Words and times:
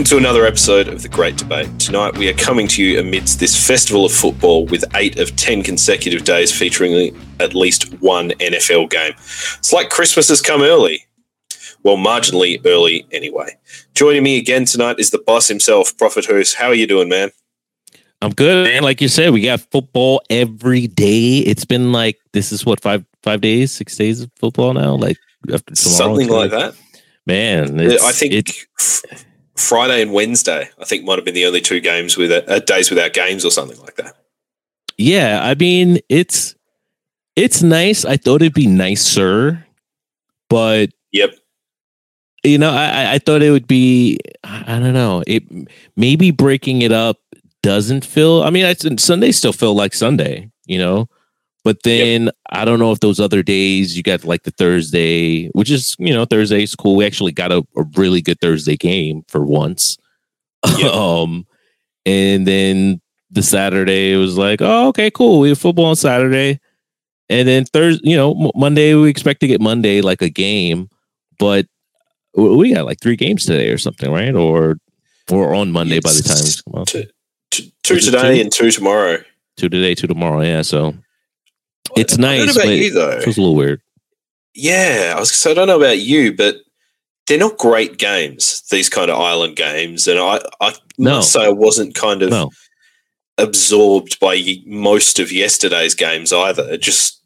Welcome 0.00 0.16
to 0.18 0.28
another 0.28 0.46
episode 0.46 0.88
of 0.88 1.02
The 1.02 1.10
Great 1.10 1.36
Debate. 1.36 1.78
Tonight 1.78 2.16
we 2.16 2.26
are 2.30 2.32
coming 2.32 2.66
to 2.68 2.82
you 2.82 2.98
amidst 3.00 3.38
this 3.38 3.66
festival 3.66 4.06
of 4.06 4.12
football 4.12 4.64
with 4.64 4.82
eight 4.94 5.18
of 5.18 5.36
10 5.36 5.62
consecutive 5.62 6.24
days 6.24 6.58
featuring 6.58 7.14
at 7.38 7.52
least 7.52 7.92
one 8.00 8.30
NFL 8.30 8.88
game. 8.88 9.12
It's 9.18 9.74
like 9.74 9.90
Christmas 9.90 10.30
has 10.30 10.40
come 10.40 10.62
early. 10.62 11.04
Well, 11.82 11.98
marginally 11.98 12.62
early 12.64 13.06
anyway. 13.12 13.58
Joining 13.94 14.22
me 14.22 14.38
again 14.38 14.64
tonight 14.64 14.98
is 14.98 15.10
the 15.10 15.18
boss 15.18 15.48
himself, 15.48 15.94
Prophet 15.98 16.24
Hoos. 16.24 16.54
How 16.54 16.68
are 16.68 16.74
you 16.74 16.86
doing, 16.86 17.10
man? 17.10 17.30
I'm 18.22 18.30
good, 18.30 18.68
man. 18.68 18.82
Like 18.82 19.02
you 19.02 19.08
said, 19.08 19.34
we 19.34 19.42
got 19.42 19.60
football 19.70 20.22
every 20.30 20.86
day. 20.86 21.40
It's 21.40 21.66
been 21.66 21.92
like 21.92 22.16
this 22.32 22.52
is 22.52 22.64
what 22.64 22.80
five 22.80 23.04
five 23.22 23.42
days, 23.42 23.70
six 23.70 23.96
days 23.96 24.22
of 24.22 24.30
football 24.36 24.72
now. 24.72 24.94
Like 24.94 25.18
after 25.52 25.74
something 25.74 26.28
like 26.30 26.52
that. 26.52 26.74
Man, 27.26 27.78
uh, 27.78 27.98
I 28.02 28.12
think 28.12 28.32
Friday 29.60 30.02
and 30.02 30.12
Wednesday, 30.12 30.68
I 30.78 30.84
think 30.84 31.04
might 31.04 31.16
have 31.16 31.24
been 31.24 31.34
the 31.34 31.46
only 31.46 31.60
two 31.60 31.80
games 31.80 32.16
with 32.16 32.30
uh, 32.30 32.58
days 32.60 32.90
without 32.90 33.12
games 33.12 33.44
or 33.44 33.50
something 33.50 33.78
like 33.80 33.96
that. 33.96 34.16
Yeah, 34.96 35.40
I 35.42 35.54
mean 35.54 35.98
it's 36.08 36.54
it's 37.36 37.62
nice. 37.62 38.04
I 38.04 38.16
thought 38.16 38.42
it'd 38.42 38.54
be 38.54 38.66
nicer, 38.66 39.66
but 40.48 40.90
yep. 41.12 41.34
You 42.42 42.58
know, 42.58 42.70
I 42.70 43.14
I 43.14 43.18
thought 43.18 43.42
it 43.42 43.50
would 43.50 43.66
be. 43.66 44.18
I 44.44 44.78
don't 44.78 44.94
know. 44.94 45.22
It 45.26 45.44
maybe 45.96 46.30
breaking 46.30 46.82
it 46.82 46.92
up 46.92 47.18
doesn't 47.62 48.04
feel. 48.04 48.42
I 48.42 48.50
mean, 48.50 48.64
I, 48.64 48.74
Sunday 48.74 49.32
still 49.32 49.52
feel 49.52 49.74
like 49.74 49.94
Sunday. 49.94 50.50
You 50.66 50.78
know, 50.78 51.08
but 51.64 51.82
then 51.82 52.24
yep. 52.24 52.34
I 52.50 52.64
don't 52.64 52.78
know 52.78 52.92
if 52.92 53.00
those 53.00 53.20
other 53.20 53.42
days 53.42 53.96
you 53.96 54.02
got 54.02 54.24
like 54.24 54.44
the 54.44 54.50
Thursday, 54.50 55.48
which 55.48 55.70
is 55.70 55.96
you 55.98 56.12
know 56.12 56.24
Thursday's 56.24 56.74
cool. 56.74 56.96
We 56.96 57.06
actually 57.06 57.32
got 57.32 57.52
a, 57.52 57.64
a 57.76 57.84
really 57.96 58.22
good 58.22 58.40
Thursday 58.40 58.76
game 58.76 59.22
for 59.28 59.44
once. 59.44 59.96
Yep. 60.78 60.92
um, 60.92 61.46
and 62.04 62.46
then 62.46 63.00
the 63.30 63.42
Saturday 63.42 64.12
it 64.12 64.18
was 64.18 64.36
like, 64.36 64.60
oh 64.60 64.88
okay, 64.88 65.10
cool. 65.10 65.40
We 65.40 65.48
have 65.48 65.58
football 65.58 65.86
on 65.86 65.96
Saturday, 65.96 66.60
and 67.30 67.48
then 67.48 67.64
Thursday, 67.64 68.10
you 68.10 68.16
know, 68.16 68.52
Monday 68.54 68.94
we 68.94 69.08
expect 69.08 69.40
to 69.40 69.46
get 69.46 69.60
Monday 69.60 70.02
like 70.02 70.20
a 70.20 70.28
game, 70.28 70.90
but 71.38 71.66
we 72.34 72.74
got 72.74 72.84
like 72.84 73.00
three 73.00 73.16
games 73.16 73.46
today 73.46 73.70
or 73.70 73.78
something, 73.78 74.10
right? 74.12 74.34
Or 74.34 74.76
or 75.30 75.54
on 75.54 75.72
Monday 75.72 75.98
it's 75.98 76.04
by 76.04 76.12
the 76.12 76.22
time 76.22 76.84
two 77.82 78.00
today 78.00 78.36
two? 78.36 78.40
and 78.42 78.52
two 78.52 78.70
tomorrow. 78.70 79.18
Two 79.56 79.68
today, 79.68 79.94
two 79.94 80.06
tomorrow. 80.06 80.42
Yeah, 80.42 80.62
so 80.62 80.94
it's 81.96 82.18
nice. 82.18 82.42
I 82.42 82.46
don't 82.46 82.54
know 82.54 82.62
about 82.62 82.74
you 82.74 82.90
though. 82.92 83.10
It 83.10 83.26
was 83.26 83.38
a 83.38 83.40
little 83.40 83.56
weird. 83.56 83.80
Yeah, 84.54 85.14
I 85.16 85.20
was. 85.20 85.32
So 85.32 85.50
I 85.50 85.54
don't 85.54 85.68
know 85.68 85.76
about 85.76 85.98
you, 85.98 86.34
but 86.34 86.56
they're 87.26 87.38
not 87.38 87.58
great 87.58 87.98
games. 87.98 88.62
These 88.70 88.88
kind 88.88 89.10
of 89.10 89.18
island 89.18 89.56
games, 89.56 90.08
and 90.08 90.18
I, 90.18 90.40
I 90.60 90.74
no. 90.98 91.16
must 91.16 91.32
say, 91.32 91.44
I 91.44 91.50
wasn't 91.50 91.94
kind 91.94 92.22
of 92.22 92.30
no. 92.30 92.50
absorbed 93.38 94.18
by 94.18 94.42
most 94.66 95.18
of 95.20 95.30
yesterday's 95.30 95.94
games 95.94 96.32
either. 96.32 96.68
It 96.68 96.82
just, 96.82 97.22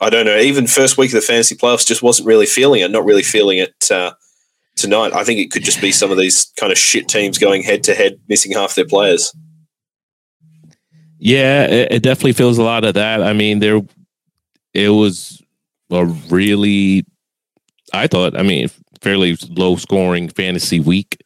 I 0.00 0.10
don't 0.10 0.26
know. 0.26 0.38
Even 0.38 0.66
first 0.66 0.98
week 0.98 1.10
of 1.10 1.14
the 1.14 1.20
fantasy 1.20 1.54
playoffs, 1.54 1.86
just 1.86 2.02
wasn't 2.02 2.26
really 2.26 2.46
feeling 2.46 2.80
it. 2.80 2.90
Not 2.90 3.04
really 3.04 3.22
feeling 3.22 3.58
it 3.58 3.90
uh, 3.90 4.12
tonight. 4.74 5.12
I 5.12 5.22
think 5.22 5.38
it 5.38 5.52
could 5.52 5.64
just 5.64 5.80
be 5.80 5.92
some 5.92 6.10
of 6.10 6.18
these 6.18 6.52
kind 6.56 6.72
of 6.72 6.78
shit 6.78 7.08
teams 7.08 7.38
going 7.38 7.62
head 7.62 7.84
to 7.84 7.94
head, 7.94 8.18
missing 8.28 8.52
half 8.52 8.74
their 8.74 8.86
players. 8.86 9.32
Yeah, 11.18 11.64
it, 11.64 11.92
it, 11.92 12.02
definitely 12.02 12.32
feels 12.32 12.58
a 12.58 12.62
lot 12.62 12.84
of 12.84 12.94
that. 12.94 13.22
I 13.22 13.32
mean, 13.32 13.58
there, 13.58 13.80
it 14.72 14.90
was 14.90 15.42
a 15.90 16.04
really, 16.04 17.04
I 17.92 18.06
thought, 18.06 18.38
I 18.38 18.42
mean, 18.42 18.68
fairly 19.00 19.36
low 19.48 19.76
scoring 19.76 20.28
fantasy 20.28 20.78
week. 20.78 21.18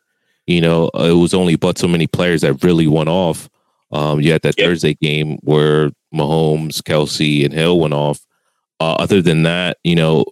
You 0.46 0.60
know, 0.60 0.90
it 0.94 1.12
was 1.12 1.34
only 1.34 1.56
but 1.56 1.78
so 1.78 1.86
many 1.86 2.06
players 2.06 2.40
that 2.40 2.64
really 2.64 2.86
went 2.86 3.10
off. 3.10 3.48
Um, 3.92 4.20
you 4.20 4.32
had 4.32 4.42
that 4.42 4.58
yep. 4.58 4.66
Thursday 4.66 4.94
game 4.94 5.38
where 5.42 5.90
Mahomes, 6.14 6.78
Kelce, 6.78 7.44
and 7.44 7.52
Hill 7.52 7.78
went 7.78 7.94
off. 7.94 8.26
Uh, 8.80 8.94
other 8.94 9.20
than 9.20 9.42
that, 9.44 9.76
you 9.84 9.94
know, 9.94 10.24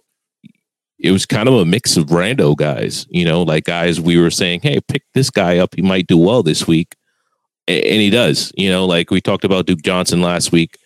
it 0.99 1.11
was 1.11 1.25
kind 1.25 1.47
of 1.47 1.55
a 1.55 1.65
mix 1.65 1.95
of 1.97 2.07
rando 2.07 2.55
guys. 2.55 3.05
You 3.09 3.25
know, 3.25 3.43
like 3.43 3.65
guys 3.65 4.01
we 4.01 4.17
were 4.17 4.31
saying, 4.31 4.61
hey, 4.61 4.79
pick 4.81 5.03
this 5.13 5.29
guy 5.29 5.59
up; 5.59 5.75
he 5.75 5.81
might 5.81 6.07
do 6.07 6.17
well 6.17 6.43
this 6.43 6.67
week 6.67 6.95
and 7.79 8.01
he 8.01 8.09
does. 8.09 8.51
You 8.55 8.69
know, 8.69 8.85
like 8.85 9.11
we 9.11 9.21
talked 9.21 9.43
about 9.43 9.65
Duke 9.65 9.81
Johnson 9.81 10.21
last 10.21 10.51
week. 10.51 10.77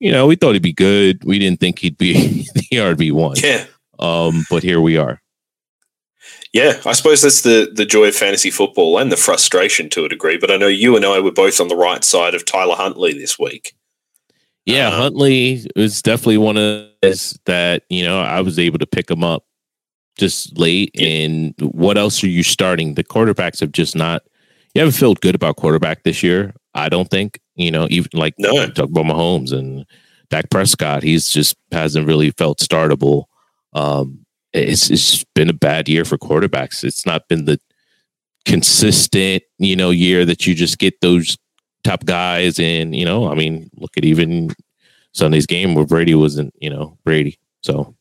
You 0.00 0.12
know, 0.12 0.26
we 0.26 0.36
thought 0.36 0.52
he'd 0.52 0.62
be 0.62 0.72
good. 0.72 1.24
We 1.24 1.38
didn't 1.38 1.60
think 1.60 1.80
he'd 1.80 1.98
be 1.98 2.46
the 2.54 2.76
RB 2.76 3.12
one. 3.12 3.36
Yeah. 3.42 3.66
Um, 3.98 4.44
but 4.48 4.62
here 4.62 4.80
we 4.80 4.96
are. 4.96 5.20
Yeah, 6.52 6.80
I 6.86 6.92
suppose 6.92 7.22
that's 7.22 7.42
the 7.42 7.70
the 7.74 7.84
joy 7.84 8.08
of 8.08 8.14
fantasy 8.14 8.50
football 8.50 8.98
and 8.98 9.12
the 9.12 9.16
frustration 9.16 9.90
to 9.90 10.04
a 10.04 10.08
degree. 10.08 10.38
But 10.38 10.50
I 10.50 10.56
know 10.56 10.66
you 10.66 10.96
and 10.96 11.04
I 11.04 11.20
were 11.20 11.32
both 11.32 11.60
on 11.60 11.68
the 11.68 11.76
right 11.76 12.02
side 12.02 12.34
of 12.34 12.44
Tyler 12.44 12.74
Huntley 12.74 13.12
this 13.12 13.38
week. 13.38 13.74
Yeah, 14.64 14.88
um, 14.88 14.94
Huntley 14.94 15.66
was 15.76 16.00
definitely 16.00 16.38
one 16.38 16.56
of 16.56 16.88
those 17.02 17.38
that 17.44 17.82
you 17.90 18.02
know 18.02 18.20
I 18.20 18.40
was 18.40 18.58
able 18.58 18.78
to 18.78 18.86
pick 18.86 19.10
him 19.10 19.22
up 19.22 19.44
just 20.18 20.58
late. 20.58 20.90
Yeah. 20.94 21.06
And 21.06 21.54
what 21.60 21.98
else 21.98 22.24
are 22.24 22.28
you 22.28 22.42
starting? 22.42 22.94
The 22.94 23.04
quarterbacks 23.04 23.60
have 23.60 23.72
just 23.72 23.94
not 23.94 24.22
you 24.74 24.80
haven't 24.80 24.92
felt 24.92 25.20
good 25.20 25.34
about 25.34 25.56
quarterback 25.56 26.02
this 26.02 26.22
year. 26.22 26.54
I 26.74 26.88
don't 26.88 27.08
think. 27.08 27.40
You 27.54 27.72
know, 27.72 27.88
even 27.90 28.10
like 28.14 28.34
no. 28.38 28.68
talk 28.68 28.88
about 28.88 29.06
Mahomes 29.06 29.52
and 29.52 29.84
Dak 30.30 30.48
Prescott, 30.50 31.02
he's 31.02 31.28
just 31.28 31.56
hasn't 31.72 32.06
really 32.06 32.30
felt 32.30 32.58
startable. 32.58 33.24
Um, 33.72 34.24
it's 34.52 34.90
it's 34.90 35.24
been 35.34 35.50
a 35.50 35.54
bad 35.54 35.88
year 35.88 36.04
for 36.04 36.16
quarterbacks. 36.16 36.84
It's 36.84 37.04
not 37.04 37.26
been 37.28 37.46
the 37.46 37.58
consistent, 38.44 39.42
you 39.58 39.76
know, 39.76 39.90
year 39.90 40.24
that 40.24 40.46
you 40.46 40.54
just 40.54 40.78
get 40.78 41.00
those 41.00 41.36
top 41.84 42.04
guys. 42.04 42.60
And 42.60 42.94
you 42.94 43.04
know, 43.04 43.30
I 43.30 43.34
mean, 43.34 43.70
look 43.74 43.96
at 43.96 44.04
even 44.04 44.54
Sunday's 45.12 45.46
game 45.46 45.74
where 45.74 45.84
Brady 45.84 46.14
wasn't, 46.14 46.54
you 46.60 46.70
know, 46.70 46.96
Brady. 47.04 47.38
So 47.62 47.94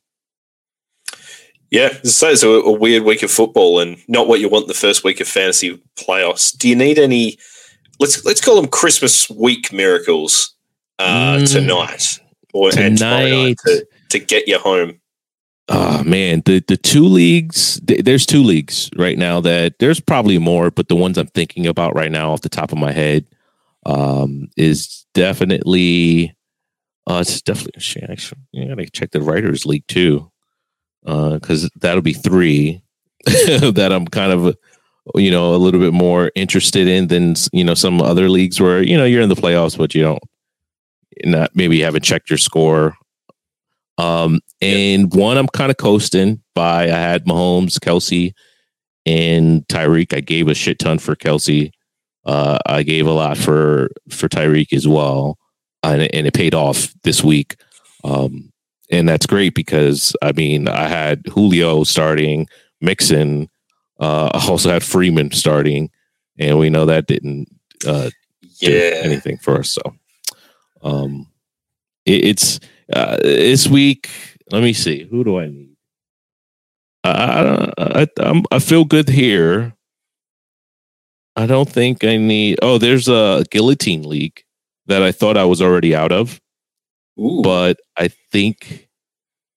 yeah, 1.69 1.89
so 2.03 2.29
it's 2.29 2.44
a, 2.44 2.50
a, 2.50 2.72
weird 2.72 3.03
week 3.03 3.23
of 3.23 3.31
football 3.31 3.79
and 3.79 3.97
not 4.07 4.28
what 4.28 4.39
you 4.39 4.47
want 4.47 4.67
the 4.67 4.73
first 4.73 5.03
week 5.03 5.19
of 5.19 5.28
fantasy 5.28 5.81
playoffs. 5.97 6.57
Do 6.57 6.69
you 6.69 6.75
need 6.75 6.97
any? 6.97 7.38
Let's 8.00 8.23
let's 8.25 8.39
call 8.39 8.55
them 8.55 8.69
Christmas 8.69 9.29
week 9.29 9.73
miracles 9.73 10.56
uh, 11.00 11.38
mm, 11.39 11.51
tonight 11.51 12.19
or 12.53 12.72
tonight. 12.72 13.00
Night 13.00 13.57
to, 13.66 13.85
to 14.11 14.19
get 14.19 14.47
you 14.47 14.57
home. 14.59 15.01
Oh 15.67 16.03
man, 16.06 16.41
the 16.45 16.63
the 16.66 16.77
two 16.77 17.03
leagues. 17.03 17.81
Th- 17.81 18.03
there's 18.03 18.25
two 18.25 18.44
leagues 18.44 18.89
right 18.95 19.17
now 19.17 19.41
that 19.41 19.79
there's 19.79 20.00
probably 20.00 20.38
more, 20.38 20.72
but 20.72 20.88
the 20.88 20.95
ones 20.95 21.17
I'm 21.17 21.27
thinking 21.27 21.67
about 21.67 21.95
right 21.95 22.11
now, 22.11 22.31
off 22.31 22.41
the 22.41 22.50
top 22.50 22.72
of 22.72 22.77
my 22.77 22.94
head, 22.94 23.25
um, 23.85 24.47
is 24.56 25.06
definitely. 25.13 26.33
Uh, 27.06 27.19
it's 27.19 27.41
definitely. 27.41 28.03
Actually, 28.09 28.41
you 28.53 28.69
gotta 28.69 28.89
check 28.89 29.11
the 29.11 29.22
writers 29.22 29.66
league 29.66 29.88
too 29.88 30.31
because 31.03 31.66
uh, 31.66 31.69
that'll 31.78 32.02
be 32.02 32.13
three 32.13 32.81
that 33.25 33.91
I'm 33.91 34.06
kind 34.08 34.31
of 34.31 34.56
you 35.16 35.31
know 35.31 35.56
a 35.56 35.58
little 35.58 35.80
bit 35.80 35.94
more 35.94 36.31
interested 36.35 36.88
in 36.88 37.08
than 37.08 37.35
you 37.52 37.63
know 37.63 37.74
some 37.74 38.02
other 38.02 38.30
leagues 38.30 38.59
where 38.59 38.81
you 38.81 38.97
know 38.97 39.06
you're 39.06 39.22
in 39.22 39.30
the 39.30 39.36
playoffs 39.36 39.78
but 39.78 39.96
you 39.96 40.03
don't 40.03 40.24
not 41.25 41.51
maybe 41.56 41.77
you 41.77 41.83
haven't 41.83 42.04
checked 42.04 42.30
your 42.30 42.38
score 42.38 42.95
um 43.98 44.39
and 44.62 45.13
yeah. 45.13 45.19
one 45.19 45.38
I'm 45.38 45.48
kind 45.48 45.71
of 45.71 45.77
coasting 45.77 46.42
by 46.54 46.83
I 46.83 46.88
had 46.88 47.25
Mahomes 47.25 47.80
Kelce, 47.80 48.33
and 49.06 49.68
Tyreek 49.68 50.16
I 50.16 50.21
gave 50.21 50.48
a 50.48 50.54
shit 50.54 50.80
ton 50.80 51.00
for 51.00 51.16
Kelce. 51.16 51.71
uh 52.25 52.60
I 52.66 52.83
gave 52.83 53.07
a 53.07 53.12
lot 53.12 53.38
for 53.38 53.89
for 54.10 54.27
Tyreek 54.27 54.74
as 54.74 54.88
well 54.88 55.38
and, 55.83 56.01
and 56.13 56.27
it 56.27 56.33
paid 56.33 56.54
off 56.54 56.94
this 57.04 57.24
week 57.24 57.56
um 58.04 58.51
and 58.92 59.07
that's 59.07 59.25
great 59.25 59.54
because 59.54 60.16
I 60.22 60.31
mean 60.31 60.68
I 60.68 60.88
had 60.88 61.25
Julio 61.28 61.84
starting, 61.84 62.48
Mixon, 62.81 63.50
uh, 64.00 64.30
I 64.34 64.45
also 64.50 64.69
had 64.69 64.84
Freeman 64.84 65.31
starting, 65.31 65.89
and 66.38 66.57
we 66.60 66.69
know 66.69 66.86
that 66.86 67.07
didn't 67.07 67.48
uh, 67.86 68.10
yeah 68.60 69.01
anything 69.04 69.38
for 69.38 69.60
us. 69.60 69.72
So, 69.72 69.95
um, 70.81 71.28
it, 72.06 72.25
it's 72.25 72.60
uh, 72.94 73.18
this 73.18 73.68
week. 73.68 74.10
Let 74.51 74.63
me 74.63 74.74
see. 74.74 75.04
Who 75.04 75.24
do 75.24 75.40
I 75.40 75.48
need? 75.48 75.75
I 77.04 77.72
I, 77.78 78.07
I, 78.19 78.44
I 78.51 78.60
feel 78.60 78.86
good 78.86 79.10
here. 79.10 79.74
I 81.36 81.45
don't 81.45 81.69
think 81.69 82.04
I 82.04 82.18
need. 82.18 82.60
Oh, 82.62 82.78
there's 82.78 83.07
a 83.07 83.44
guillotine 83.51 84.04
league 84.04 84.44
that 84.88 85.04
I 85.04 85.12
thought 85.12 85.38
I 85.38 85.45
was 85.45 85.62
already 85.62 85.95
out 85.95 86.12
of. 86.12 86.42
Ooh. 87.19 87.42
But 87.42 87.80
I 87.98 88.10
think 88.31 88.88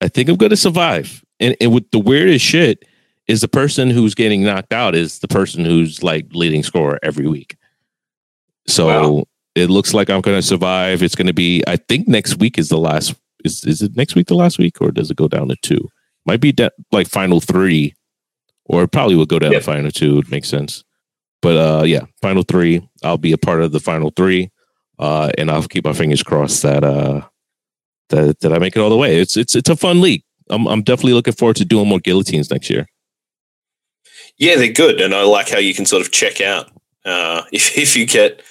I 0.00 0.08
think 0.08 0.28
I'm 0.28 0.36
going 0.36 0.50
to 0.50 0.56
survive. 0.56 1.24
And, 1.38 1.56
and 1.60 1.72
with 1.72 1.90
the 1.90 1.98
weirdest 1.98 2.44
shit 2.44 2.84
is 3.26 3.40
the 3.40 3.48
person 3.48 3.90
who's 3.90 4.14
getting 4.14 4.42
knocked 4.42 4.72
out 4.72 4.94
is 4.94 5.20
the 5.20 5.28
person 5.28 5.64
who's 5.64 6.02
like 6.02 6.26
leading 6.32 6.62
scorer 6.62 6.98
every 7.02 7.26
week. 7.26 7.56
So 8.66 8.86
wow. 8.86 9.24
it 9.54 9.70
looks 9.70 9.94
like 9.94 10.10
I'm 10.10 10.20
going 10.20 10.38
to 10.38 10.42
survive. 10.46 11.02
It's 11.02 11.14
going 11.14 11.26
to 11.26 11.32
be. 11.32 11.62
I 11.66 11.76
think 11.76 12.08
next 12.08 12.38
week 12.38 12.58
is 12.58 12.68
the 12.68 12.78
last. 12.78 13.14
Is 13.44 13.64
is 13.64 13.80
it 13.82 13.96
next 13.96 14.14
week 14.14 14.26
the 14.26 14.34
last 14.34 14.58
week 14.58 14.80
or 14.80 14.90
does 14.90 15.10
it 15.10 15.16
go 15.16 15.28
down 15.28 15.48
to 15.48 15.56
two? 15.62 15.88
Might 16.26 16.40
be 16.40 16.52
de- 16.52 16.70
like 16.92 17.08
final 17.08 17.40
three, 17.40 17.94
or 18.66 18.82
it 18.82 18.92
probably 18.92 19.16
will 19.16 19.26
go 19.26 19.38
down 19.38 19.52
to 19.52 19.60
final 19.60 19.90
two. 19.90 20.18
It 20.18 20.30
makes 20.30 20.48
sense. 20.48 20.84
but 21.42 21.56
uh, 21.56 21.84
yeah, 21.84 22.02
final 22.20 22.42
three. 22.42 22.86
I'll 23.02 23.18
be 23.18 23.32
a 23.32 23.38
part 23.38 23.62
of 23.62 23.72
the 23.72 23.80
final 23.80 24.12
three, 24.14 24.50
uh, 24.98 25.30
and 25.38 25.50
I'll 25.50 25.62
keep 25.62 25.84
my 25.84 25.92
fingers 25.92 26.22
crossed 26.22 26.62
that 26.62 26.84
uh, 26.84 27.22
that 28.10 28.40
that 28.40 28.52
I 28.52 28.58
make 28.58 28.76
it 28.76 28.80
all 28.80 28.90
the 28.90 28.96
way. 28.96 29.18
It's 29.18 29.36
it's 29.36 29.54
it's 29.54 29.68
a 29.68 29.76
fun 29.76 30.00
league. 30.00 30.22
I'm 30.48 30.66
I'm 30.68 30.82
definitely 30.82 31.14
looking 31.14 31.34
forward 31.34 31.56
to 31.56 31.64
doing 31.64 31.88
more 31.88 32.00
guillotines 32.00 32.50
next 32.50 32.70
year. 32.70 32.86
Yeah, 34.36 34.56
they're 34.56 34.72
good, 34.72 35.00
and 35.00 35.14
I 35.14 35.22
like 35.22 35.48
how 35.48 35.58
you 35.58 35.74
can 35.74 35.86
sort 35.86 36.02
of 36.02 36.12
check 36.12 36.40
out 36.40 36.70
uh, 37.04 37.42
if 37.52 37.76
if 37.76 37.96
you 37.96 38.06
get 38.06 38.42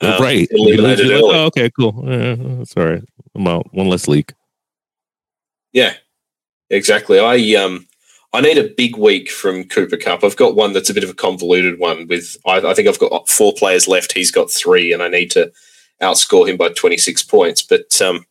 uh, 0.00 0.18
right 0.20 0.46
eliminated 0.50 1.08
like, 1.08 1.22
oh, 1.22 1.46
okay, 1.46 1.70
cool. 1.70 2.04
Uh, 2.06 2.58
that's 2.58 2.76
all 2.76 2.86
right. 2.86 3.02
I'm 3.34 3.46
out. 3.46 3.72
One 3.72 3.88
less 3.88 4.08
leak. 4.08 4.32
Yeah, 5.72 5.94
exactly. 6.70 7.18
I 7.18 7.60
um 7.60 7.86
I 8.32 8.40
need 8.40 8.58
a 8.58 8.68
big 8.76 8.96
week 8.96 9.30
from 9.30 9.64
Cooper 9.64 9.96
Kupp. 9.96 10.24
I've 10.24 10.36
got 10.36 10.56
one 10.56 10.72
that's 10.72 10.90
a 10.90 10.94
bit 10.94 11.04
of 11.04 11.10
a 11.10 11.14
convoluted 11.14 11.78
one. 11.78 12.06
With 12.06 12.36
I, 12.46 12.58
I 12.58 12.74
think 12.74 12.88
I've 12.88 12.98
got 12.98 13.28
four 13.28 13.54
players 13.54 13.88
left. 13.88 14.12
He's 14.12 14.30
got 14.30 14.50
three, 14.50 14.92
and 14.92 15.02
I 15.02 15.08
need 15.08 15.30
to 15.32 15.50
outscore 16.02 16.48
him 16.48 16.56
by 16.56 16.68
26 16.68 17.22
points. 17.24 17.62
But 17.62 18.00
um, 18.02 18.26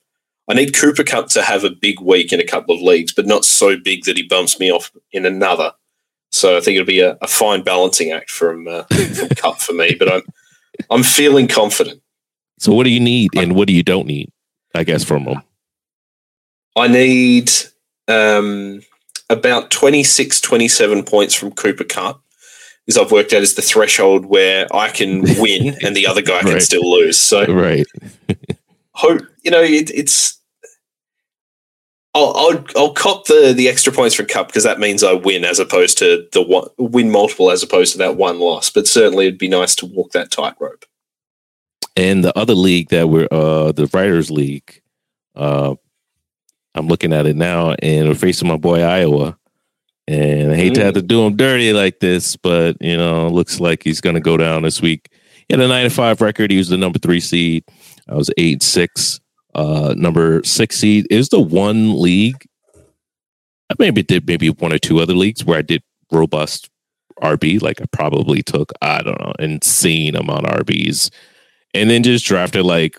I 0.47 0.53
need 0.53 0.75
Cooper 0.75 1.03
Kupp 1.03 1.29
to 1.29 1.41
have 1.41 1.63
a 1.63 1.69
big 1.69 1.99
week 1.99 2.31
in 2.31 2.39
a 2.39 2.45
couple 2.45 2.75
of 2.75 2.81
leagues, 2.81 3.13
but 3.13 3.25
not 3.25 3.45
so 3.45 3.77
big 3.77 4.03
that 4.03 4.17
he 4.17 4.23
bumps 4.23 4.59
me 4.59 4.71
off 4.71 4.91
in 5.11 5.25
another. 5.25 5.71
So 6.31 6.57
I 6.57 6.61
think 6.61 6.75
it'll 6.75 6.85
be 6.85 6.99
a, 6.99 7.17
a 7.21 7.27
fine 7.27 7.63
balancing 7.63 8.11
act 8.11 8.29
from, 8.29 8.67
uh, 8.67 8.83
from 8.83 9.29
Kupp 9.37 9.59
for 9.59 9.73
me. 9.73 9.95
But 9.97 10.11
I'm 10.11 10.21
I'm 10.89 11.03
feeling 11.03 11.47
confident. 11.47 12.01
So 12.59 12.73
what 12.73 12.83
do 12.83 12.89
you 12.89 12.99
need, 12.99 13.35
and 13.35 13.55
what 13.55 13.67
do 13.67 13.73
you 13.73 13.83
don't 13.83 14.07
need? 14.07 14.31
I 14.73 14.83
guess 14.83 15.03
from 15.03 15.23
him. 15.23 15.41
I 16.75 16.87
need 16.87 17.51
um, 18.07 18.81
about 19.29 19.71
26, 19.71 20.41
27 20.41 21.03
points 21.03 21.33
from 21.33 21.51
Cooper 21.51 21.85
Kupp 21.85 22.21
Because 22.85 23.01
I've 23.01 23.11
worked 23.11 23.33
out 23.33 23.41
is 23.41 23.55
the 23.55 23.61
threshold 23.61 24.25
where 24.25 24.67
I 24.73 24.89
can 24.89 25.21
win 25.39 25.75
and 25.81 25.95
the 25.95 26.07
other 26.07 26.21
guy 26.21 26.41
right. 26.41 26.45
can 26.45 26.61
still 26.61 26.89
lose. 26.89 27.19
So 27.19 27.45
right, 27.45 27.85
hope 28.95 29.21
you 29.43 29.51
know 29.51 29.61
it, 29.61 29.91
it's 29.91 30.39
I'll, 32.15 32.33
I'll, 32.37 32.65
I'll 32.77 32.93
cop 32.93 33.25
the 33.25 33.53
the 33.55 33.67
extra 33.67 33.91
points 33.91 34.15
for 34.15 34.23
Kupp 34.23 34.47
because 34.47 34.63
that 34.63 34.79
means 34.79 35.03
I 35.03 35.11
win 35.11 35.43
as 35.43 35.59
opposed 35.59 35.97
to 35.97 36.25
the 36.31 36.41
one, 36.41 36.69
win 36.77 37.11
multiple 37.11 37.51
as 37.51 37.61
opposed 37.61 37.91
to 37.91 37.97
that 37.99 38.15
one 38.15 38.39
loss. 38.39 38.69
But 38.69 38.87
certainly, 38.87 39.27
it'd 39.27 39.37
be 39.37 39.49
nice 39.49 39.75
to 39.75 39.85
walk 39.85 40.11
that 40.13 40.31
tightrope. 40.31 40.85
And 41.97 42.23
the 42.23 42.37
other 42.37 42.55
league 42.55 42.89
that 42.89 43.09
we're 43.09 43.27
uh 43.31 43.73
the 43.73 43.89
Writers 43.93 44.31
League, 44.31 44.81
uh, 45.35 45.75
I'm 46.73 46.87
looking 46.87 47.11
at 47.11 47.25
it 47.25 47.35
now, 47.35 47.75
and 47.81 48.07
we're 48.07 48.15
facing 48.15 48.47
my 48.47 48.57
boy 48.57 48.81
Iowa. 48.81 49.37
And 50.07 50.53
I 50.53 50.55
hate 50.55 50.73
mm. 50.73 50.75
to 50.75 50.85
have 50.85 50.93
to 50.93 51.01
do 51.01 51.25
him 51.25 51.35
dirty 51.35 51.73
like 51.73 51.99
this, 51.99 52.37
but 52.37 52.77
you 52.79 52.95
know, 52.95 53.27
looks 53.27 53.59
like 53.59 53.83
he's 53.83 53.99
going 53.99 54.13
to 54.13 54.21
go 54.21 54.37
down 54.37 54.61
this 54.61 54.81
week. 54.81 55.09
He 55.49 55.53
had 55.53 55.59
a 55.59 55.67
nine 55.67 55.89
five 55.89 56.21
record. 56.21 56.49
He 56.49 56.57
was 56.57 56.69
the 56.69 56.77
number 56.77 56.99
three 56.99 57.19
seed. 57.19 57.65
I 58.09 58.15
was 58.15 58.29
eight 58.37 58.63
six. 58.63 59.19
Uh, 59.53 59.93
number 59.97 60.43
six 60.43 60.77
seed 60.77 61.07
is 61.09 61.29
the 61.29 61.39
one 61.39 61.99
league. 62.01 62.45
I 63.69 63.75
maybe 63.79 64.03
did 64.03 64.27
maybe 64.27 64.49
one 64.49 64.73
or 64.73 64.77
two 64.77 64.99
other 64.99 65.13
leagues 65.13 65.43
where 65.43 65.57
I 65.57 65.61
did 65.61 65.81
robust 66.11 66.69
RB. 67.21 67.61
Like 67.61 67.81
I 67.81 67.85
probably 67.91 68.43
took 68.43 68.71
I 68.81 69.01
don't 69.01 69.19
know 69.19 69.33
insane 69.39 70.15
amount 70.15 70.45
of 70.45 70.65
RBs, 70.65 71.09
and 71.73 71.89
then 71.89 72.03
just 72.03 72.25
drafted 72.25 72.65
like 72.65 72.97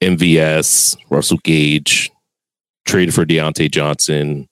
MVS, 0.00 0.96
Russell 1.10 1.38
Gage, 1.42 2.10
traded 2.84 3.14
for 3.14 3.24
Diontae 3.24 3.70
Johnson, 3.70 4.48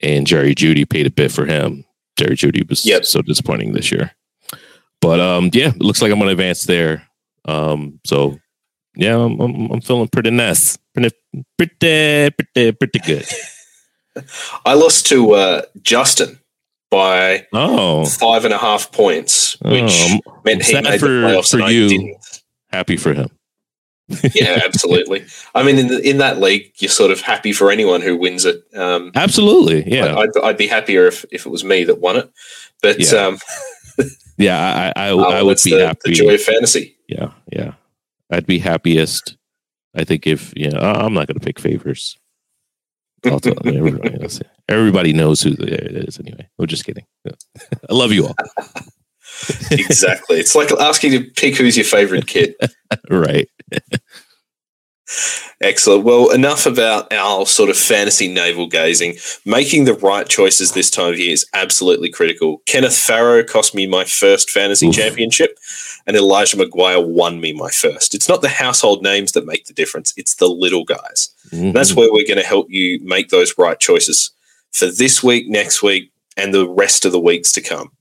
and 0.00 0.26
Jerry 0.26 0.54
Jeudy 0.54 0.88
paid 0.88 1.06
a 1.06 1.10
bit 1.10 1.32
for 1.32 1.46
him. 1.46 1.84
Jerry 2.16 2.36
Jeudy 2.36 2.68
was 2.68 2.84
yep. 2.84 3.04
so 3.04 3.22
disappointing 3.22 3.72
this 3.72 3.90
year. 3.90 4.12
But 5.00 5.20
um, 5.20 5.50
yeah, 5.52 5.68
it 5.68 5.80
looks 5.80 6.00
like 6.00 6.10
I'm 6.10 6.18
going 6.18 6.28
to 6.28 6.32
advance 6.32 6.64
there. 6.64 7.06
Um, 7.44 8.00
so 8.06 8.38
yeah, 8.96 9.16
I'm, 9.16 9.40
I'm, 9.40 9.70
I'm 9.72 9.80
feeling 9.80 10.08
pretty 10.08 10.30
nice, 10.30 10.78
pretty 10.94 11.10
pretty 11.58 12.30
pretty 12.30 12.72
pretty 12.72 12.98
good. 13.00 13.26
I 14.64 14.74
lost 14.74 15.06
to 15.08 15.32
uh, 15.32 15.62
Justin 15.82 16.38
by 16.90 17.46
oh. 17.52 18.04
five 18.04 18.44
and 18.44 18.54
a 18.54 18.58
half 18.58 18.92
points, 18.92 19.56
which 19.60 19.92
oh, 20.26 20.40
meant 20.44 20.64
he 20.64 20.80
made 20.80 21.00
for, 21.00 21.08
the 21.08 21.26
playoffs. 21.26 21.50
For 21.50 21.70
you, 21.70 22.16
happy 22.70 22.96
for 22.96 23.12
him. 23.12 23.28
yeah, 24.34 24.60
absolutely. 24.64 25.24
I 25.54 25.62
mean, 25.62 25.78
in 25.78 25.88
the, 25.88 26.08
in 26.08 26.18
that 26.18 26.38
league, 26.38 26.72
you're 26.76 26.90
sort 26.90 27.10
of 27.10 27.20
happy 27.20 27.52
for 27.52 27.70
anyone 27.70 28.02
who 28.02 28.16
wins 28.16 28.44
it. 28.44 28.62
Um, 28.76 29.12
absolutely, 29.14 29.90
yeah. 29.90 30.14
I'd, 30.16 30.36
I'd, 30.42 30.56
be 30.58 30.66
happier 30.66 31.06
if, 31.06 31.24
if 31.32 31.46
it 31.46 31.48
was 31.48 31.64
me 31.64 31.84
that 31.84 32.00
won 32.00 32.16
it, 32.16 32.30
but 32.82 33.00
yeah, 33.00 33.18
um, 33.18 33.38
yeah 34.36 34.92
I 34.96 35.08
I, 35.08 35.08
I 35.08 35.42
would 35.42 35.58
be 35.64 35.74
the, 35.74 35.86
happy. 35.86 36.10
The 36.10 36.12
joy 36.12 36.34
of 36.34 36.42
fantasy. 36.42 36.96
I'd 38.30 38.46
be 38.46 38.58
happiest. 38.58 39.36
I 39.94 40.04
think 40.04 40.26
if 40.26 40.52
you 40.56 40.70
know, 40.70 40.80
I'm 40.80 41.14
not 41.14 41.26
going 41.26 41.38
to 41.38 41.44
pick 41.44 41.58
favors. 41.58 42.16
I'll 43.24 43.40
Tell, 43.40 43.54
everybody, 43.64 44.40
everybody, 44.68 45.12
knows 45.12 45.40
who 45.40 45.52
it 45.52 46.08
is 46.08 46.18
anyway. 46.18 46.46
I'm 46.58 46.66
just 46.66 46.84
kidding. 46.84 47.06
I 47.26 47.94
love 47.94 48.12
you 48.12 48.26
all. 48.26 48.34
exactly. 49.70 50.38
It's 50.38 50.54
like 50.54 50.70
asking 50.72 51.12
to 51.12 51.24
pick 51.30 51.56
who's 51.56 51.76
your 51.76 51.84
favorite 51.84 52.26
kid. 52.26 52.54
right. 53.10 53.48
Excellent. 55.60 56.04
Well, 56.04 56.30
enough 56.30 56.66
about 56.66 57.12
our 57.12 57.46
sort 57.46 57.70
of 57.70 57.76
fantasy 57.76 58.28
navel 58.28 58.66
gazing. 58.66 59.16
Making 59.44 59.84
the 59.84 59.94
right 59.94 60.28
choices 60.28 60.72
this 60.72 60.90
time 60.90 61.12
of 61.12 61.18
year 61.18 61.32
is 61.32 61.46
absolutely 61.54 62.10
critical. 62.10 62.62
Kenneth 62.66 62.96
Farrow 62.96 63.42
cost 63.42 63.74
me 63.74 63.86
my 63.86 64.04
first 64.04 64.50
fantasy 64.50 64.88
Oof. 64.88 64.94
championship 64.94 65.56
and 66.06 66.16
Elijah 66.16 66.56
McGuire 66.56 67.06
won 67.06 67.40
me 67.40 67.52
my 67.52 67.70
first. 67.70 68.14
It's 68.14 68.28
not 68.28 68.42
the 68.42 68.48
household 68.48 69.02
names 69.02 69.32
that 69.32 69.46
make 69.46 69.66
the 69.66 69.72
difference, 69.72 70.12
it's 70.16 70.34
the 70.34 70.48
little 70.48 70.84
guys. 70.84 71.30
Mm-hmm. 71.50 71.72
That's 71.72 71.94
where 71.94 72.12
we're 72.12 72.26
going 72.26 72.40
to 72.40 72.46
help 72.46 72.66
you 72.70 73.00
make 73.02 73.28
those 73.28 73.56
right 73.58 73.78
choices 73.78 74.30
for 74.72 74.86
this 74.86 75.22
week, 75.22 75.48
next 75.48 75.82
week, 75.82 76.10
and 76.36 76.52
the 76.52 76.68
rest 76.68 77.04
of 77.04 77.12
the 77.12 77.20
weeks 77.20 77.52
to 77.52 77.60
come. 77.60 77.92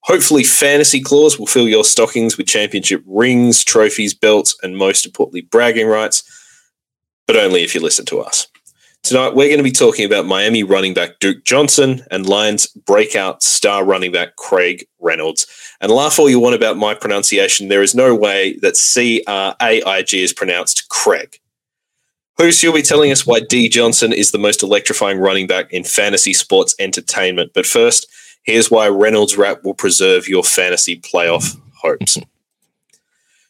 Hopefully, 0.00 0.44
Fantasy 0.44 1.00
Claws 1.00 1.38
will 1.38 1.46
fill 1.46 1.68
your 1.68 1.84
stockings 1.84 2.38
with 2.38 2.46
championship 2.46 3.02
rings, 3.06 3.64
trophies, 3.64 4.14
belts, 4.14 4.56
and 4.62 4.76
most 4.76 5.04
importantly, 5.04 5.40
bragging 5.40 5.88
rights, 5.88 6.22
but 7.26 7.36
only 7.36 7.64
if 7.64 7.74
you 7.74 7.80
listen 7.80 8.06
to 8.06 8.20
us. 8.20 8.46
Tonight, 9.06 9.36
we're 9.36 9.46
going 9.46 9.58
to 9.58 9.62
be 9.62 9.70
talking 9.70 10.04
about 10.04 10.26
Miami 10.26 10.64
running 10.64 10.92
back 10.92 11.20
Duke 11.20 11.44
Johnson 11.44 12.02
and 12.10 12.28
Lions 12.28 12.66
breakout 12.66 13.40
star 13.40 13.84
running 13.84 14.10
back 14.10 14.34
Craig 14.34 14.84
Reynolds. 14.98 15.46
And 15.80 15.92
laugh 15.92 16.18
all 16.18 16.28
you 16.28 16.40
want 16.40 16.56
about 16.56 16.76
my 16.76 16.92
pronunciation, 16.92 17.68
there 17.68 17.84
is 17.84 17.94
no 17.94 18.16
way 18.16 18.58
that 18.62 18.76
C 18.76 19.22
R 19.28 19.54
A 19.62 19.80
I 19.84 20.02
G 20.02 20.24
is 20.24 20.32
pronounced 20.32 20.88
Craig. 20.88 21.38
Who's 22.36 22.60
you'll 22.64 22.74
be 22.74 22.82
telling 22.82 23.12
us 23.12 23.24
why 23.24 23.38
D 23.38 23.68
Johnson 23.68 24.12
is 24.12 24.32
the 24.32 24.38
most 24.38 24.64
electrifying 24.64 25.20
running 25.20 25.46
back 25.46 25.72
in 25.72 25.84
fantasy 25.84 26.32
sports 26.32 26.74
entertainment. 26.80 27.52
But 27.54 27.64
first, 27.64 28.08
here's 28.42 28.72
why 28.72 28.88
Reynolds 28.88 29.36
rap 29.36 29.62
will 29.62 29.74
preserve 29.74 30.26
your 30.26 30.42
fantasy 30.42 30.98
playoff 31.00 31.56
hopes. 31.76 32.18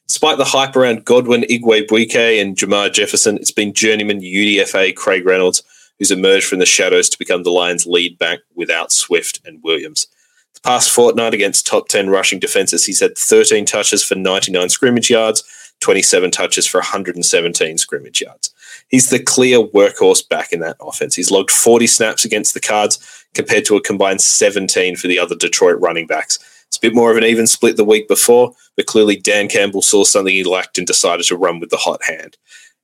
Despite 0.08 0.38
the 0.38 0.44
hype 0.44 0.76
around 0.76 1.04
Godwin, 1.04 1.42
Igwebuike, 1.42 2.40
and 2.40 2.56
Jermar 2.56 2.92
Jefferson, 2.92 3.36
it's 3.36 3.50
been 3.50 3.72
journeyman 3.72 4.20
UDFA 4.20 4.94
Craig 4.94 5.26
Reynolds 5.26 5.62
who's 5.98 6.10
emerged 6.10 6.46
from 6.46 6.58
the 6.58 6.66
shadows 6.66 7.08
to 7.08 7.18
become 7.18 7.42
the 7.42 7.50
Lions' 7.50 7.86
lead 7.86 8.18
back 8.18 8.40
without 8.54 8.92
Swift 8.92 9.40
and 9.44 9.62
Williams. 9.62 10.06
The 10.54 10.60
past 10.60 10.90
fortnight 10.90 11.34
against 11.34 11.66
top 11.66 11.88
10 11.88 12.10
rushing 12.10 12.38
defenses, 12.38 12.84
he's 12.84 13.00
had 13.00 13.16
13 13.16 13.64
touches 13.64 14.02
for 14.02 14.14
99 14.14 14.68
scrimmage 14.68 15.10
yards, 15.10 15.42
27 15.80 16.30
touches 16.30 16.66
for 16.66 16.78
117 16.78 17.78
scrimmage 17.78 18.20
yards. 18.20 18.52
He's 18.88 19.10
the 19.10 19.18
clear 19.18 19.58
workhorse 19.58 20.26
back 20.26 20.52
in 20.52 20.60
that 20.60 20.76
offense. 20.80 21.14
He's 21.14 21.30
logged 21.30 21.50
40 21.50 21.86
snaps 21.86 22.24
against 22.24 22.54
the 22.54 22.60
Cards 22.60 23.26
compared 23.34 23.64
to 23.66 23.76
a 23.76 23.82
combined 23.82 24.20
17 24.20 24.96
for 24.96 25.08
the 25.08 25.18
other 25.18 25.34
Detroit 25.34 25.78
running 25.80 26.06
backs. 26.06 26.38
It's 26.76 26.84
a 26.84 26.88
bit 26.90 26.94
more 26.94 27.10
of 27.10 27.16
an 27.16 27.24
even 27.24 27.46
split 27.46 27.78
the 27.78 27.84
week 27.84 28.06
before, 28.06 28.52
but 28.76 28.84
clearly 28.84 29.16
Dan 29.16 29.48
Campbell 29.48 29.80
saw 29.80 30.04
something 30.04 30.34
he 30.34 30.44
lacked 30.44 30.76
and 30.76 30.86
decided 30.86 31.24
to 31.24 31.36
run 31.36 31.58
with 31.58 31.70
the 31.70 31.78
hot 31.78 32.04
hand. 32.04 32.36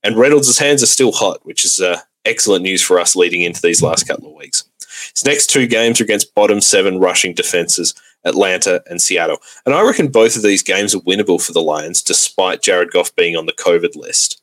And 0.03 0.17
Reynolds' 0.17 0.59
hands 0.59 0.83
are 0.83 0.87
still 0.87 1.13
hot, 1.13 1.45
which 1.45 1.63
is 1.63 1.79
uh, 1.79 2.01
excellent 2.25 2.63
news 2.63 2.81
for 2.81 2.99
us 2.99 3.15
leading 3.15 3.43
into 3.43 3.61
these 3.61 3.83
last 3.83 4.09
couple 4.09 4.31
of 4.31 4.35
weeks. 4.35 4.65
His 5.15 5.27
next 5.27 5.49
two 5.49 5.67
games 5.67 6.01
are 6.01 6.05
against 6.05 6.35
bottom 6.35 6.63
seven 6.63 7.01
rushing 7.01 7.35
defenses, 7.35 7.93
Atlanta 8.25 8.83
and 8.87 9.03
Seattle. 9.03 9.43
And 9.67 9.75
I 9.75 9.83
reckon 9.83 10.09
both 10.09 10.37
of 10.37 10.43
these 10.43 10.63
games 10.63 10.95
are 10.95 11.01
winnable 11.01 11.45
for 11.45 11.53
the 11.53 11.61
Lions, 11.61 12.01
despite 12.01 12.63
Jared 12.63 12.93
Goff 12.93 13.15
being 13.15 13.37
on 13.37 13.45
the 13.45 13.53
COVID 13.53 13.95
list. 13.95 14.41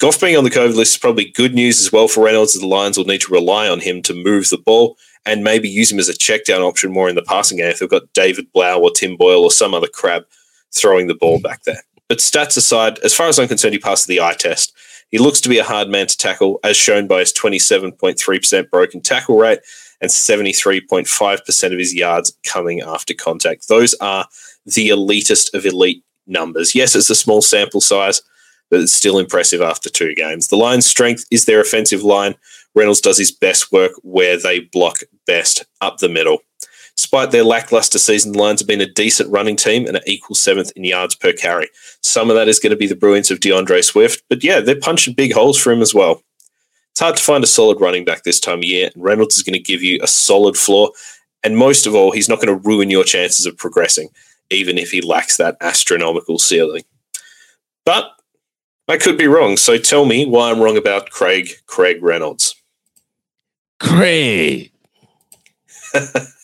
Goff 0.00 0.20
being 0.20 0.36
on 0.36 0.44
the 0.44 0.50
COVID 0.50 0.74
list 0.74 0.96
is 0.96 1.00
probably 1.00 1.30
good 1.30 1.54
news 1.54 1.80
as 1.80 1.90
well 1.90 2.08
for 2.08 2.24
Reynolds, 2.24 2.54
as 2.54 2.60
the 2.60 2.68
Lions 2.68 2.98
will 2.98 3.06
need 3.06 3.22
to 3.22 3.32
rely 3.32 3.70
on 3.70 3.80
him 3.80 4.02
to 4.02 4.12
move 4.12 4.50
the 4.50 4.58
ball 4.58 4.98
and 5.26 5.44
maybe 5.44 5.68
use 5.68 5.92
him 5.92 5.98
as 5.98 6.08
a 6.08 6.16
check 6.16 6.44
down 6.44 6.62
option 6.62 6.92
more 6.92 7.08
in 7.08 7.16
the 7.16 7.22
passing 7.22 7.58
game 7.58 7.66
if 7.66 7.80
they've 7.80 7.90
got 7.90 8.12
David 8.14 8.50
Blough 8.52 8.80
or 8.80 8.90
Tim 8.90 9.16
Boyle 9.16 9.42
or 9.42 9.50
some 9.50 9.74
other 9.74 9.88
crab 9.88 10.24
throwing 10.72 11.08
the 11.08 11.14
ball 11.14 11.40
back 11.40 11.64
there. 11.64 11.82
But 12.08 12.18
stats 12.18 12.56
aside, 12.56 12.98
as 13.00 13.14
far 13.14 13.28
as 13.28 13.38
I'm 13.38 13.48
concerned, 13.48 13.74
he 13.74 13.80
passed 13.80 14.06
the 14.06 14.20
eye 14.20 14.36
test. 14.38 14.72
He 15.10 15.18
looks 15.18 15.40
to 15.42 15.48
be 15.48 15.58
a 15.58 15.64
hard 15.64 15.88
man 15.88 16.06
to 16.06 16.16
tackle, 16.16 16.60
as 16.64 16.76
shown 16.76 17.06
by 17.06 17.20
his 17.20 17.32
27.3% 17.32 18.70
broken 18.70 19.00
tackle 19.00 19.36
rate 19.36 19.60
and 20.00 20.10
73.5% 20.10 21.72
of 21.72 21.78
his 21.78 21.94
yards 21.94 22.36
coming 22.44 22.80
after 22.80 23.14
contact. 23.14 23.68
Those 23.68 23.94
are 23.94 24.26
the 24.64 24.88
elitist 24.88 25.54
of 25.54 25.64
elite 25.64 26.04
numbers. 26.26 26.74
Yes, 26.74 26.94
it's 26.94 27.10
a 27.10 27.14
small 27.14 27.40
sample 27.40 27.80
size, 27.80 28.20
but 28.70 28.80
it's 28.80 28.92
still 28.92 29.18
impressive 29.18 29.62
after 29.62 29.88
two 29.88 30.14
games. 30.14 30.48
The 30.48 30.56
Lions' 30.56 30.86
strength 30.86 31.24
is 31.30 31.44
their 31.44 31.60
offensive 31.60 32.02
line. 32.02 32.34
Reynolds 32.76 33.00
does 33.00 33.18
his 33.18 33.32
best 33.32 33.72
work 33.72 33.92
where 34.02 34.38
they 34.38 34.60
block 34.60 34.98
best 35.26 35.64
up 35.80 35.98
the 35.98 36.08
middle. 36.08 36.40
Despite 36.96 37.30
their 37.30 37.44
lackluster 37.44 37.98
season, 37.98 38.32
the 38.32 38.38
Lions 38.38 38.60
have 38.60 38.68
been 38.68 38.80
a 38.80 38.86
decent 38.86 39.30
running 39.30 39.56
team 39.56 39.86
and 39.86 39.96
are 39.96 40.02
equal 40.06 40.34
seventh 40.36 40.72
in 40.76 40.84
yards 40.84 41.14
per 41.14 41.32
carry. 41.32 41.68
Some 42.02 42.30
of 42.30 42.36
that 42.36 42.48
is 42.48 42.58
going 42.58 42.70
to 42.70 42.76
be 42.76 42.86
the 42.86 42.94
brilliance 42.94 43.30
of 43.30 43.40
D'Andre 43.40 43.82
Swift, 43.82 44.22
but 44.28 44.44
yeah, 44.44 44.60
they're 44.60 44.78
punching 44.78 45.14
big 45.14 45.32
holes 45.32 45.58
for 45.58 45.72
him 45.72 45.82
as 45.82 45.94
well. 45.94 46.22
It's 46.92 47.00
hard 47.00 47.16
to 47.16 47.22
find 47.22 47.44
a 47.44 47.46
solid 47.46 47.80
running 47.80 48.06
back 48.06 48.22
this 48.22 48.40
time 48.40 48.58
of 48.58 48.64
year, 48.64 48.90
and 48.94 49.04
Reynolds 49.04 49.36
is 49.36 49.42
going 49.42 49.52
to 49.52 49.58
give 49.62 49.82
you 49.82 49.98
a 50.02 50.06
solid 50.06 50.56
floor. 50.56 50.92
And 51.42 51.56
most 51.56 51.86
of 51.86 51.94
all, 51.94 52.12
he's 52.12 52.28
not 52.28 52.40
going 52.40 52.48
to 52.48 52.68
ruin 52.68 52.88
your 52.88 53.04
chances 53.04 53.44
of 53.44 53.58
progressing, 53.58 54.08
even 54.48 54.78
if 54.78 54.90
he 54.90 55.02
lacks 55.02 55.36
that 55.36 55.58
astronomical 55.60 56.38
ceiling. 56.38 56.84
But 57.84 58.12
I 58.88 58.96
could 58.96 59.18
be 59.18 59.26
wrong, 59.26 59.58
so 59.58 59.76
tell 59.76 60.06
me 60.06 60.24
why 60.24 60.50
I'm 60.50 60.60
wrong 60.60 60.78
about 60.78 61.10
Craig 61.10 61.50
Craig 61.66 62.02
Reynolds. 62.02 62.54
Craig. 63.78 64.72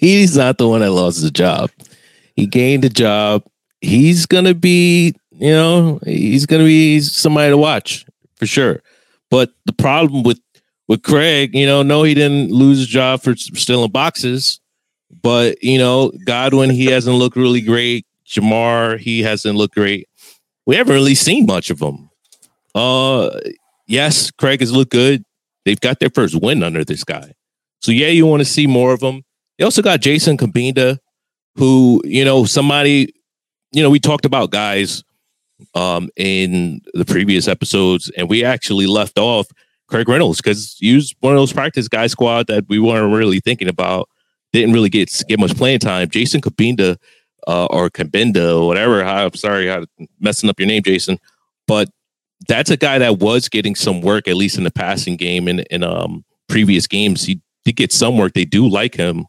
he's 0.00 0.36
not 0.36 0.58
the 0.58 0.68
one 0.68 0.80
that 0.80 0.90
lost 0.90 1.20
his 1.20 1.30
job. 1.30 1.70
He 2.34 2.46
gained 2.46 2.84
a 2.84 2.88
job. 2.88 3.44
He's 3.80 4.26
gonna 4.26 4.54
be, 4.54 5.14
you 5.32 5.52
know, 5.52 6.00
he's 6.04 6.46
gonna 6.46 6.64
be 6.64 7.00
somebody 7.00 7.50
to 7.50 7.56
watch 7.56 8.06
for 8.36 8.46
sure. 8.46 8.82
But 9.30 9.52
the 9.64 9.72
problem 9.72 10.22
with 10.22 10.40
with 10.88 11.02
Craig, 11.02 11.54
you 11.54 11.66
know, 11.66 11.82
no, 11.82 12.02
he 12.02 12.14
didn't 12.14 12.50
lose 12.50 12.78
his 12.78 12.86
job 12.86 13.22
for 13.22 13.34
stealing 13.36 13.90
boxes, 13.90 14.60
but 15.22 15.62
you 15.62 15.78
know, 15.78 16.12
Godwin, 16.24 16.70
he 16.70 16.86
hasn't 16.86 17.16
looked 17.16 17.36
really 17.36 17.60
great. 17.60 18.06
Jamar, 18.26 18.98
he 18.98 19.22
hasn't 19.22 19.56
looked 19.56 19.74
great. 19.74 20.08
We 20.66 20.76
haven't 20.76 20.94
really 20.94 21.14
seen 21.14 21.46
much 21.46 21.70
of 21.70 21.80
him. 21.80 22.10
Uh, 22.74 23.30
yes, 23.86 24.30
Craig 24.30 24.60
has 24.60 24.72
looked 24.72 24.92
good. 24.92 25.24
They've 25.64 25.80
got 25.80 26.00
their 26.00 26.10
first 26.10 26.40
win 26.40 26.62
under 26.62 26.84
this 26.84 27.04
guy. 27.04 27.32
So 27.80 27.92
yeah, 27.92 28.08
you 28.08 28.26
want 28.26 28.40
to 28.40 28.44
see 28.44 28.66
more 28.66 28.92
of 28.92 29.00
them. 29.00 29.22
They 29.58 29.64
also 29.64 29.82
got 29.82 30.00
Jason 30.00 30.36
Cabinda, 30.36 30.98
who 31.56 32.02
you 32.04 32.24
know 32.24 32.44
somebody, 32.44 33.12
you 33.72 33.82
know, 33.82 33.90
we 33.90 34.00
talked 34.00 34.24
about 34.24 34.50
guys 34.50 35.02
um 35.74 36.10
in 36.16 36.80
the 36.94 37.04
previous 37.04 37.48
episodes, 37.48 38.10
and 38.16 38.28
we 38.28 38.44
actually 38.44 38.86
left 38.86 39.18
off 39.18 39.46
Craig 39.88 40.08
Reynolds 40.08 40.40
because 40.40 40.76
he 40.78 40.94
was 40.94 41.14
one 41.20 41.32
of 41.32 41.38
those 41.38 41.52
practice 41.52 41.88
guy 41.88 42.06
squad 42.06 42.46
that 42.48 42.68
we 42.68 42.78
weren't 42.78 43.14
really 43.14 43.40
thinking 43.40 43.68
about. 43.68 44.08
Didn't 44.52 44.72
really 44.72 44.88
get 44.88 45.22
get 45.28 45.38
much 45.38 45.56
playing 45.56 45.80
time. 45.80 46.08
Jason 46.08 46.40
Cabinda 46.40 46.96
uh, 47.46 47.66
or 47.66 47.90
Cabinda 47.90 48.60
or 48.60 48.66
whatever. 48.66 49.02
I'm 49.04 49.34
sorry, 49.34 49.70
I'm 49.70 49.86
messing 50.20 50.50
up 50.50 50.58
your 50.58 50.68
name, 50.68 50.82
Jason. 50.82 51.18
But 51.66 51.88
that's 52.48 52.70
a 52.70 52.76
guy 52.76 52.98
that 52.98 53.18
was 53.18 53.48
getting 53.48 53.74
some 53.74 54.00
work, 54.00 54.28
at 54.28 54.36
least 54.36 54.58
in 54.58 54.64
the 54.64 54.70
passing 54.70 55.16
game 55.16 55.48
and 55.48 55.60
in 55.70 55.82
um, 55.82 56.24
previous 56.48 56.86
games. 56.86 57.24
He 57.24 57.40
did 57.64 57.76
get 57.76 57.92
some 57.92 58.18
work. 58.18 58.34
They 58.34 58.44
do 58.44 58.68
like 58.68 58.94
him. 58.94 59.26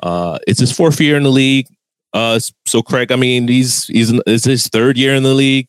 Uh, 0.00 0.38
it's 0.46 0.60
his 0.60 0.72
fourth 0.72 1.00
year 1.00 1.16
in 1.16 1.22
the 1.22 1.30
league. 1.30 1.66
Uh, 2.12 2.40
so 2.66 2.82
Craig, 2.82 3.12
I 3.12 3.16
mean, 3.16 3.48
he's 3.48 3.86
he's 3.86 4.12
it's 4.26 4.44
his 4.44 4.68
third 4.68 4.96
year 4.96 5.14
in 5.14 5.22
the 5.22 5.34
league. 5.34 5.68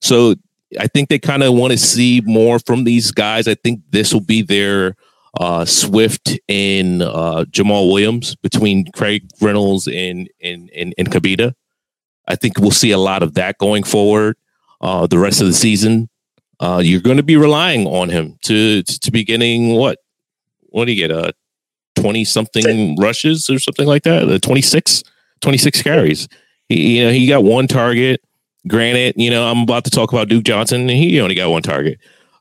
So 0.00 0.34
I 0.78 0.86
think 0.86 1.08
they 1.08 1.18
kind 1.18 1.42
of 1.42 1.54
want 1.54 1.72
to 1.72 1.78
see 1.78 2.22
more 2.24 2.58
from 2.58 2.84
these 2.84 3.10
guys. 3.10 3.48
I 3.48 3.54
think 3.54 3.80
this 3.90 4.12
will 4.12 4.20
be 4.20 4.42
their 4.42 4.96
uh, 5.38 5.64
Swift 5.64 6.38
and 6.48 7.02
uh, 7.02 7.44
Jamaal 7.50 7.90
Williams 7.92 8.36
between 8.36 8.90
Craig 8.92 9.28
Reynolds 9.40 9.86
and 9.88 10.28
and 10.42 10.70
and, 10.74 10.94
and 10.98 11.10
Cabinda. 11.10 11.54
I 12.26 12.36
think 12.36 12.58
we'll 12.58 12.70
see 12.70 12.90
a 12.90 12.98
lot 12.98 13.22
of 13.22 13.34
that 13.34 13.56
going 13.58 13.84
forward. 13.84 14.36
Uh, 14.80 15.06
the 15.06 15.18
rest 15.18 15.40
of 15.40 15.46
the 15.46 15.54
season, 15.54 16.08
uh, 16.60 16.80
you're 16.84 17.00
going 17.00 17.16
to 17.16 17.22
be 17.22 17.36
relying 17.36 17.86
on 17.86 18.08
him 18.08 18.38
to 18.42 18.82
to 18.82 19.10
be 19.10 19.24
getting 19.24 19.74
what? 19.74 19.98
What 20.70 20.86
do 20.86 20.92
you 20.92 21.08
get? 21.08 21.10
Uh, 21.10 21.32
20 22.00 22.24
something 22.24 22.96
rushes 22.96 23.48
or 23.50 23.58
something 23.58 23.86
like 23.86 24.04
that. 24.04 24.26
The 24.26 24.38
26, 24.38 25.02
26 25.40 25.82
carries. 25.82 26.28
He, 26.68 26.98
you 26.98 27.04
know, 27.04 27.12
he 27.12 27.26
got 27.26 27.44
one 27.44 27.66
target. 27.66 28.20
Granted, 28.66 29.14
you 29.16 29.30
know, 29.30 29.46
I'm 29.46 29.62
about 29.62 29.84
to 29.84 29.90
talk 29.90 30.12
about 30.12 30.28
Duke 30.28 30.44
Johnson 30.44 30.82
and 30.82 30.90
he 30.90 31.20
only 31.20 31.34
got 31.34 31.50
one 31.50 31.62
target. 31.62 31.98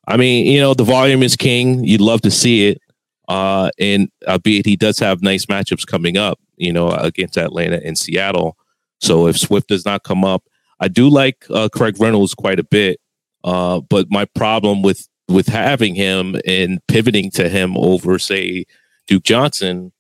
I 0.08 0.18
mean, 0.18 0.46
you 0.46 0.60
know, 0.60 0.74
the 0.74 0.84
volume 0.84 1.24
is 1.24 1.36
king. 1.36 1.84
You'd 1.84 2.02
love 2.02 2.22
to 2.22 2.32
see 2.32 2.68
it. 2.68 2.82
Uh, 3.28 3.70
and 3.78 4.10
albeit 4.28 4.66
he 4.66 4.76
does 4.76 5.00
have 5.00 5.22
nice 5.22 5.46
matchups 5.48 5.86
coming 5.86 6.18
up, 6.18 6.40
you 6.56 6.72
know, 6.72 6.92
against 6.92 7.38
Atlanta 7.38 7.82
and 7.84 7.98
Seattle. 7.98 8.58
So 9.00 9.28
if 9.28 9.38
Swift 9.38 9.68
does 9.68 9.86
not 9.86 10.04
come 10.04 10.24
up, 10.24 10.44
I 10.80 10.88
do 10.88 11.10
like 11.10 11.46
uh, 11.50 11.70
Craig 11.70 12.00
Reynolds 12.00 12.34
quite 12.34 12.60
a 12.60 12.64
bit. 12.64 13.00
Uh, 13.48 13.80
but 13.80 14.12
my 14.12 14.26
problem 14.26 14.82
with 14.82 15.08
with 15.30 15.48
having 15.48 15.96
him 15.96 16.36
and 16.46 16.80
pivoting 16.88 17.32
to 17.32 17.48
him 17.48 17.78
over, 17.78 18.20
say, 18.20 18.66
Duke 19.08 19.24
Johnson 19.24 19.94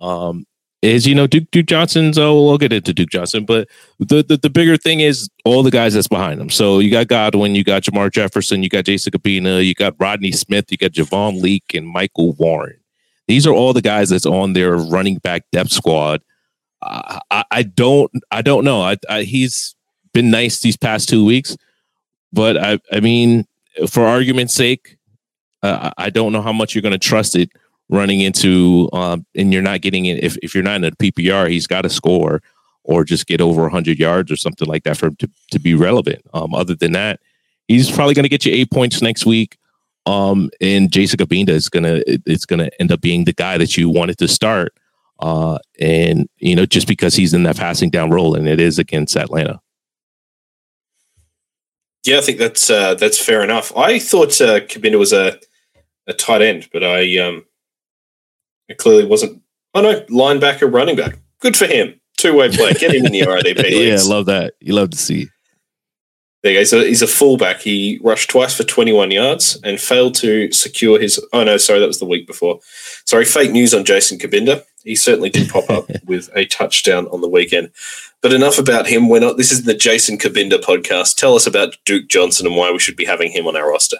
um, 0.00 0.46
is 0.80 1.06
you 1.06 1.14
know 1.14 1.26
Duke 1.26 1.50
Duke 1.50 1.66
Johnson's 1.66 2.18
oh 2.18 2.42
we'll 2.42 2.56
get 2.56 2.72
into 2.72 2.94
Duke 2.94 3.10
Johnson, 3.10 3.44
but 3.44 3.68
the, 3.98 4.22
the, 4.22 4.38
the 4.38 4.48
bigger 4.48 4.78
thing 4.78 5.00
is 5.00 5.28
all 5.44 5.62
the 5.62 5.70
guys 5.70 5.92
that's 5.92 6.08
behind 6.08 6.40
him. 6.40 6.48
So 6.48 6.78
you 6.78 6.90
got 6.90 7.08
Godwin, 7.08 7.54
you 7.54 7.62
got 7.62 7.82
Jamar 7.82 8.10
Jefferson, 8.10 8.62
you 8.62 8.70
got 8.70 8.86
Jason 8.86 9.12
Cabinda, 9.12 9.62
you 9.62 9.74
got 9.74 9.96
Rodney 9.98 10.32
Smith, 10.32 10.72
you 10.72 10.78
got 10.78 10.92
Javon 10.92 11.42
Leake 11.42 11.74
and 11.74 11.86
Michael 11.86 12.32
Warren. 12.38 12.80
These 13.28 13.46
are 13.46 13.52
all 13.52 13.74
the 13.74 13.82
guys 13.82 14.08
that's 14.08 14.26
on 14.26 14.54
their 14.54 14.78
running 14.78 15.18
back 15.18 15.42
depth 15.52 15.72
squad. 15.72 16.22
Uh, 16.80 17.20
I, 17.30 17.44
I 17.50 17.62
don't 17.64 18.10
I 18.30 18.40
don't 18.40 18.64
know. 18.64 18.80
I, 18.80 18.96
I, 19.10 19.24
he's 19.24 19.74
been 20.14 20.30
nice 20.30 20.60
these 20.60 20.78
past 20.78 21.10
two 21.10 21.22
weeks, 21.22 21.54
but 22.34 22.56
I 22.56 22.78
I 22.92 23.00
mean 23.00 23.46
for 23.88 24.04
argument's 24.04 24.54
sake, 24.54 24.96
uh, 25.62 25.90
I 25.96 26.10
don't 26.10 26.32
know 26.32 26.42
how 26.42 26.52
much 26.52 26.74
you're 26.74 26.82
going 26.82 26.92
to 26.92 26.98
trust 26.98 27.36
it 27.36 27.50
running 27.88 28.20
into 28.20 28.88
um, 28.92 29.26
and 29.34 29.52
you're 29.52 29.62
not 29.62 29.80
getting 29.80 30.06
it 30.06 30.22
if, 30.22 30.36
if 30.38 30.54
you're 30.54 30.64
not 30.64 30.76
in 30.76 30.84
a 30.84 30.90
PPR, 30.92 31.50
he's 31.50 31.66
got 31.66 31.82
to 31.82 31.90
score 31.90 32.42
or 32.84 33.04
just 33.04 33.26
get 33.26 33.40
over 33.40 33.62
100 33.62 33.98
yards 33.98 34.30
or 34.30 34.36
something 34.36 34.68
like 34.68 34.84
that 34.84 34.96
for 34.96 35.06
him 35.06 35.16
to, 35.16 35.30
to 35.50 35.58
be 35.58 35.74
relevant. 35.74 36.22
Um, 36.34 36.54
other 36.54 36.74
than 36.74 36.92
that, 36.92 37.20
he's 37.66 37.90
probably 37.90 38.14
going 38.14 38.24
to 38.24 38.28
get 38.28 38.44
you 38.44 38.52
eight 38.52 38.70
points 38.70 39.00
next 39.02 39.26
week. 39.26 39.58
Um, 40.06 40.50
and 40.60 40.92
Jason 40.92 41.18
Cabinda 41.18 41.48
is 41.48 41.70
gonna 41.70 42.02
it's 42.06 42.44
gonna 42.44 42.68
end 42.78 42.92
up 42.92 43.00
being 43.00 43.24
the 43.24 43.32
guy 43.32 43.56
that 43.56 43.78
you 43.78 43.88
wanted 43.88 44.18
to 44.18 44.28
start. 44.28 44.74
Uh, 45.18 45.58
and 45.80 46.28
you 46.38 46.54
know, 46.54 46.66
just 46.66 46.86
because 46.86 47.14
he's 47.14 47.32
in 47.32 47.44
that 47.44 47.56
passing 47.56 47.88
down 47.88 48.10
role, 48.10 48.34
and 48.34 48.46
it 48.46 48.60
is 48.60 48.78
against 48.78 49.16
Atlanta. 49.16 49.62
Yeah, 52.04 52.18
I 52.18 52.20
think 52.20 52.38
that's 52.38 52.68
uh, 52.70 52.94
that's 52.94 53.18
fair 53.18 53.42
enough. 53.42 53.74
I 53.76 53.98
thought 53.98 54.40
uh, 54.40 54.60
Cabinda 54.60 54.98
was 54.98 55.12
a 55.12 55.38
a 56.06 56.12
tight 56.12 56.42
end, 56.42 56.68
but 56.72 56.84
I 56.84 57.18
um 57.18 57.44
it 58.68 58.78
clearly 58.78 59.06
wasn't. 59.06 59.42
Oh 59.74 59.80
no, 59.80 60.00
linebacker, 60.02 60.72
running 60.72 60.96
back. 60.96 61.18
Good 61.40 61.56
for 61.56 61.66
him. 61.66 62.00
Two 62.16 62.36
way 62.36 62.48
play. 62.48 62.72
Get 62.74 62.94
him 62.94 63.06
in 63.06 63.12
the 63.12 63.22
RDP. 63.22 63.70
yeah, 63.88 64.00
love 64.04 64.26
that. 64.26 64.54
You 64.60 64.74
love 64.74 64.90
to 64.90 64.96
see. 64.96 65.28
There 66.42 66.52
you 66.52 66.60
go. 66.60 66.64
So 66.64 66.84
he's 66.84 67.02
a 67.02 67.06
fullback. 67.06 67.60
He 67.60 67.98
rushed 68.02 68.30
twice 68.30 68.54
for 68.54 68.64
21 68.64 69.10
yards 69.10 69.58
and 69.64 69.80
failed 69.80 70.14
to 70.16 70.52
secure 70.52 71.00
his. 71.00 71.24
Oh 71.32 71.42
no, 71.42 71.56
sorry, 71.56 71.80
that 71.80 71.86
was 71.86 72.00
the 72.00 72.04
week 72.04 72.26
before. 72.26 72.60
Sorry, 73.06 73.24
fake 73.24 73.50
news 73.50 73.74
on 73.74 73.84
Jason 73.84 74.18
Cabinda. 74.18 74.62
He 74.84 74.94
certainly 74.94 75.30
did 75.30 75.48
pop 75.48 75.68
up 75.70 75.90
with 76.04 76.30
a 76.36 76.44
touchdown 76.44 77.06
on 77.08 77.20
the 77.20 77.28
weekend. 77.28 77.70
But 78.22 78.32
enough 78.32 78.58
about 78.58 78.86
him. 78.86 79.08
We're 79.08 79.20
not. 79.20 79.36
This 79.36 79.50
is 79.50 79.64
the 79.64 79.74
Jason 79.74 80.18
Cabinda 80.18 80.60
podcast. 80.60 81.16
Tell 81.16 81.34
us 81.34 81.46
about 81.46 81.76
Duke 81.84 82.08
Johnson 82.08 82.46
and 82.46 82.56
why 82.56 82.70
we 82.70 82.78
should 82.78 82.96
be 82.96 83.04
having 83.04 83.32
him 83.32 83.46
on 83.46 83.56
our 83.56 83.70
roster. 83.70 83.98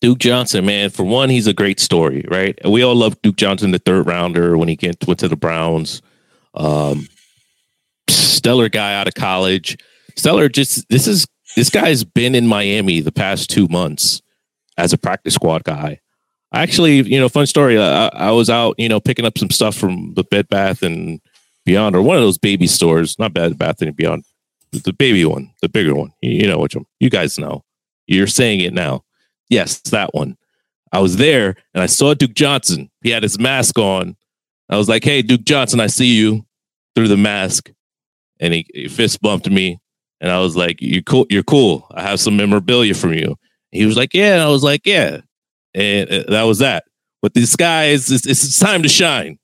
Duke 0.00 0.18
Johnson, 0.18 0.66
man, 0.66 0.90
for 0.90 1.04
one, 1.04 1.30
he's 1.30 1.46
a 1.46 1.54
great 1.54 1.80
story, 1.80 2.24
right? 2.28 2.58
We 2.68 2.82
all 2.82 2.94
love 2.94 3.20
Duke 3.22 3.36
Johnson, 3.36 3.70
the 3.70 3.78
third 3.78 4.06
rounder 4.06 4.58
when 4.58 4.68
he 4.68 4.78
went 5.06 5.18
to 5.20 5.28
the 5.28 5.36
Browns. 5.36 6.02
Um, 6.54 7.08
stellar 8.08 8.68
guy 8.68 8.94
out 8.94 9.08
of 9.08 9.14
college. 9.14 9.78
Stellar, 10.16 10.48
just 10.48 10.88
this 10.88 11.06
is 11.06 11.26
this 11.56 11.70
guy's 11.70 12.04
been 12.04 12.34
in 12.34 12.46
Miami 12.46 13.00
the 13.00 13.12
past 13.12 13.50
two 13.50 13.68
months 13.68 14.20
as 14.76 14.92
a 14.92 14.98
practice 14.98 15.34
squad 15.34 15.64
guy. 15.64 16.00
Actually, 16.56 17.02
you 17.02 17.20
know, 17.20 17.28
fun 17.28 17.46
story. 17.46 17.78
I, 17.78 18.08
I 18.08 18.30
was 18.30 18.50
out, 18.50 18.74
you 18.78 18.88
know, 18.88 19.00
picking 19.00 19.24
up 19.24 19.36
some 19.38 19.50
stuff 19.50 19.76
from 19.76 20.14
the 20.14 20.24
Bed 20.24 20.48
Bath 20.48 20.82
and 20.82 21.20
Beyond, 21.64 21.96
or 21.96 22.02
one 22.02 22.16
of 22.16 22.22
those 22.22 22.38
baby 22.38 22.66
stores, 22.66 23.18
not 23.18 23.34
Bed 23.34 23.58
Bath 23.58 23.82
and 23.82 23.94
Beyond, 23.94 24.24
the 24.72 24.92
baby 24.92 25.24
one, 25.24 25.52
the 25.62 25.68
bigger 25.68 25.94
one. 25.94 26.12
You 26.22 26.46
know 26.46 26.58
which 26.58 26.76
one? 26.76 26.86
You 27.00 27.10
guys 27.10 27.38
know. 27.38 27.64
You're 28.06 28.26
saying 28.26 28.60
it 28.60 28.72
now. 28.72 29.04
Yes, 29.48 29.80
that 29.90 30.14
one. 30.14 30.36
I 30.92 31.00
was 31.00 31.16
there 31.16 31.56
and 31.74 31.82
I 31.82 31.86
saw 31.86 32.14
Duke 32.14 32.34
Johnson. 32.34 32.90
He 33.02 33.10
had 33.10 33.22
his 33.22 33.38
mask 33.38 33.78
on. 33.78 34.16
I 34.68 34.76
was 34.76 34.88
like, 34.88 35.04
"Hey, 35.04 35.22
Duke 35.22 35.44
Johnson, 35.44 35.80
I 35.80 35.88
see 35.88 36.06
you 36.06 36.46
through 36.94 37.08
the 37.08 37.16
mask." 37.16 37.70
And 38.40 38.54
he, 38.54 38.66
he 38.72 38.88
fist 38.88 39.20
bumped 39.20 39.48
me. 39.50 39.78
And 40.20 40.30
I 40.30 40.40
was 40.40 40.56
like, 40.56 40.80
"You're 40.80 41.02
cool. 41.02 41.26
You're 41.28 41.42
cool. 41.42 41.86
I 41.90 42.02
have 42.02 42.20
some 42.20 42.36
memorabilia 42.36 42.94
from 42.94 43.12
you." 43.12 43.36
He 43.72 43.84
was 43.84 43.96
like, 43.96 44.14
"Yeah." 44.14 44.34
And 44.34 44.42
I 44.42 44.48
was 44.48 44.62
like, 44.62 44.86
"Yeah." 44.86 45.20
And 45.76 46.10
uh, 46.10 46.24
that 46.28 46.42
was 46.42 46.58
that. 46.58 46.84
But 47.22 47.34
this 47.34 47.54
guy 47.54 47.86
is 47.86 48.10
it's, 48.10 48.26
it's 48.26 48.58
time 48.58 48.82
to 48.82 48.88
shine. 48.88 49.38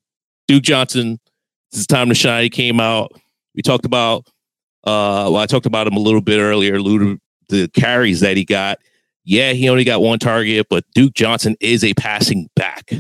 Duke 0.49 0.65
Johnson, 0.65 1.21
it's 1.71 1.87
time 1.87 2.09
to 2.09 2.15
shine. 2.15 2.43
He 2.43 2.51
came 2.51 2.81
out. 2.81 3.13
We 3.55 3.63
talked 3.63 3.87
about. 3.87 4.27
Uh, 4.85 5.31
well, 5.31 5.37
I 5.37 5.47
talked 5.47 5.67
about 5.67 5.87
him 5.87 5.95
a 5.95 6.01
little 6.01 6.21
bit 6.21 6.41
earlier. 6.41 6.79
The 7.49 7.69
carries 7.75 8.21
that 8.21 8.37
he 8.37 8.45
got. 8.45 8.79
Yeah, 9.25 9.53
he 9.53 9.69
only 9.69 9.85
got 9.85 10.03
one 10.03 10.19
target, 10.19 10.67
but 10.69 10.85
Duke 10.97 11.15
Johnson 11.15 11.55
is 11.61 11.85
a 11.85 11.95
passing 11.95 12.49
back. 12.57 12.91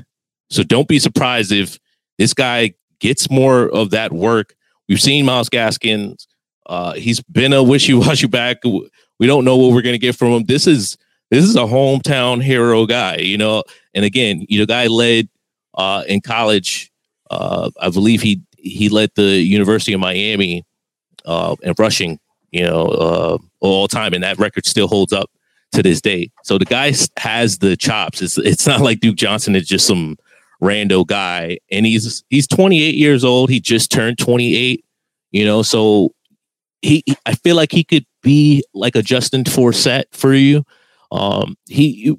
So 0.50 0.62
don't 0.62 0.86
be 0.86 1.00
surprised 1.00 1.50
if 1.50 1.80
this 2.18 2.32
guy 2.32 2.74
gets 3.00 3.28
more 3.28 3.68
of 3.68 3.90
that 3.90 4.12
work. 4.12 4.54
We've 4.88 5.00
seen 5.00 5.24
Myles 5.24 5.48
Gaskins 5.48 6.28
uh, 6.66 6.92
he's 6.94 7.20
been 7.20 7.52
a 7.52 7.62
wishy-washy 7.62 8.28
back. 8.28 8.58
We 8.64 9.26
don't 9.26 9.44
know 9.44 9.56
what 9.56 9.72
we're 9.72 9.82
going 9.82 9.94
to 9.94 9.98
get 9.98 10.16
from 10.16 10.32
him. 10.32 10.44
This 10.44 10.66
is 10.66 10.96
this 11.32 11.46
is 11.46 11.56
a 11.56 11.60
hometown 11.60 12.42
hero 12.42 12.84
guy, 12.84 13.16
you 13.16 13.38
know. 13.38 13.64
And 13.94 14.04
again, 14.04 14.44
you 14.50 14.58
know, 14.58 14.66
guy 14.66 14.86
led 14.86 15.30
uh, 15.72 16.04
in 16.06 16.20
college. 16.20 16.92
Uh, 17.30 17.70
I 17.80 17.88
believe 17.88 18.20
he 18.20 18.42
he 18.58 18.90
led 18.90 19.10
the 19.14 19.40
University 19.40 19.94
of 19.94 20.00
Miami 20.00 20.62
uh, 21.24 21.56
in 21.62 21.72
rushing, 21.78 22.20
you 22.50 22.64
know, 22.64 22.84
uh, 22.84 23.38
all 23.60 23.88
time, 23.88 24.12
and 24.12 24.22
that 24.22 24.38
record 24.38 24.66
still 24.66 24.88
holds 24.88 25.14
up 25.14 25.30
to 25.72 25.82
this 25.82 26.02
day. 26.02 26.30
So 26.44 26.58
the 26.58 26.66
guy 26.66 26.92
has 27.16 27.58
the 27.58 27.78
chops. 27.78 28.20
It's 28.20 28.36
it's 28.36 28.66
not 28.66 28.82
like 28.82 29.00
Duke 29.00 29.16
Johnson 29.16 29.56
is 29.56 29.66
just 29.66 29.86
some 29.86 30.18
rando 30.62 31.06
guy, 31.06 31.56
and 31.70 31.86
he's 31.86 32.22
he's 32.28 32.46
28 32.46 32.94
years 32.94 33.24
old. 33.24 33.48
He 33.48 33.58
just 33.58 33.90
turned 33.90 34.18
28. 34.18 34.84
You 35.30 35.46
know, 35.46 35.62
so 35.62 36.12
he, 36.82 37.02
I 37.24 37.36
feel 37.36 37.56
like 37.56 37.72
he 37.72 37.84
could 37.84 38.04
be 38.22 38.62
like 38.74 38.96
a 38.96 39.02
Justin 39.02 39.44
Forsett 39.44 40.04
for 40.12 40.34
you. 40.34 40.62
Um, 41.12 41.56
he, 41.68 42.16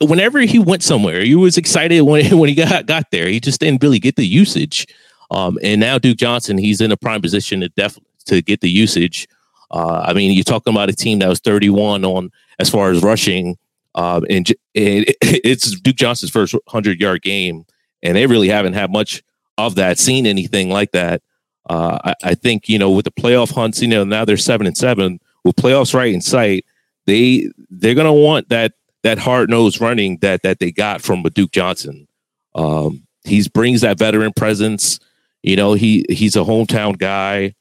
whenever 0.00 0.40
he 0.40 0.58
went 0.58 0.82
somewhere, 0.82 1.20
he 1.20 1.34
was 1.34 1.56
excited 1.56 2.00
when 2.00 2.36
when 2.38 2.48
he 2.48 2.54
got 2.54 2.86
got 2.86 3.10
there. 3.12 3.28
He 3.28 3.38
just 3.38 3.60
didn't 3.60 3.82
really 3.82 4.00
get 4.00 4.16
the 4.16 4.26
usage. 4.26 4.86
Um, 5.30 5.58
and 5.62 5.80
now 5.80 5.98
Duke 5.98 6.18
Johnson, 6.18 6.58
he's 6.58 6.80
in 6.80 6.90
a 6.90 6.96
prime 6.96 7.22
position 7.22 7.60
to 7.60 7.68
def 7.68 7.98
to 8.26 8.42
get 8.42 8.60
the 8.60 8.70
usage. 8.70 9.28
Uh, 9.70 10.04
I 10.06 10.12
mean, 10.12 10.32
you're 10.32 10.44
talking 10.44 10.72
about 10.72 10.88
a 10.88 10.92
team 10.92 11.18
that 11.18 11.28
was 11.28 11.40
31 11.40 12.04
on 12.04 12.30
as 12.58 12.70
far 12.70 12.90
as 12.90 13.02
rushing, 13.02 13.56
um, 13.94 14.24
and, 14.30 14.48
and 14.48 15.04
it's 15.20 15.78
Duke 15.80 15.96
Johnson's 15.96 16.30
first 16.30 16.54
100 16.54 17.00
yard 17.00 17.22
game, 17.22 17.66
and 18.02 18.16
they 18.16 18.26
really 18.26 18.48
haven't 18.48 18.74
had 18.74 18.92
much 18.92 19.22
of 19.58 19.74
that, 19.76 19.98
seen 19.98 20.26
anything 20.26 20.70
like 20.70 20.92
that. 20.92 21.22
Uh, 21.68 21.98
I, 22.04 22.14
I, 22.22 22.34
think 22.34 22.68
you 22.68 22.78
know 22.78 22.90
with 22.90 23.06
the 23.06 23.10
playoff 23.10 23.52
hunts, 23.52 23.80
you 23.80 23.88
know 23.88 24.04
now 24.04 24.24
they're 24.24 24.36
seven 24.36 24.66
and 24.66 24.76
seven 24.76 25.18
with 25.44 25.56
playoffs 25.56 25.94
right 25.94 26.12
in 26.12 26.20
sight. 26.20 26.66
They 27.06 27.50
they're 27.70 27.94
gonna 27.94 28.12
want 28.12 28.48
that 28.48 28.72
that 29.02 29.18
hard 29.18 29.50
nosed 29.50 29.80
running 29.80 30.18
that 30.18 30.42
that 30.42 30.58
they 30.58 30.72
got 30.72 31.02
from 31.02 31.22
Duke 31.22 31.52
Johnson. 31.52 32.08
Um, 32.54 33.06
he 33.24 33.46
brings 33.48 33.82
that 33.82 33.98
veteran 33.98 34.32
presence. 34.32 35.00
You 35.42 35.56
know 35.56 35.74
he 35.74 36.06
he's 36.08 36.36
a 36.36 36.40
hometown 36.40 36.98
guy, 36.98 37.54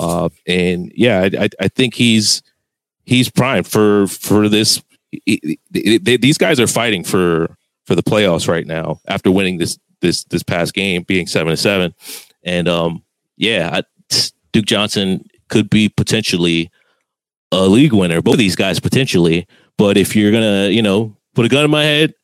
uh, 0.00 0.30
and 0.46 0.90
yeah, 0.94 1.28
I, 1.38 1.48
I 1.60 1.68
think 1.68 1.94
he's 1.94 2.42
he's 3.04 3.30
primed 3.30 3.66
for 3.66 4.06
for 4.06 4.48
this. 4.48 4.82
these 5.70 6.38
guys 6.38 6.60
are 6.60 6.66
fighting 6.66 7.04
for 7.04 7.56
for 7.84 7.94
the 7.94 8.02
playoffs 8.02 8.48
right 8.48 8.66
now 8.66 9.00
after 9.06 9.30
winning 9.30 9.58
this 9.58 9.78
this 10.00 10.24
this 10.24 10.42
past 10.42 10.74
game, 10.74 11.02
being 11.02 11.26
seven 11.26 11.50
to 11.50 11.56
seven, 11.56 11.94
and 12.42 12.68
um, 12.68 13.02
yeah, 13.36 13.70
I, 13.72 14.18
Duke 14.52 14.66
Johnson 14.66 15.28
could 15.48 15.68
be 15.68 15.88
potentially 15.88 16.70
a 17.52 17.66
league 17.66 17.92
winner. 17.92 18.22
Both 18.22 18.34
of 18.34 18.38
these 18.38 18.56
guys 18.56 18.80
potentially. 18.80 19.46
But 19.78 19.96
if 19.96 20.16
you're 20.16 20.32
gonna, 20.32 20.68
you 20.68 20.82
know, 20.82 21.16
put 21.34 21.46
a 21.46 21.48
gun 21.48 21.64
in 21.64 21.70
my 21.70 21.84
head, 21.84 22.14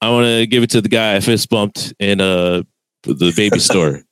I 0.00 0.10
want 0.10 0.26
to 0.26 0.46
give 0.46 0.62
it 0.62 0.70
to 0.70 0.80
the 0.80 0.88
guy 0.88 1.16
I 1.16 1.20
fist 1.20 1.48
bumped 1.48 1.92
in 1.98 2.20
uh 2.20 2.62
the 3.02 3.32
baby 3.36 3.58
store. 3.60 4.02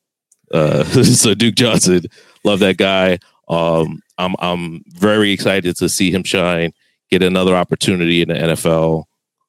Uh, 0.53 0.85
so 1.05 1.35
Duke 1.35 1.55
Johnson, 1.55 2.03
love 2.45 2.59
that 2.61 2.77
guy. 2.77 3.19
Um, 3.49 4.01
I'm 4.19 4.35
I'm 4.39 4.85
very 4.89 5.33
excited 5.33 5.77
to 5.77 5.89
see 5.89 6.11
him 6.11 6.25
shine, 6.25 6.73
get 7.11 7.23
another 7.23 7.57
opportunity 7.57 8.23
in 8.23 8.29
the 8.29 8.35
NFL. 8.35 9.05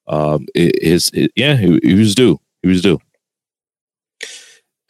Um, 0.08 0.46
is 0.54 1.10
yeah, 1.36 1.56
he, 1.56 1.78
he 1.82 1.94
was 1.94 2.14
due. 2.14 2.40
He 2.62 2.68
was 2.68 2.82
due 2.82 3.00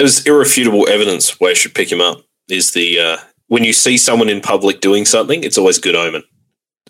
there's 0.03 0.27
irrefutable 0.27 0.89
evidence 0.89 1.39
why 1.39 1.51
you 1.51 1.55
should 1.55 1.77
pick 1.77 1.91
him 1.91 2.01
up. 2.01 2.19
Is 2.49 2.73
the 2.73 2.99
uh, 2.99 3.17
when 3.49 3.65
you 3.65 3.73
see 3.73 3.97
someone 3.97 4.29
in 4.29 4.41
public 4.41 4.81
doing 4.81 5.05
something, 5.05 5.45
it's 5.45 5.59
always 5.59 5.79
good 5.79 5.95
omen. 5.95 6.23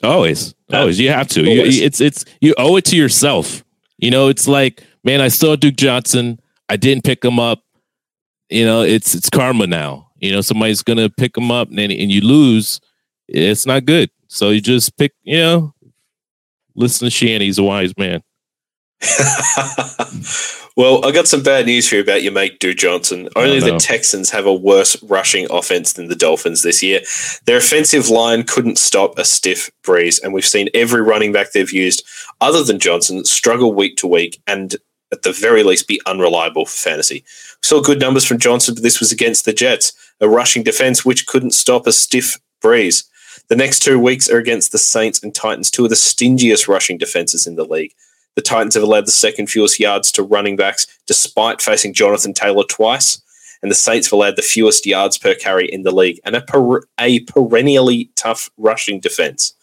Always, 0.03 0.55
always. 0.73 0.99
You 0.99 1.11
have 1.11 1.29
to. 1.29 1.43
You, 1.43 1.62
it's 1.65 2.01
it's 2.01 2.25
you 2.41 2.55
owe 2.59 2.77
it 2.77 2.85
to 2.87 2.97
yourself. 2.97 3.65
You 3.99 4.11
know, 4.11 4.29
it's 4.29 4.49
like, 4.49 4.83
man, 5.05 5.21
I 5.21 5.29
saw 5.29 5.55
Duke 5.55 5.77
Johnson. 5.77 6.41
I 6.69 6.77
didn't 6.77 7.05
pick 7.05 7.25
him 7.25 7.38
up. 7.38 7.62
You 8.49 8.65
know, 8.65 8.83
it's 8.83 9.15
it's 9.15 9.31
karma 9.31 9.67
now. 9.67 10.11
You 10.19 10.33
know, 10.33 10.41
somebody's 10.41 10.83
gonna 10.83 11.09
pick 11.09 11.37
him 11.37 11.51
up, 11.51 11.69
and 11.69 11.79
and 11.79 11.91
you 11.91 12.21
lose. 12.21 12.81
It's 13.29 13.65
not 13.67 13.85
good. 13.85 14.11
So 14.29 14.51
you 14.51 14.61
just 14.61 14.97
pick. 14.97 15.12
You 15.23 15.38
know, 15.38 15.75
listen 16.75 17.07
to 17.07 17.11
Shanny. 17.11 17.45
He's 17.45 17.59
a 17.59 17.62
wise 17.62 17.97
man. 17.97 18.23
well, 20.77 21.05
I 21.05 21.13
got 21.13 21.29
some 21.29 21.43
bad 21.43 21.67
news 21.67 21.89
for 21.89 21.97
you 21.97 22.01
about 22.01 22.23
your 22.23 22.33
mate 22.33 22.59
Duke 22.61 22.79
Johnson. 22.79 23.29
Only 23.37 23.59
oh, 23.59 23.61
no. 23.61 23.73
the 23.73 23.79
Texans 23.79 24.31
have 24.31 24.47
a 24.47 24.55
worse 24.55 25.01
rushing 25.03 25.47
offense 25.51 25.93
than 25.93 26.09
the 26.09 26.17
Dolphins 26.17 26.63
this 26.63 26.83
year. 26.83 27.01
Their 27.45 27.59
offensive 27.59 28.09
line 28.09 28.45
couldn't 28.45 28.79
stop 28.79 29.19
a 29.19 29.25
stiff 29.25 29.71
breeze, 29.83 30.19
and 30.19 30.33
we've 30.33 30.47
seen 30.47 30.69
every 30.75 31.03
running 31.03 31.33
back 31.33 31.53
they've 31.53 31.73
used, 31.73 32.05
other 32.41 32.63
than 32.63 32.79
Johnson, 32.79 33.25
struggle 33.25 33.75
week 33.75 33.97
to 33.99 34.07
week 34.07 34.41
and 34.47 34.77
at 35.13 35.23
the 35.23 35.33
very 35.33 35.63
least 35.63 35.87
be 35.87 36.01
unreliable 36.07 36.65
for 36.65 36.73
fantasy. 36.73 37.17
We 37.17 37.67
saw 37.67 37.83
good 37.83 38.01
numbers 38.01 38.25
from 38.25 38.39
Johnson, 38.39 38.75
but 38.75 38.83
this 38.83 38.99
was 38.99 39.13
against 39.13 39.45
the 39.45 39.53
Jets, 39.53 39.93
a 40.21 40.29
rushing 40.29 40.63
defense 40.63 41.05
which 41.05 41.27
couldn't 41.27 41.53
stop 41.53 41.87
a 41.87 41.93
stiff 41.93 42.41
breeze. 42.63 43.05
The 43.49 43.57
next 43.57 43.81
two 43.81 43.99
weeks 43.99 44.31
are 44.31 44.39
against 44.39 44.73
the 44.73 44.79
Saints 44.79 45.23
and 45.23 45.35
Titans, 45.35 45.71
two 45.71 45.85
of 45.85 45.91
the 45.91 45.97
stingiest 45.97 46.67
rushing 46.67 46.97
defenses 46.97 47.47
in 47.47 47.57
the 47.57 47.65
league. 47.65 47.93
The 48.35 48.42
Titans 48.42 48.75
have 48.75 48.83
allowed 48.83 49.07
the 49.07 49.12
second 49.12 49.49
fewest 49.49 49.79
yards 49.79 50.11
to 50.12 50.23
running 50.23 50.57
backs 50.57 50.87
despite 51.07 51.61
facing 51.61 51.92
Jonathan 51.92 52.33
Taylor 52.33 52.64
twice. 52.64 53.21
And 53.62 53.71
the 53.71 53.77
Saints 53.77 54.09
have 54.09 54.14
allowed 54.14 54.37
the 54.37 54.42
fewest 54.42 54.87
yards 54.87 55.18
per 55.18 55.35
carry 55.35 55.71
in 55.71 55.83
the 55.83 55.95
league 55.95 56.18
and 56.25 56.35
a, 56.35 56.40
per- 56.40 56.83
a 56.99 57.21
perennially 57.21 58.11
tough 58.16 58.51
rushing 58.57 58.99
defense. 58.99 59.55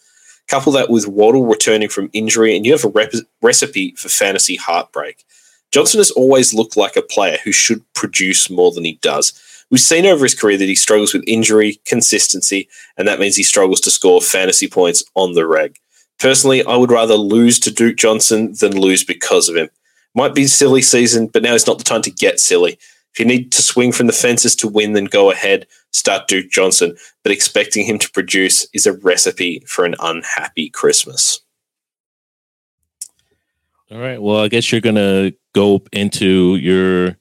Couple 0.48 0.72
that 0.72 0.90
with 0.90 1.06
Waddle 1.06 1.46
returning 1.46 1.88
from 1.88 2.10
injury, 2.12 2.56
and 2.56 2.66
you 2.66 2.72
have 2.72 2.84
a 2.84 2.88
rep- 2.88 3.12
recipe 3.42 3.94
for 3.96 4.08
fantasy 4.08 4.56
heartbreak. 4.56 5.24
Johnson 5.70 5.98
has 5.98 6.10
always 6.10 6.52
looked 6.52 6.76
like 6.76 6.96
a 6.96 7.02
player 7.02 7.38
who 7.44 7.52
should 7.52 7.84
produce 7.92 8.50
more 8.50 8.72
than 8.72 8.84
he 8.84 8.98
does. 9.02 9.32
We've 9.70 9.80
seen 9.80 10.06
over 10.06 10.24
his 10.24 10.34
career 10.34 10.58
that 10.58 10.64
he 10.64 10.74
struggles 10.74 11.14
with 11.14 11.22
injury, 11.28 11.80
consistency, 11.84 12.68
and 12.96 13.06
that 13.06 13.20
means 13.20 13.36
he 13.36 13.44
struggles 13.44 13.80
to 13.82 13.90
score 13.90 14.20
fantasy 14.20 14.66
points 14.66 15.04
on 15.14 15.34
the 15.34 15.46
reg. 15.46 15.76
Personally, 16.20 16.62
I 16.64 16.76
would 16.76 16.90
rather 16.90 17.14
lose 17.14 17.58
to 17.60 17.70
Duke 17.70 17.96
Johnson 17.96 18.54
than 18.60 18.78
lose 18.78 19.02
because 19.02 19.48
of 19.48 19.56
him. 19.56 19.70
Might 20.14 20.34
be 20.34 20.46
silly 20.46 20.82
season, 20.82 21.28
but 21.28 21.42
now 21.42 21.54
is 21.54 21.66
not 21.66 21.78
the 21.78 21.84
time 21.84 22.02
to 22.02 22.10
get 22.10 22.38
silly. 22.38 22.78
If 23.12 23.18
you 23.18 23.24
need 23.24 23.50
to 23.52 23.62
swing 23.62 23.90
from 23.90 24.06
the 24.06 24.12
fences 24.12 24.54
to 24.56 24.68
win, 24.68 24.92
then 24.92 25.06
go 25.06 25.30
ahead, 25.30 25.66
start 25.92 26.28
Duke 26.28 26.50
Johnson. 26.50 26.96
But 27.22 27.32
expecting 27.32 27.86
him 27.86 27.98
to 27.98 28.10
produce 28.10 28.68
is 28.72 28.86
a 28.86 28.92
recipe 28.92 29.64
for 29.66 29.84
an 29.84 29.94
unhappy 29.98 30.68
Christmas. 30.68 31.40
All 33.90 33.98
right. 33.98 34.20
Well, 34.20 34.38
I 34.38 34.48
guess 34.48 34.70
you're 34.70 34.80
gonna 34.80 35.32
go 35.54 35.82
into 35.92 36.56
your 36.56 37.16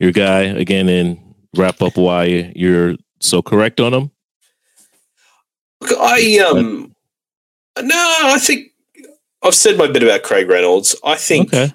your 0.00 0.10
guy 0.10 0.40
again 0.40 0.88
and 0.88 1.34
wrap 1.56 1.82
up 1.82 1.96
why 1.96 2.52
you're 2.56 2.96
so 3.20 3.42
correct 3.42 3.78
on 3.78 3.94
him. 3.94 4.10
I 5.82 6.38
um 6.50 6.94
no, 7.82 8.18
I 8.24 8.38
think 8.38 8.72
I've 9.42 9.54
said 9.54 9.78
my 9.78 9.86
bit 9.86 10.02
about 10.02 10.22
Craig 10.22 10.48
Reynolds. 10.48 10.96
I 11.04 11.16
think 11.16 11.48
okay. 11.48 11.72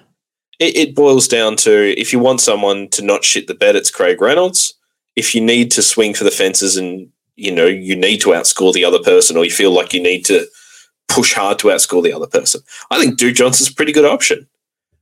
it, 0.58 0.76
it, 0.76 0.94
boils 0.94 1.26
down 1.26 1.56
to 1.56 1.98
if 1.98 2.12
you 2.12 2.18
want 2.18 2.40
someone 2.40 2.88
to 2.90 3.02
not 3.02 3.24
shit 3.24 3.46
the 3.46 3.54
bed, 3.54 3.76
it's 3.76 3.90
Craig 3.90 4.20
Reynolds. 4.20 4.74
If 5.16 5.34
you 5.34 5.40
need 5.40 5.70
to 5.72 5.82
swing 5.82 6.14
for 6.14 6.24
the 6.24 6.30
fences 6.30 6.76
and 6.76 7.08
you 7.36 7.52
know 7.52 7.66
you 7.66 7.96
need 7.96 8.20
to 8.22 8.30
outscore 8.30 8.72
the 8.72 8.84
other 8.84 8.98
person, 9.00 9.36
or 9.36 9.44
you 9.44 9.50
feel 9.50 9.70
like 9.70 9.92
you 9.92 10.02
need 10.02 10.24
to 10.26 10.46
push 11.08 11.32
hard 11.34 11.58
to 11.60 11.68
outscore 11.68 12.02
the 12.02 12.12
other 12.12 12.26
person, 12.26 12.60
I 12.90 13.00
think 13.00 13.18
Duke 13.18 13.36
Johnson's 13.36 13.70
a 13.70 13.74
pretty 13.74 13.92
good 13.92 14.04
option. 14.04 14.46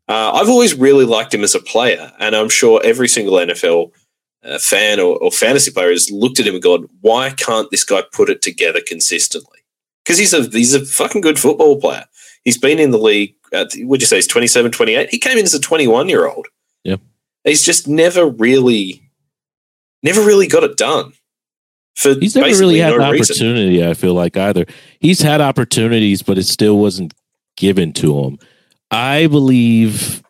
Uh, 0.09 0.33
I've 0.35 0.49
always 0.49 0.75
really 0.75 1.05
liked 1.05 1.33
him 1.33 1.43
as 1.43 1.55
a 1.55 1.61
player, 1.61 2.13
and 2.19 2.37
I'm 2.37 2.49
sure 2.49 2.81
every 2.85 3.09
single 3.09 3.35
NFL 3.35 3.93
uh, 4.45 4.59
fan 4.59 5.01
or, 5.01 5.17
or 5.17 5.31
fantasy 5.31 5.71
player 5.71 5.91
has 5.91 6.11
looked 6.11 6.41
at 6.41 6.47
him 6.47 6.55
and 6.55 6.63
gone, 6.63 6.89
"Why 7.01 7.31
can't 7.31 7.71
this 7.71 7.85
guy 7.85 8.03
put 8.13 8.29
it 8.29 8.43
together 8.43 8.81
consistently?" 8.87 9.62
Because 10.05 10.19
he's 10.19 10.35
a 10.35 10.43
he's 10.45 10.75
a 10.75 10.85
fucking 10.85 11.21
good 11.21 11.39
football 11.39 11.81
player. 11.81 12.05
He's 12.45 12.59
been 12.59 12.79
in 12.79 12.91
the 12.91 12.99
league. 12.99 13.35
At, 13.53 13.73
would 13.79 14.01
you 14.01 14.07
say 14.07 14.17
he's 14.17 14.27
27, 14.27 14.71
28? 14.73 15.11
He 15.11 15.19
came 15.19 15.39
in 15.39 15.45
as 15.45 15.55
a 15.55 15.61
21 15.61 16.09
year 16.09 16.27
old. 16.27 16.47
Yeah. 16.85 16.97
He's 17.45 17.63
just 17.63 17.87
never 17.87 18.27
really, 18.27 19.03
never 20.03 20.23
really 20.23 20.47
got 20.47 20.65
it 20.65 20.77
done. 20.77 21.13
For 21.95 22.15
he's 22.19 22.35
never 22.35 22.49
really 22.49 22.79
had 22.79 22.97
no 22.97 23.03
opportunity. 23.03 23.77
Reason. 23.77 23.89
I 23.89 23.95
feel 23.95 24.15
like 24.15 24.37
either 24.37 24.65
he's 24.99 25.21
had 25.21 25.41
opportunities, 25.41 26.23
but 26.23 26.39
it 26.39 26.45
still 26.45 26.79
wasn't 26.79 27.13
given 27.57 27.93
to 27.95 28.19
him. 28.21 28.39
I 28.91 29.27
believe 29.27 30.23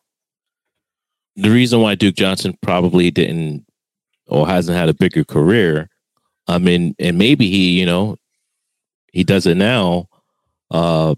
the 1.37 1.50
reason 1.50 1.80
why 1.80 1.94
Duke 1.94 2.16
Johnson 2.16 2.56
probably 2.62 3.11
didn't 3.11 3.64
or 4.26 4.46
hasn't 4.46 4.76
had 4.76 4.88
a 4.88 4.94
bigger 4.94 5.24
career. 5.24 5.88
I 6.48 6.58
mean, 6.58 6.94
and 6.98 7.16
maybe 7.16 7.48
he, 7.48 7.78
you 7.78 7.87
know, 7.87 8.16
he 9.12 9.25
does 9.25 9.46
it 9.46 9.57
now. 9.57 10.09
Uh, 10.70 11.14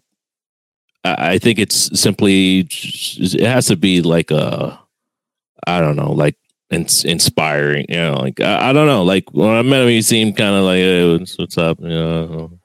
I 1.05 1.39
think 1.39 1.59
it's 1.59 2.01
simply 2.01 2.67
it 2.71 3.47
has 3.47 3.67
to 3.67 3.77
be 3.77 4.01
like 4.03 4.31
a, 4.31 4.81
I 5.67 5.81
don't 5.81 5.97
know, 5.97 6.13
like 6.13 6.37
inspiring. 6.71 7.87
You 7.89 7.97
know, 7.97 8.15
like 8.15 8.41
I, 8.41 8.71
I 8.71 8.73
don't 8.73 8.87
know, 8.87 9.05
like 9.05 9.31
when 9.33 9.51
I 9.51 9.63
met 9.63 9.83
him, 9.83 9.89
he 9.89 10.03
seemed 10.03 10.37
kind 10.37 10.57
of 10.57 10.65
like, 10.65 10.79
hey, 10.79 11.13
what's, 11.13 11.39
what's 11.39 11.59
up? 11.59 11.79
You 11.81 11.89
know, 11.89 12.59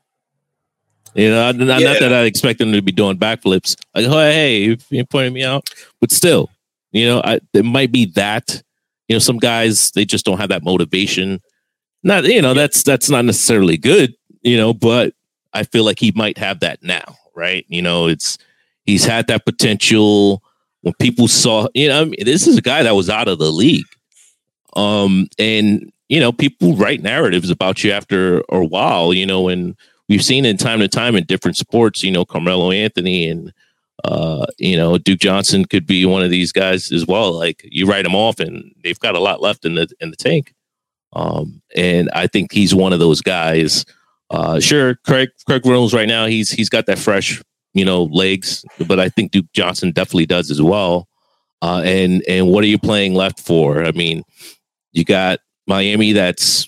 you 1.16 1.30
know, 1.30 1.52
not, 1.52 1.82
yeah. 1.82 1.92
not 1.92 2.00
that 2.00 2.14
I 2.14 2.22
expect 2.24 2.62
him 2.62 2.72
to 2.72 2.82
be 2.82 2.92
doing 2.92 3.18
backflips. 3.18 3.76
Like, 3.94 4.06
oh, 4.08 4.20
hey, 4.20 4.78
you 4.90 5.06
pointing 5.06 5.34
me 5.34 5.44
out, 5.44 5.70
but 6.00 6.12
still, 6.12 6.50
you 6.92 7.06
know, 7.06 7.22
I, 7.24 7.40
it 7.54 7.66
might 7.66 7.92
be 7.92 8.06
that. 8.16 8.64
You 9.10 9.16
know, 9.16 9.20
some 9.20 9.38
guys 9.38 9.92
they 9.92 10.06
just 10.06 10.26
don't 10.26 10.38
have 10.38 10.50
that 10.50 10.64
motivation. 10.64 11.42
Not, 12.04 12.24
you 12.24 12.42
know, 12.42 12.54
that's 12.54 12.84
that's 12.84 13.10
not 13.10 13.26
necessarily 13.26 13.76
good. 13.76 14.16
You 14.42 14.56
know, 14.56 14.74
but 14.74 15.14
I 15.54 15.64
feel 15.64 15.84
like 15.84 16.00
he 16.00 16.12
might 16.16 16.38
have 16.38 16.60
that 16.62 16.84
now, 16.84 17.18
right? 17.36 17.66
You 17.68 17.82
know, 17.82 18.08
it's 18.08 18.38
he's 18.86 19.06
had 19.06 19.28
that 19.28 19.46
potential. 19.46 20.44
When 20.82 20.94
people 20.96 21.28
saw, 21.28 21.68
you 21.74 21.90
know, 21.90 22.02
I 22.02 22.06
mean, 22.06 22.24
this 22.24 22.48
is 22.48 22.58
a 22.58 22.62
guy 22.62 22.84
that 22.84 22.96
was 22.96 23.10
out 23.10 23.28
of 23.28 23.40
the 23.40 23.52
league, 23.52 23.86
um, 24.76 25.28
and 25.38 25.92
you 26.08 26.20
know, 26.20 26.32
people 26.32 26.76
write 26.76 27.02
narratives 27.02 27.50
about 27.50 27.84
you 27.84 27.92
after 27.92 28.44
a 28.50 28.64
while. 28.64 29.14
You 29.14 29.26
know, 29.26 29.50
and 29.50 29.76
we've 30.08 30.24
seen 30.24 30.46
in 30.46 30.58
time 30.58 30.80
to 30.80 30.88
time 30.88 31.16
in 31.16 31.26
different 31.26 31.58
sports. 31.58 32.04
You 32.04 32.12
know, 32.12 32.26
Carmelo 32.26 32.72
Anthony 32.72 33.28
and 33.28 33.52
uh, 34.04 34.46
you 34.58 34.78
know, 34.78 34.98
Duke 34.98 35.20
Johnson 35.20 35.66
could 35.66 35.86
be 35.86 36.06
one 36.06 36.24
of 36.24 36.32
these 36.32 36.52
guys 36.52 36.92
as 36.92 37.06
well. 37.06 37.34
Like 37.34 37.62
you 37.64 37.86
write 37.86 38.04
them 38.04 38.16
off, 38.16 38.40
and 38.40 38.74
they've 38.84 39.00
got 39.00 39.16
a 39.16 39.20
lot 39.20 39.42
left 39.42 39.66
in 39.66 39.76
the 39.76 39.88
in 40.00 40.12
the 40.12 40.16
tank. 40.16 40.54
Um, 41.14 41.62
and 41.76 42.10
I 42.14 42.28
think 42.28 42.52
he's 42.52 42.74
one 42.76 42.94
of 42.94 43.00
those 43.00 43.22
guys. 43.22 43.86
Uh, 44.30 44.60
sure, 44.60 44.96
Craig 45.06 45.30
Craig 45.46 45.66
Reynolds 45.66 45.94
right 45.94 46.08
now 46.08 46.26
he's 46.26 46.52
he's 46.52 46.70
got 46.70 46.86
that 46.86 47.00
fresh 47.00 47.42
you 47.74 47.86
know 47.86 48.04
legs, 48.04 48.64
but 48.88 49.00
I 49.00 49.10
think 49.10 49.32
Duke 49.32 49.52
Johnson 49.54 49.92
definitely 49.92 50.26
does 50.26 50.52
as 50.52 50.62
well. 50.62 51.08
Uh, 51.62 51.82
and 51.84 52.24
and 52.28 52.48
what 52.48 52.64
are 52.64 52.68
you 52.68 52.80
playing 52.80 53.14
left 53.14 53.40
for? 53.40 53.84
I 53.84 53.92
mean, 53.92 54.24
you 54.92 55.04
got 55.04 55.40
Miami 55.68 56.14
that's 56.14 56.68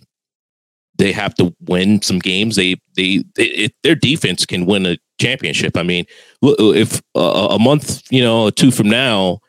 they 0.97 1.11
have 1.11 1.33
to 1.35 1.55
win 1.61 2.01
some 2.01 2.19
games. 2.19 2.55
They 2.55 2.75
they, 2.95 3.23
they 3.35 3.45
it, 3.45 3.73
their 3.83 3.95
defense 3.95 4.45
can 4.45 4.65
win 4.65 4.85
a 4.85 4.97
championship. 5.19 5.77
I 5.77 5.83
mean, 5.83 6.05
if 6.43 7.01
uh, 7.15 7.47
a 7.51 7.59
month, 7.59 8.03
you 8.11 8.21
know, 8.21 8.49
two 8.49 8.71
from 8.71 8.89
now, 8.89 9.39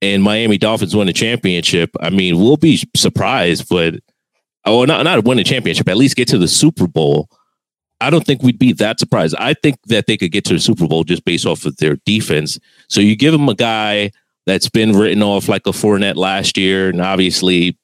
and 0.00 0.22
Miami 0.22 0.58
Dolphins 0.58 0.94
win 0.94 1.08
a 1.08 1.12
championship, 1.12 1.90
I 2.00 2.10
mean, 2.10 2.38
we'll 2.38 2.56
be 2.56 2.82
surprised, 2.96 3.68
but 3.68 3.94
oh, 4.64 4.84
not 4.84 5.02
not 5.04 5.24
win 5.24 5.38
a 5.38 5.44
championship, 5.44 5.88
at 5.88 5.96
least 5.96 6.16
get 6.16 6.28
to 6.28 6.38
the 6.38 6.48
Super 6.48 6.86
Bowl. 6.86 7.28
I 8.00 8.10
don't 8.10 8.26
think 8.26 8.42
we'd 8.42 8.58
be 8.58 8.72
that 8.74 8.98
surprised. 8.98 9.34
I 9.38 9.54
think 9.54 9.78
that 9.86 10.06
they 10.06 10.16
could 10.16 10.32
get 10.32 10.44
to 10.46 10.54
the 10.54 10.60
Super 10.60 10.86
Bowl 10.86 11.04
just 11.04 11.24
based 11.24 11.46
off 11.46 11.64
of 11.64 11.76
their 11.76 11.96
defense. 12.04 12.58
So 12.88 13.00
you 13.00 13.16
give 13.16 13.32
them 13.32 13.48
a 13.48 13.54
guy 13.54 14.10
that's 14.46 14.68
been 14.68 14.92
written 14.96 15.22
off 15.22 15.48
like 15.48 15.66
a 15.66 15.70
Fournette 15.70 16.16
last 16.16 16.58
year, 16.58 16.90
and 16.90 17.00
obviously, 17.00 17.78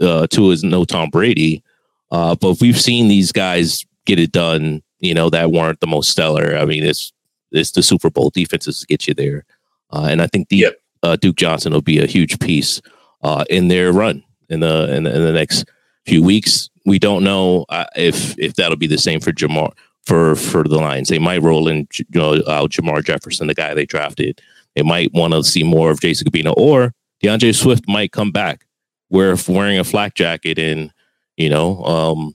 uh, 0.00 0.26
Tua 0.26 0.52
is 0.52 0.64
no 0.64 0.84
Tom 0.84 1.08
Brady. 1.10 1.62
Uh, 2.10 2.34
but 2.34 2.60
we've 2.60 2.80
seen 2.80 3.08
these 3.08 3.32
guys 3.32 3.84
get 4.04 4.18
it 4.18 4.32
done 4.32 4.82
you 5.04 5.12
know, 5.12 5.28
that 5.30 5.52
weren't 5.52 5.80
the 5.80 5.86
most 5.86 6.10
stellar. 6.10 6.56
I 6.56 6.64
mean, 6.64 6.82
it's 6.82 7.12
it's 7.52 7.72
the 7.72 7.82
Super 7.82 8.10
Bowl 8.10 8.30
defenses 8.30 8.84
get 8.88 9.06
you 9.06 9.14
there, 9.14 9.44
uh, 9.90 10.08
and 10.10 10.22
I 10.22 10.26
think 10.26 10.48
the 10.48 10.56
yep. 10.56 10.76
uh, 11.02 11.16
Duke 11.16 11.36
Johnson 11.36 11.72
will 11.72 11.82
be 11.82 11.98
a 11.98 12.06
huge 12.06 12.38
piece 12.40 12.80
uh, 13.22 13.44
in 13.50 13.68
their 13.68 13.92
run 13.92 14.24
in 14.48 14.60
the, 14.60 14.94
in 14.94 15.04
the 15.04 15.14
in 15.14 15.22
the 15.22 15.32
next 15.32 15.66
few 16.06 16.22
weeks. 16.22 16.70
We 16.84 16.98
don't 16.98 17.24
know 17.24 17.64
uh, 17.68 17.86
if 17.96 18.38
if 18.38 18.54
that'll 18.54 18.76
be 18.76 18.86
the 18.86 18.98
same 18.98 19.20
for 19.20 19.32
Jamar 19.32 19.72
for 20.04 20.36
for 20.36 20.64
the 20.64 20.78
Lions. 20.78 21.08
They 21.08 21.18
might 21.18 21.42
roll 21.42 21.68
in, 21.68 21.88
you 21.98 22.04
know, 22.14 22.32
uh, 22.34 22.66
Jermar 22.66 23.04
Jefferson, 23.04 23.46
the 23.46 23.54
guy 23.54 23.74
they 23.74 23.86
drafted. 23.86 24.40
They 24.74 24.82
might 24.82 25.12
want 25.12 25.32
to 25.34 25.44
see 25.44 25.62
more 25.62 25.90
of 25.90 26.00
Jason 26.00 26.28
Cabinda, 26.28 26.52
or 26.56 26.92
D'Andre 27.22 27.52
Swift 27.52 27.88
might 27.88 28.12
come 28.12 28.32
back, 28.32 28.66
wearing 29.08 29.78
a 29.78 29.84
flak 29.84 30.14
jacket 30.14 30.58
and 30.58 30.92
you 31.36 31.48
know, 31.48 31.82
um, 31.84 32.34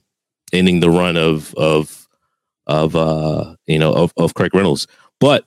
ending 0.52 0.80
the 0.80 0.90
run 0.90 1.16
of 1.16 1.54
of 1.54 2.08
of 2.66 2.96
uh, 2.96 3.54
you 3.66 3.78
know 3.78 3.92
of, 3.92 4.12
of 4.16 4.34
Craig 4.34 4.54
Reynolds. 4.54 4.86
But 5.18 5.44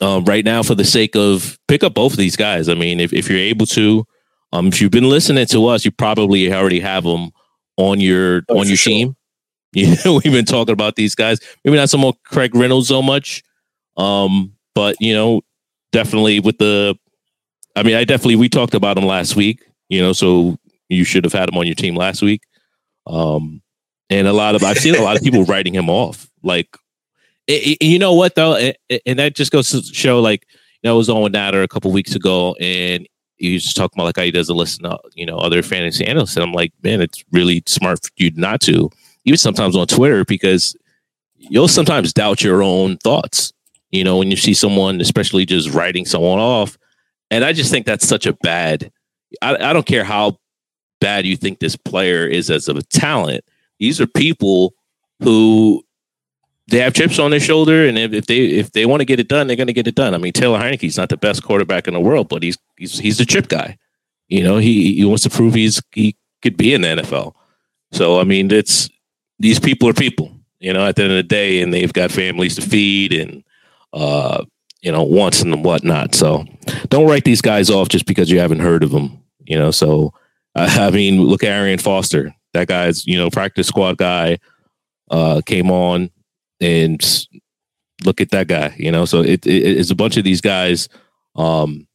um, 0.00 0.24
right 0.24 0.44
now, 0.44 0.62
for 0.62 0.74
the 0.74 0.84
sake 0.84 1.14
of 1.16 1.58
pick 1.68 1.84
up 1.84 1.94
both 1.94 2.12
of 2.12 2.18
these 2.18 2.36
guys. 2.36 2.68
I 2.68 2.74
mean, 2.74 3.00
if, 3.00 3.12
if 3.12 3.28
you're 3.28 3.38
able 3.38 3.66
to, 3.66 4.06
um, 4.52 4.68
if 4.68 4.80
you've 4.80 4.90
been 4.90 5.08
listening 5.08 5.46
to 5.46 5.66
us, 5.66 5.84
you 5.84 5.90
probably 5.90 6.52
already 6.52 6.80
have 6.80 7.04
them 7.04 7.30
on 7.76 8.00
your 8.00 8.42
oh, 8.48 8.60
on 8.60 8.68
your 8.68 8.76
sure. 8.76 8.92
team. 8.92 9.16
You 9.76 9.96
know, 10.04 10.20
we've 10.24 10.32
been 10.32 10.44
talking 10.44 10.72
about 10.72 10.94
these 10.94 11.16
guys. 11.16 11.40
Maybe 11.64 11.76
not 11.76 11.90
so 11.90 11.98
much 11.98 12.14
Craig 12.24 12.54
Reynolds 12.54 12.86
so 12.86 13.02
much, 13.02 13.42
um, 13.96 14.54
but 14.72 14.94
you 15.00 15.12
know, 15.12 15.42
definitely 15.90 16.38
with 16.38 16.58
the. 16.58 16.96
I 17.74 17.82
mean, 17.82 17.96
I 17.96 18.04
definitely 18.04 18.36
we 18.36 18.48
talked 18.48 18.74
about 18.74 18.96
him 18.96 19.04
last 19.04 19.34
week. 19.34 19.64
You 19.88 20.00
know, 20.00 20.12
so 20.12 20.58
you 20.88 21.02
should 21.02 21.24
have 21.24 21.32
had 21.32 21.48
him 21.48 21.58
on 21.58 21.66
your 21.66 21.74
team 21.74 21.96
last 21.96 22.22
week. 22.22 22.42
Um, 23.06 23.62
and 24.10 24.28
a 24.28 24.32
lot 24.32 24.54
of 24.54 24.62
I've 24.62 24.78
seen 24.78 24.94
a 24.94 25.02
lot 25.02 25.16
of 25.16 25.22
people 25.22 25.44
writing 25.46 25.74
him 25.74 25.90
off. 25.90 26.28
Like, 26.44 26.68
it, 27.48 27.78
it, 27.80 27.84
you 27.84 27.98
know 27.98 28.14
what 28.14 28.36
though, 28.36 28.54
it, 28.54 28.78
and 29.06 29.18
that 29.18 29.34
just 29.34 29.50
goes 29.50 29.70
to 29.70 29.82
show 29.82 30.20
like 30.20 30.46
you 30.84 30.88
know, 30.88 30.94
I 30.94 30.96
was 30.96 31.08
on 31.08 31.22
with 31.22 31.32
Natter 31.32 31.62
a 31.62 31.68
couple 31.68 31.90
weeks 31.90 32.14
ago, 32.14 32.54
and 32.60 33.08
was 33.40 33.64
just 33.64 33.76
talk 33.76 33.92
about 33.92 34.04
like 34.04 34.16
how 34.16 34.22
he 34.22 34.30
doesn't 34.30 34.56
listen 34.56 34.84
to 34.84 34.90
uh, 34.90 34.98
you 35.14 35.26
know 35.26 35.38
other 35.38 35.62
fantasy 35.62 36.06
analysts, 36.06 36.36
and 36.36 36.44
I'm 36.44 36.52
like, 36.52 36.72
man, 36.82 37.00
it's 37.00 37.24
really 37.32 37.62
smart 37.66 38.02
for 38.02 38.10
you 38.16 38.30
not 38.34 38.60
to, 38.62 38.90
even 39.24 39.38
sometimes 39.38 39.76
on 39.76 39.86
Twitter 39.86 40.24
because 40.24 40.76
you'll 41.36 41.68
sometimes 41.68 42.12
doubt 42.12 42.42
your 42.42 42.62
own 42.62 42.96
thoughts. 42.98 43.52
You 43.90 44.02
know, 44.02 44.18
when 44.18 44.30
you 44.30 44.36
see 44.36 44.54
someone, 44.54 45.00
especially 45.00 45.46
just 45.46 45.72
writing 45.72 46.04
someone 46.04 46.38
off, 46.38 46.76
and 47.30 47.44
I 47.44 47.52
just 47.52 47.70
think 47.70 47.86
that's 47.86 48.06
such 48.06 48.26
a 48.26 48.32
bad. 48.42 48.90
I, 49.42 49.56
I 49.56 49.72
don't 49.72 49.86
care 49.86 50.04
how 50.04 50.38
bad 51.00 51.26
you 51.26 51.36
think 51.36 51.58
this 51.58 51.76
player 51.76 52.26
is 52.26 52.50
as 52.50 52.68
a 52.68 52.82
talent 52.84 53.44
these 53.78 54.00
are 54.00 54.06
people 54.06 54.74
who 55.20 55.83
they 56.68 56.78
have 56.78 56.94
chips 56.94 57.18
on 57.18 57.30
their 57.30 57.40
shoulder, 57.40 57.86
and 57.86 57.98
if, 57.98 58.12
if 58.12 58.26
they 58.26 58.46
if 58.46 58.72
they 58.72 58.86
want 58.86 59.00
to 59.00 59.04
get 59.04 59.20
it 59.20 59.28
done, 59.28 59.46
they're 59.46 59.56
going 59.56 59.66
to 59.66 59.72
get 59.72 59.86
it 59.86 59.94
done. 59.94 60.14
I 60.14 60.18
mean, 60.18 60.32
Taylor 60.32 60.58
Heinicke's 60.58 60.96
not 60.96 61.10
the 61.10 61.16
best 61.16 61.42
quarterback 61.42 61.86
in 61.86 61.94
the 61.94 62.00
world, 62.00 62.28
but 62.28 62.42
he's 62.42 62.56
he's 62.76 62.98
he's 62.98 63.18
the 63.18 63.26
chip 63.26 63.48
guy. 63.48 63.76
You 64.28 64.42
know, 64.42 64.56
he 64.56 64.94
he 64.94 65.04
wants 65.04 65.22
to 65.24 65.30
prove 65.30 65.54
he's 65.54 65.82
he 65.92 66.16
could 66.42 66.56
be 66.56 66.72
in 66.72 66.80
the 66.80 66.88
NFL. 66.88 67.34
So 67.92 68.18
I 68.18 68.24
mean, 68.24 68.50
it's 68.50 68.88
these 69.38 69.60
people 69.60 69.88
are 69.88 69.94
people. 69.94 70.30
You 70.58 70.72
know, 70.72 70.86
at 70.86 70.96
the 70.96 71.02
end 71.02 71.12
of 71.12 71.16
the 71.16 71.22
day, 71.22 71.60
and 71.60 71.74
they've 71.74 71.92
got 71.92 72.10
families 72.10 72.54
to 72.54 72.62
feed 72.62 73.12
and 73.12 73.44
uh, 73.92 74.44
you 74.80 74.90
know 74.90 75.02
wants 75.02 75.42
and 75.42 75.62
whatnot. 75.62 76.14
So 76.14 76.46
don't 76.88 77.08
write 77.08 77.24
these 77.24 77.42
guys 77.42 77.68
off 77.68 77.90
just 77.90 78.06
because 78.06 78.30
you 78.30 78.38
haven't 78.38 78.60
heard 78.60 78.82
of 78.82 78.90
them. 78.90 79.22
You 79.44 79.58
know, 79.58 79.70
so 79.70 80.14
I 80.54 80.90
mean, 80.90 81.20
look 81.20 81.42
at 81.42 81.50
Arian 81.50 81.78
Foster. 81.78 82.34
That 82.52 82.68
guy's, 82.68 83.06
you 83.06 83.18
know, 83.18 83.30
practice 83.30 83.66
squad 83.66 83.98
guy 83.98 84.38
uh, 85.10 85.42
came 85.44 85.70
on 85.70 86.10
and 86.60 87.26
look 88.04 88.20
at 88.20 88.30
that 88.30 88.48
guy, 88.48 88.74
you 88.78 88.90
know. 88.90 89.04
So 89.04 89.20
it, 89.20 89.46
it, 89.46 89.78
it's 89.78 89.90
a 89.90 89.96
bunch 89.96 90.16
of 90.16 90.24
these 90.24 90.40
guys 90.40 90.88
um, 91.36 91.86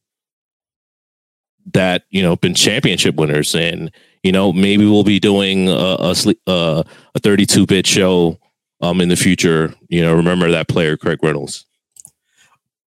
that 1.72 2.04
you 2.10 2.22
know 2.22 2.36
been 2.36 2.54
championship 2.54 3.16
winners, 3.16 3.54
and 3.54 3.90
you 4.22 4.32
know 4.32 4.52
maybe 4.52 4.86
we'll 4.86 5.04
be 5.04 5.20
doing 5.20 5.68
a 5.68 5.72
a, 5.72 6.14
uh, 6.46 6.82
a 7.14 7.18
32 7.20 7.66
bit 7.66 7.86
show 7.86 8.38
um, 8.80 9.00
in 9.00 9.08
the 9.08 9.16
future. 9.16 9.74
You 9.88 10.02
know, 10.02 10.14
remember 10.14 10.50
that 10.50 10.68
player 10.68 10.96
Craig 10.96 11.18
Reynolds. 11.22 11.66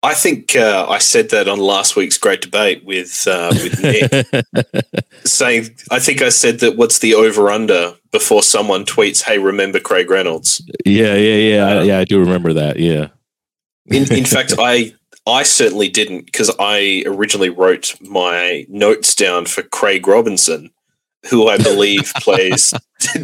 I 0.03 0.13
think 0.13 0.55
uh, 0.55 0.85
I 0.87 0.99
said 0.99 1.31
that 1.31 1.47
on 1.47 1.59
last 1.59 1.95
week's 1.95 2.19
great 2.19 2.41
debate 2.41 2.85
with 2.85 3.27
uh, 3.27 3.51
with 3.51 3.81
Nick, 3.81 4.95
saying 5.25 5.75
I 5.89 5.99
think 5.99 6.21
I 6.21 6.29
said 6.29 6.59
that 6.59 6.77
what's 6.77 6.99
the 6.99 7.15
over 7.15 7.49
under 7.49 7.95
before 8.11 8.43
someone 8.43 8.85
tweets, 8.85 9.23
"Hey, 9.23 9.39
remember 9.39 9.79
Craig 9.79 10.09
Reynolds?" 10.09 10.61
Yeah, 10.85 11.15
yeah, 11.15 11.55
yeah, 11.55 11.79
um, 11.79 11.87
yeah. 11.87 11.99
I 11.99 12.03
do 12.03 12.19
remember 12.19 12.53
that. 12.53 12.77
Yeah. 12.79 13.07
in, 13.87 14.11
in 14.13 14.25
fact, 14.25 14.53
I 14.59 14.93
I 15.25 15.41
certainly 15.41 15.89
didn't 15.89 16.27
because 16.27 16.51
I 16.59 17.03
originally 17.07 17.49
wrote 17.49 17.95
my 17.99 18.67
notes 18.69 19.15
down 19.15 19.47
for 19.47 19.63
Craig 19.63 20.07
Robinson, 20.07 20.69
who 21.31 21.47
I 21.47 21.57
believe 21.57 22.13
plays 22.19 22.71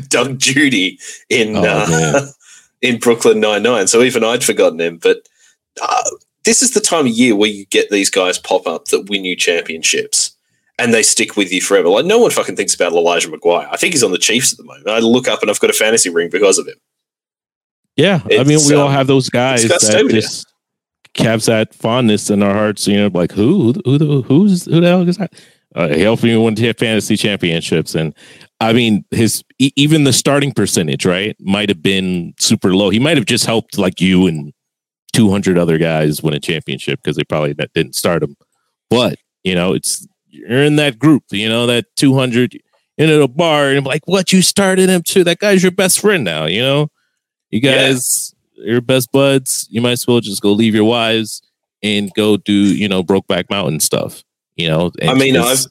Doug 0.08 0.40
Judy 0.40 0.98
in 1.30 1.56
oh, 1.56 1.64
uh, 1.64 2.28
in 2.82 2.98
Brooklyn 2.98 3.40
Nine 3.40 3.62
Nine. 3.62 3.86
So 3.86 4.02
even 4.02 4.24
I'd 4.24 4.44
forgotten 4.44 4.82
him, 4.82 4.98
but. 4.98 5.28
Uh, 5.82 6.04
this 6.46 6.62
is 6.62 6.72
the 6.72 6.82
time 6.82 7.06
of 7.06 7.12
year 7.12 7.36
where 7.36 7.50
you 7.50 7.66
get 7.66 7.90
these 7.90 8.10
guys 8.10 8.38
pop 8.38 8.68
up 8.68 8.86
that 8.86 9.10
win 9.10 9.26
you 9.26 9.36
championships. 9.36 10.36
and 10.80 10.94
they 10.94 11.04
stick 11.04 11.38
with 11.38 11.52
you 11.52 11.62
forever. 11.62 11.90
Like 11.90 12.06
no 12.06 12.20
one 12.20 12.32
fucking 12.32 12.56
thinks 12.56 12.74
about 12.74 12.94
Elijah 12.94 13.30
McGuire. 13.30 13.68
I 13.72 13.78
think 13.78 13.94
he's 13.94 14.04
on 14.04 14.12
the 14.12 14.18
Chiefs 14.18 14.54
at 14.54 14.58
the 14.58 14.64
moment. 14.64 14.90
I 14.90 15.00
look 15.00 15.28
up 15.28 15.42
and 15.42 15.50
I've 15.50 15.60
got 15.60 15.70
a 15.70 15.74
fantasy 15.74 16.10
ring 16.10 16.30
because 16.30 16.58
of 16.58 16.68
him. 16.68 16.76
Yeah, 17.96 18.22
it's, 18.26 18.40
I 18.40 18.44
mean 18.44 18.60
we 18.68 18.76
um, 18.76 18.82
all 18.82 18.90
have 18.90 19.08
those 19.08 19.30
guys 19.30 19.68
that 19.68 19.80
just 20.10 20.48
caps 21.14 21.46
that 21.46 21.76
fondness 21.76 22.30
in 22.32 22.42
our 22.42 22.54
hearts. 22.54 22.88
You 22.88 22.98
know, 22.98 23.08
like 23.14 23.32
who, 23.32 23.74
who, 23.86 23.98
who, 23.98 24.22
who's 24.24 24.66
who 24.66 24.82
the 24.82 24.88
hell 24.88 25.08
is 25.08 25.18
that? 25.18 25.34
Uh, 25.76 25.90
he 25.90 26.02
helped 26.02 26.24
me 26.24 26.36
win 26.36 26.56
fantasy 26.56 27.16
championships, 27.16 27.94
and 27.94 28.16
I 28.60 28.74
mean 28.74 29.06
his 29.12 29.44
even 29.60 30.06
the 30.06 30.14
starting 30.14 30.54
percentage 30.54 31.06
right 31.06 31.36
might 31.40 31.70
have 31.70 31.84
been 31.84 32.34
super 32.40 32.76
low. 32.76 32.90
He 32.90 33.00
might 33.00 33.18
have 33.18 33.28
just 33.28 33.46
helped 33.46 33.78
like 33.78 34.02
you 34.02 34.26
and 34.26 34.54
two 35.14 35.32
hundred 35.32 35.58
other 35.58 35.78
guys 35.78 36.22
win 36.22 36.34
a 36.34 36.40
championship 36.40 37.00
because 37.02 37.16
they 37.16 37.24
probably 37.24 37.54
didn't 37.74 37.96
start 37.96 38.22
them. 38.22 38.36
But 38.90 39.18
you 39.44 39.56
know, 39.56 39.74
it's 39.74 40.06
you're 40.30 40.64
in 40.64 40.76
that 40.78 41.00
group. 41.00 41.24
You 41.32 41.48
know 41.48 41.68
that 41.68 41.86
two 41.96 42.16
hundred 42.16 42.60
in 42.98 43.10
a 43.10 43.28
bar 43.28 43.70
and 43.70 43.78
I'm 43.78 43.84
like, 43.84 44.08
what 44.08 44.34
you 44.34 44.42
started 44.42 44.90
him 44.90 45.02
to? 45.08 45.24
That 45.24 45.40
guy's 45.40 45.64
your 45.64 45.72
best 45.72 46.00
friend 46.00 46.24
now. 46.24 46.46
You 46.46 46.62
know, 46.62 46.88
you 47.50 47.60
guys 47.60 48.34
your 48.56 48.82
best 48.82 49.12
buds, 49.12 49.68
you 49.70 49.82
might 49.82 49.92
as 49.92 50.08
well 50.08 50.20
just 50.20 50.42
go 50.42 50.52
leave 50.52 50.76
your 50.76 50.86
wives 50.86 51.42
and 51.82 52.12
go 52.14 52.38
do, 52.38 52.54
you 52.54 52.88
know, 52.88 53.04
Brokeback 53.04 53.50
Mountain 53.50 53.80
stuff. 53.80 54.24
You 54.56 54.70
know, 54.70 54.92
I 55.02 55.14
mean, 55.16 55.36
I've, 55.36 55.66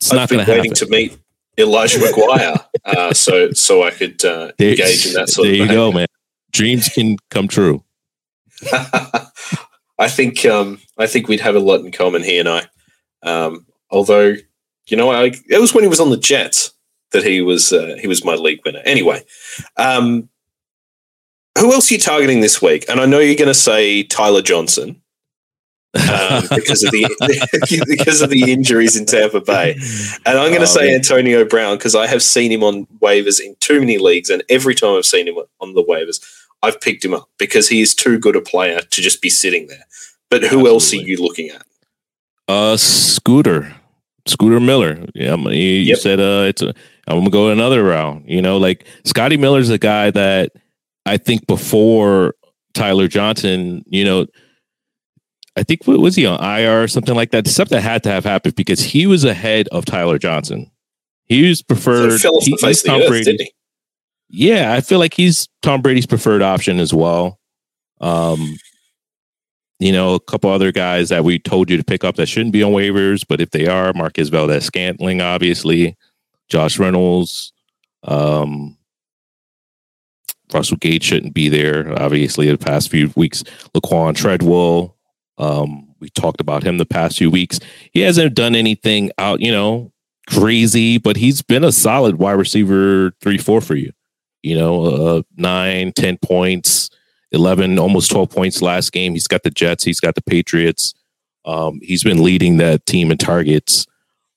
it's 0.00 0.10
I've 0.10 0.16
not 0.16 0.28
been 0.28 0.38
waiting 0.38 0.72
happen. 0.72 0.74
to 0.74 0.86
meet 0.88 1.18
Elijah 1.56 1.98
McGuire, 1.98 2.64
uh, 2.84 3.14
so 3.14 3.52
so 3.52 3.82
I 3.82 3.90
could 3.90 4.24
uh, 4.24 4.52
engage 4.58 5.06
in 5.06 5.14
that 5.14 5.28
sort 5.28 5.46
there 5.46 5.52
of. 5.54 5.58
There 5.58 5.66
you 5.66 5.68
go, 5.68 5.92
man. 5.92 6.06
Dreams 6.52 6.88
can 6.88 7.16
come 7.30 7.46
true. 7.46 7.84
I 9.98 10.08
think 10.08 10.44
um, 10.46 10.80
I 10.98 11.06
think 11.06 11.28
we'd 11.28 11.40
have 11.40 11.56
a 11.56 11.60
lot 11.60 11.80
in 11.80 11.92
common, 11.92 12.22
he 12.22 12.38
and 12.38 12.48
I. 12.48 12.66
Um, 13.22 13.66
although, 13.90 14.34
you 14.86 14.96
know, 14.96 15.10
I, 15.10 15.32
it 15.48 15.60
was 15.60 15.74
when 15.74 15.84
he 15.84 15.88
was 15.88 16.00
on 16.00 16.10
the 16.10 16.16
Jets 16.16 16.72
that 17.12 17.24
he 17.24 17.42
was 17.42 17.72
uh, 17.72 17.96
he 18.00 18.06
was 18.06 18.24
my 18.24 18.34
league 18.34 18.60
winner. 18.64 18.80
Anyway, 18.84 19.22
um, 19.76 20.28
who 21.58 21.72
else 21.72 21.90
are 21.90 21.94
you 21.94 22.00
targeting 22.00 22.40
this 22.40 22.62
week? 22.62 22.86
And 22.88 23.00
I 23.00 23.06
know 23.06 23.18
you're 23.18 23.36
going 23.36 23.48
to 23.48 23.54
say 23.54 24.02
Tyler 24.02 24.42
Johnson 24.42 25.02
um, 25.94 26.44
because 26.54 26.82
of 26.84 26.92
the 26.92 27.84
because 27.88 28.22
of 28.22 28.30
the 28.30 28.50
injuries 28.52 28.96
in 28.96 29.06
Tampa 29.06 29.40
Bay, 29.40 29.72
and 30.24 30.38
I'm 30.38 30.50
going 30.50 30.54
to 30.54 30.62
oh, 30.62 30.64
say 30.64 30.86
man. 30.86 30.96
Antonio 30.96 31.44
Brown 31.44 31.76
because 31.76 31.94
I 31.94 32.06
have 32.06 32.22
seen 32.22 32.50
him 32.52 32.62
on 32.62 32.86
waivers 33.02 33.40
in 33.40 33.56
too 33.60 33.80
many 33.80 33.98
leagues, 33.98 34.30
and 34.30 34.42
every 34.48 34.74
time 34.74 34.96
I've 34.96 35.06
seen 35.06 35.28
him 35.28 35.36
on 35.60 35.74
the 35.74 35.84
waivers, 35.84 36.24
I've 36.62 36.80
picked 36.80 37.04
him 37.04 37.14
up 37.14 37.28
because 37.38 37.68
he 37.68 37.80
is 37.80 37.94
too 37.94 38.18
good 38.18 38.36
a 38.36 38.40
player 38.40 38.80
to 38.80 39.00
just 39.00 39.22
be 39.22 39.30
sitting 39.30 39.66
there. 39.66 39.84
But 40.30 40.42
who 40.42 40.46
Absolutely. 40.46 40.70
else 40.70 40.92
are 40.92 40.96
you 40.96 41.16
looking 41.16 41.48
at? 41.50 41.66
Uh, 42.46 42.76
Scooter, 42.76 43.74
Scooter 44.26 44.60
Miller. 44.60 45.04
Yeah, 45.14 45.36
you, 45.36 45.50
yep. 45.50 45.88
you 45.88 45.96
said 45.96 46.20
uh, 46.20 46.46
it's 46.48 46.62
a. 46.62 46.74
I'm 47.06 47.18
gonna 47.18 47.30
go 47.30 47.48
another 47.50 47.82
round. 47.82 48.24
You 48.28 48.42
know, 48.42 48.58
like 48.58 48.86
Scotty 49.04 49.36
Miller's 49.36 49.70
a 49.70 49.78
guy 49.78 50.10
that 50.10 50.52
I 51.06 51.16
think 51.16 51.46
before 51.46 52.34
Tyler 52.74 53.08
Johnson, 53.08 53.84
you 53.86 54.04
know, 54.04 54.26
I 55.56 55.62
think 55.62 55.86
what 55.86 55.98
was 55.98 56.14
he 56.16 56.26
on 56.26 56.42
IR 56.42 56.84
or 56.84 56.88
something 56.88 57.14
like 57.14 57.30
that? 57.32 57.48
Something 57.48 57.80
had 57.80 58.02
to 58.04 58.10
have 58.10 58.24
happened 58.24 58.54
because 58.54 58.80
he 58.80 59.06
was 59.06 59.24
ahead 59.24 59.68
of 59.68 59.84
Tyler 59.84 60.18
Johnson. 60.18 60.70
He 61.24 61.48
was 61.48 61.62
preferred. 61.62 62.18
So 62.18 62.40
he, 62.40 62.56
Tom 62.56 63.02
Brady. 63.08 63.52
Yeah, 64.32 64.72
I 64.72 64.80
feel 64.80 65.00
like 65.00 65.14
he's 65.14 65.48
Tom 65.60 65.82
Brady's 65.82 66.06
preferred 66.06 66.40
option 66.40 66.78
as 66.78 66.94
well. 66.94 67.40
Um, 68.00 68.56
you 69.80 69.90
know, 69.92 70.14
a 70.14 70.20
couple 70.20 70.50
other 70.50 70.70
guys 70.70 71.08
that 71.08 71.24
we 71.24 71.38
told 71.38 71.68
you 71.68 71.76
to 71.76 71.84
pick 71.84 72.04
up 72.04 72.14
that 72.16 72.26
shouldn't 72.26 72.52
be 72.52 72.62
on 72.62 72.72
waivers, 72.72 73.24
but 73.28 73.40
if 73.40 73.50
they 73.50 73.66
are, 73.66 73.92
Marquez 73.92 74.28
Valdes-Scantling, 74.28 75.20
obviously, 75.20 75.96
Josh 76.48 76.78
Reynolds, 76.78 77.52
um, 78.04 78.76
Russell 80.52 80.76
Gage 80.76 81.02
shouldn't 81.02 81.34
be 81.34 81.48
there. 81.48 82.00
Obviously, 82.00 82.50
the 82.50 82.58
past 82.58 82.90
few 82.90 83.12
weeks, 83.16 83.42
Laquan 83.74 84.14
Treadwell. 84.14 84.96
Um, 85.38 85.94
we 86.00 86.08
talked 86.10 86.40
about 86.40 86.62
him 86.62 86.78
the 86.78 86.86
past 86.86 87.18
few 87.18 87.30
weeks. 87.30 87.58
He 87.92 88.00
hasn't 88.00 88.34
done 88.34 88.54
anything 88.54 89.10
out, 89.18 89.40
you 89.40 89.50
know, 89.50 89.92
crazy, 90.28 90.98
but 90.98 91.16
he's 91.16 91.42
been 91.42 91.64
a 91.64 91.72
solid 91.72 92.16
wide 92.16 92.32
receiver 92.32 93.12
three, 93.20 93.38
four 93.38 93.60
for 93.60 93.74
you. 93.74 93.92
You 94.42 94.56
know, 94.56 94.84
uh, 94.84 95.22
nine, 95.36 95.92
10 95.92 96.18
points, 96.18 96.90
11, 97.32 97.78
almost 97.78 98.10
12 98.10 98.30
points 98.30 98.62
last 98.62 98.92
game. 98.92 99.12
He's 99.12 99.26
got 99.26 99.42
the 99.42 99.50
Jets, 99.50 99.84
he's 99.84 100.00
got 100.00 100.14
the 100.14 100.22
Patriots. 100.22 100.94
Um, 101.44 101.80
he's 101.82 102.04
been 102.04 102.22
leading 102.22 102.58
that 102.58 102.86
team 102.86 103.10
in 103.10 103.18
targets. 103.18 103.86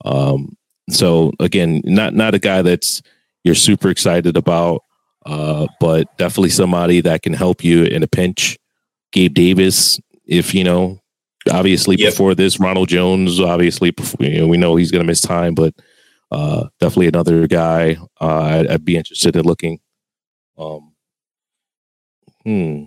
Um, 0.05 0.57
so 0.89 1.31
again, 1.39 1.81
not 1.85 2.13
not 2.13 2.35
a 2.35 2.39
guy 2.39 2.61
that's 2.61 3.01
you're 3.43 3.55
super 3.55 3.89
excited 3.89 4.37
about. 4.37 4.83
Uh, 5.25 5.67
but 5.79 6.17
definitely 6.17 6.49
somebody 6.49 7.01
that 7.01 7.21
can 7.21 7.33
help 7.33 7.63
you 7.63 7.83
in 7.85 8.03
a 8.03 8.07
pinch. 8.07 8.57
Gabe 9.11 9.33
Davis, 9.33 9.99
if 10.25 10.53
you 10.53 10.63
know, 10.63 10.99
obviously 11.51 11.95
yep. 11.97 12.11
before 12.11 12.35
this, 12.35 12.59
Ronald 12.59 12.89
Jones, 12.89 13.39
obviously 13.39 13.91
before, 13.91 14.25
you 14.25 14.41
know, 14.41 14.47
we 14.47 14.57
know 14.57 14.75
he's 14.75 14.91
going 14.91 15.03
to 15.03 15.07
miss 15.07 15.21
time, 15.21 15.53
but 15.53 15.73
uh, 16.31 16.67
definitely 16.79 17.07
another 17.07 17.47
guy 17.47 17.95
uh, 18.19 18.41
I'd, 18.41 18.67
I'd, 18.67 18.85
be 18.85 18.97
interested 18.97 19.35
in 19.35 19.45
looking. 19.45 19.79
Um, 20.57 20.93
hmm. 22.43 22.83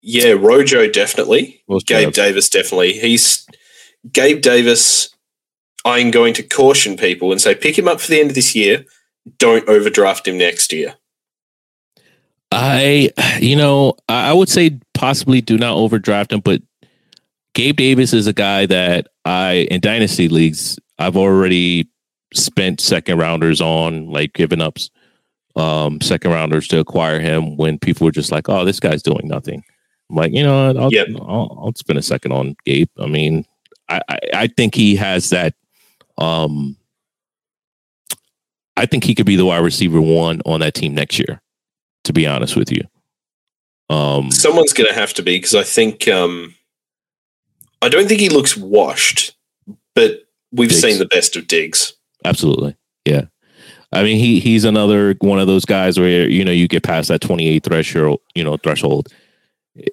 Yeah, 0.00 0.32
Rojo 0.32 0.88
definitely. 0.88 1.62
Gabe 1.86 2.12
Davis 2.12 2.48
definitely. 2.48 2.94
He's 2.94 3.46
Gabe 4.10 4.40
Davis. 4.40 5.14
I'm 5.84 6.10
going 6.10 6.34
to 6.34 6.42
caution 6.42 6.96
people 6.96 7.32
and 7.32 7.40
say 7.40 7.54
pick 7.54 7.78
him 7.78 7.88
up 7.88 8.00
for 8.00 8.08
the 8.08 8.20
end 8.20 8.30
of 8.30 8.34
this 8.34 8.54
year. 8.54 8.84
Don't 9.38 9.68
overdraft 9.68 10.26
him 10.26 10.38
next 10.38 10.72
year. 10.72 10.94
I, 12.50 13.10
you 13.40 13.56
know, 13.56 13.94
I 14.08 14.32
would 14.32 14.48
say 14.48 14.78
possibly 14.94 15.40
do 15.40 15.56
not 15.56 15.76
overdraft 15.76 16.32
him, 16.32 16.40
but 16.40 16.62
Gabe 17.54 17.76
Davis 17.76 18.12
is 18.12 18.26
a 18.26 18.32
guy 18.32 18.66
that 18.66 19.08
I, 19.24 19.66
in 19.70 19.80
dynasty 19.80 20.28
leagues, 20.28 20.78
I've 20.98 21.16
already 21.16 21.88
spent 22.34 22.80
second 22.80 23.18
rounders 23.18 23.60
on, 23.60 24.10
like 24.10 24.32
giving 24.34 24.60
up 24.60 24.78
um, 25.56 26.00
second 26.00 26.30
rounders 26.30 26.68
to 26.68 26.78
acquire 26.78 27.20
him 27.20 27.56
when 27.56 27.78
people 27.78 28.04
were 28.04 28.12
just 28.12 28.32
like, 28.32 28.48
oh, 28.48 28.64
this 28.64 28.80
guy's 28.80 29.02
doing 29.02 29.28
nothing. 29.28 29.62
I'm 30.10 30.16
like, 30.16 30.32
you 30.32 30.42
know, 30.42 30.74
I'll, 30.78 30.92
yep. 30.92 31.08
I'll, 31.20 31.58
I'll 31.62 31.74
spend 31.76 31.98
a 31.98 32.02
second 32.02 32.32
on 32.32 32.56
Gabe. 32.64 32.88
I 32.98 33.06
mean, 33.06 33.44
I, 33.88 34.00
I, 34.08 34.18
I 34.34 34.46
think 34.46 34.74
he 34.74 34.96
has 34.96 35.30
that. 35.30 35.54
Um, 36.18 36.76
I 38.76 38.86
think 38.86 39.04
he 39.04 39.14
could 39.14 39.26
be 39.26 39.36
the 39.36 39.46
wide 39.46 39.58
receiver 39.58 40.00
one 40.00 40.40
on 40.46 40.60
that 40.60 40.74
team 40.74 40.94
next 40.94 41.18
year 41.18 41.42
to 42.04 42.12
be 42.12 42.26
honest 42.26 42.56
with 42.56 42.70
you. 42.70 42.82
Um, 43.88 44.30
Someone's 44.30 44.72
going 44.72 44.88
to 44.88 44.94
have 44.94 45.14
to 45.14 45.22
be 45.22 45.36
because 45.36 45.54
I 45.54 45.62
think 45.62 46.08
um, 46.08 46.54
I 47.80 47.88
don't 47.88 48.08
think 48.08 48.20
he 48.20 48.28
looks 48.28 48.56
washed, 48.56 49.36
but 49.94 50.26
we've 50.50 50.70
Diggs. 50.70 50.80
seen 50.80 50.98
the 50.98 51.06
best 51.06 51.36
of 51.36 51.46
Diggs. 51.46 51.94
Absolutely, 52.24 52.76
yeah. 53.04 53.22
I 53.92 54.02
mean, 54.02 54.18
he 54.18 54.40
he's 54.40 54.64
another 54.64 55.14
one 55.20 55.38
of 55.38 55.46
those 55.46 55.64
guys 55.64 55.98
where 55.98 56.28
you 56.28 56.44
know 56.44 56.52
you 56.52 56.68
get 56.68 56.82
past 56.82 57.08
that 57.08 57.20
twenty 57.20 57.48
eight 57.48 57.64
threshold, 57.64 58.20
you 58.34 58.44
know, 58.44 58.56
threshold. 58.56 59.08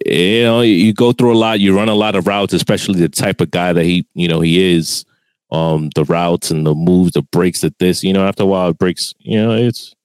You 0.05 0.43
know, 0.43 0.61
you 0.61 0.93
go 0.93 1.13
through 1.13 1.33
a 1.33 1.37
lot, 1.37 1.61
you 1.61 1.75
run 1.75 1.87
a 1.87 1.95
lot 1.95 2.15
of 2.15 2.27
routes, 2.27 2.53
especially 2.53 2.99
the 2.99 3.07
type 3.07 3.39
of 3.39 3.51
guy 3.51 3.71
that 3.71 3.85
he, 3.85 4.05
you 4.13 4.27
know, 4.27 4.41
he 4.41 4.75
is. 4.75 5.05
Um, 5.51 5.89
the 5.95 6.03
routes 6.05 6.51
and 6.51 6.63
the 6.63 6.75
moves, 6.75 7.13
the 7.13 7.23
breaks 7.23 7.63
at 7.63 7.79
this, 7.79 8.03
you 8.03 8.13
know, 8.13 8.23
after 8.27 8.43
a 8.43 8.45
while 8.45 8.69
it 8.69 8.77
breaks, 8.77 9.15
you 9.17 9.41
know, 9.41 9.51
it's 9.51 9.95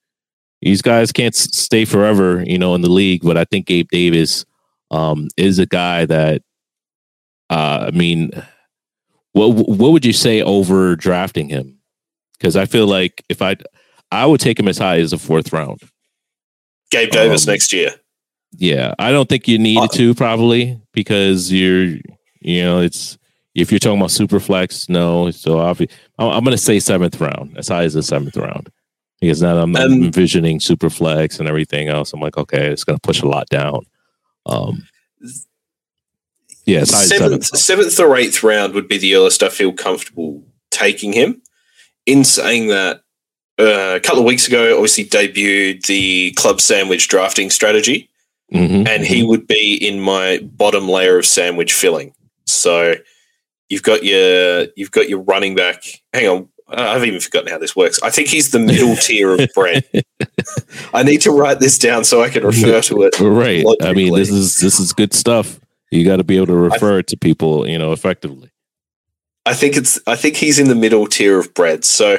these 0.62 0.80
guys 0.80 1.12
can't 1.12 1.34
stay 1.34 1.84
forever, 1.84 2.42
you 2.46 2.56
know, 2.56 2.74
in 2.74 2.80
the 2.80 2.88
league. 2.88 3.22
But 3.22 3.36
I 3.36 3.44
think 3.44 3.66
Gabe 3.66 3.88
Davis 3.90 4.46
um, 4.90 5.28
is 5.36 5.58
a 5.58 5.66
guy 5.66 6.06
that, 6.06 6.40
uh, 7.50 7.84
I 7.88 7.90
mean, 7.90 8.30
what 9.32 9.48
what 9.48 9.92
would 9.92 10.06
you 10.06 10.14
say 10.14 10.40
over 10.40 10.96
drafting 10.96 11.50
him? 11.50 11.78
Because 12.38 12.56
I 12.56 12.64
feel 12.64 12.86
like 12.86 13.22
if 13.28 13.42
I, 13.42 13.56
I 14.14 14.26
would 14.26 14.40
take 14.40 14.58
him 14.58 14.68
as 14.68 14.78
high 14.78 14.98
as 14.98 15.10
the 15.10 15.18
fourth 15.18 15.52
round. 15.52 15.80
Gabe 16.90 17.10
Davis 17.10 17.46
um, 17.46 17.52
next 17.52 17.72
year. 17.72 17.90
Yeah, 18.56 18.94
I 18.98 19.10
don't 19.10 19.28
think 19.28 19.48
you 19.48 19.58
need 19.58 19.78
uh, 19.78 19.88
to 19.88 20.14
probably 20.14 20.80
because 20.92 21.52
you're, 21.52 21.96
you 22.40 22.62
know, 22.62 22.80
it's 22.80 23.18
if 23.54 23.72
you're 23.72 23.80
talking 23.80 23.98
about 23.98 24.12
super 24.12 24.38
flex, 24.38 24.88
no. 24.88 25.30
So 25.30 25.58
I'm, 25.60 25.76
I'm 26.18 26.44
going 26.44 26.56
to 26.56 26.58
say 26.58 26.78
seventh 26.78 27.20
round, 27.20 27.56
as 27.58 27.68
high 27.68 27.82
as 27.82 27.94
the 27.94 28.02
seventh 28.02 28.36
round 28.36 28.70
because 29.24 29.42
now 29.42 29.58
I'm, 29.58 29.74
um, 29.76 29.92
envisioning 30.04 30.58
Superflex 30.58 31.38
and 31.38 31.48
everything 31.48 31.88
else. 31.88 32.12
I'm 32.12 32.20
like, 32.20 32.36
okay, 32.36 32.66
it's 32.66 32.84
going 32.84 32.98
to 32.98 33.00
push 33.00 33.22
a 33.22 33.26
lot 33.26 33.48
down. 33.48 33.80
Um, 34.46 34.86
yeah, 36.66 36.84
seventh, 36.84 37.44
seventh 37.44 37.98
or 38.00 38.16
eighth 38.16 38.42
round 38.42 38.74
would 38.74 38.88
be 38.88 38.98
the 38.98 39.14
earliest 39.14 39.42
I 39.42 39.48
feel 39.48 39.72
comfortable 39.72 40.44
taking 40.70 41.12
him. 41.12 41.42
In 42.06 42.24
saying 42.24 42.68
that, 42.68 43.00
uh, 43.58 43.94
a 43.96 44.00
couple 44.00 44.20
of 44.20 44.24
weeks 44.24 44.48
ago, 44.48 44.74
obviously 44.74 45.04
debuted 45.04 45.86
the 45.86 46.32
club 46.32 46.60
sandwich 46.60 47.08
drafting 47.08 47.50
strategy, 47.50 48.08
mm-hmm. 48.52 48.86
and 48.86 49.04
he 49.04 49.22
would 49.22 49.46
be 49.46 49.74
in 49.74 50.00
my 50.00 50.38
bottom 50.42 50.88
layer 50.88 51.18
of 51.18 51.26
sandwich 51.26 51.72
filling. 51.72 52.14
So 52.46 52.94
You've 53.68 53.82
got 53.82 54.04
your 54.04 54.66
you've 54.76 54.90
got 54.90 55.08
your 55.08 55.20
running 55.20 55.54
back. 55.54 55.82
Hang 56.12 56.28
on, 56.28 56.48
I've 56.68 57.04
even 57.04 57.20
forgotten 57.20 57.50
how 57.50 57.58
this 57.58 57.74
works. 57.74 58.00
I 58.02 58.10
think 58.10 58.28
he's 58.28 58.50
the 58.50 58.58
middle 58.58 58.94
tier 59.02 59.32
of 59.32 59.48
Brett. 59.54 59.84
I 60.94 61.02
need 61.02 61.22
to 61.22 61.30
write 61.30 61.60
this 61.60 61.78
down 61.78 62.04
so 62.04 62.22
I 62.22 62.28
can 62.28 62.44
refer 62.44 62.80
to 62.82 63.02
it. 63.02 63.18
Right. 63.18 63.64
Logically. 63.64 63.88
I 63.88 63.92
mean, 63.94 64.14
this 64.14 64.30
is 64.30 64.58
this 64.58 64.78
is 64.78 64.92
good 64.92 65.14
stuff. 65.14 65.58
You 65.90 66.04
got 66.04 66.16
to 66.16 66.24
be 66.24 66.36
able 66.36 66.46
to 66.46 66.56
refer 66.56 66.98
it 66.98 67.06
to 67.08 67.16
people, 67.16 67.68
you 67.68 67.78
know, 67.78 67.92
effectively. 67.92 68.50
I 69.46 69.54
think 69.54 69.76
it's. 69.76 69.98
I 70.06 70.16
think 70.16 70.36
he's 70.36 70.58
in 70.58 70.68
the 70.68 70.74
middle 70.74 71.06
tier 71.06 71.38
of 71.38 71.52
bread. 71.54 71.84
So 71.84 72.18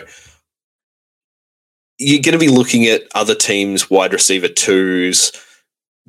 you're 1.97 2.21
going 2.21 2.33
to 2.33 2.37
be 2.37 2.49
looking 2.49 2.85
at 2.85 3.03
other 3.15 3.35
teams' 3.35 3.89
wide 3.89 4.13
receiver 4.13 4.47
twos. 4.47 5.31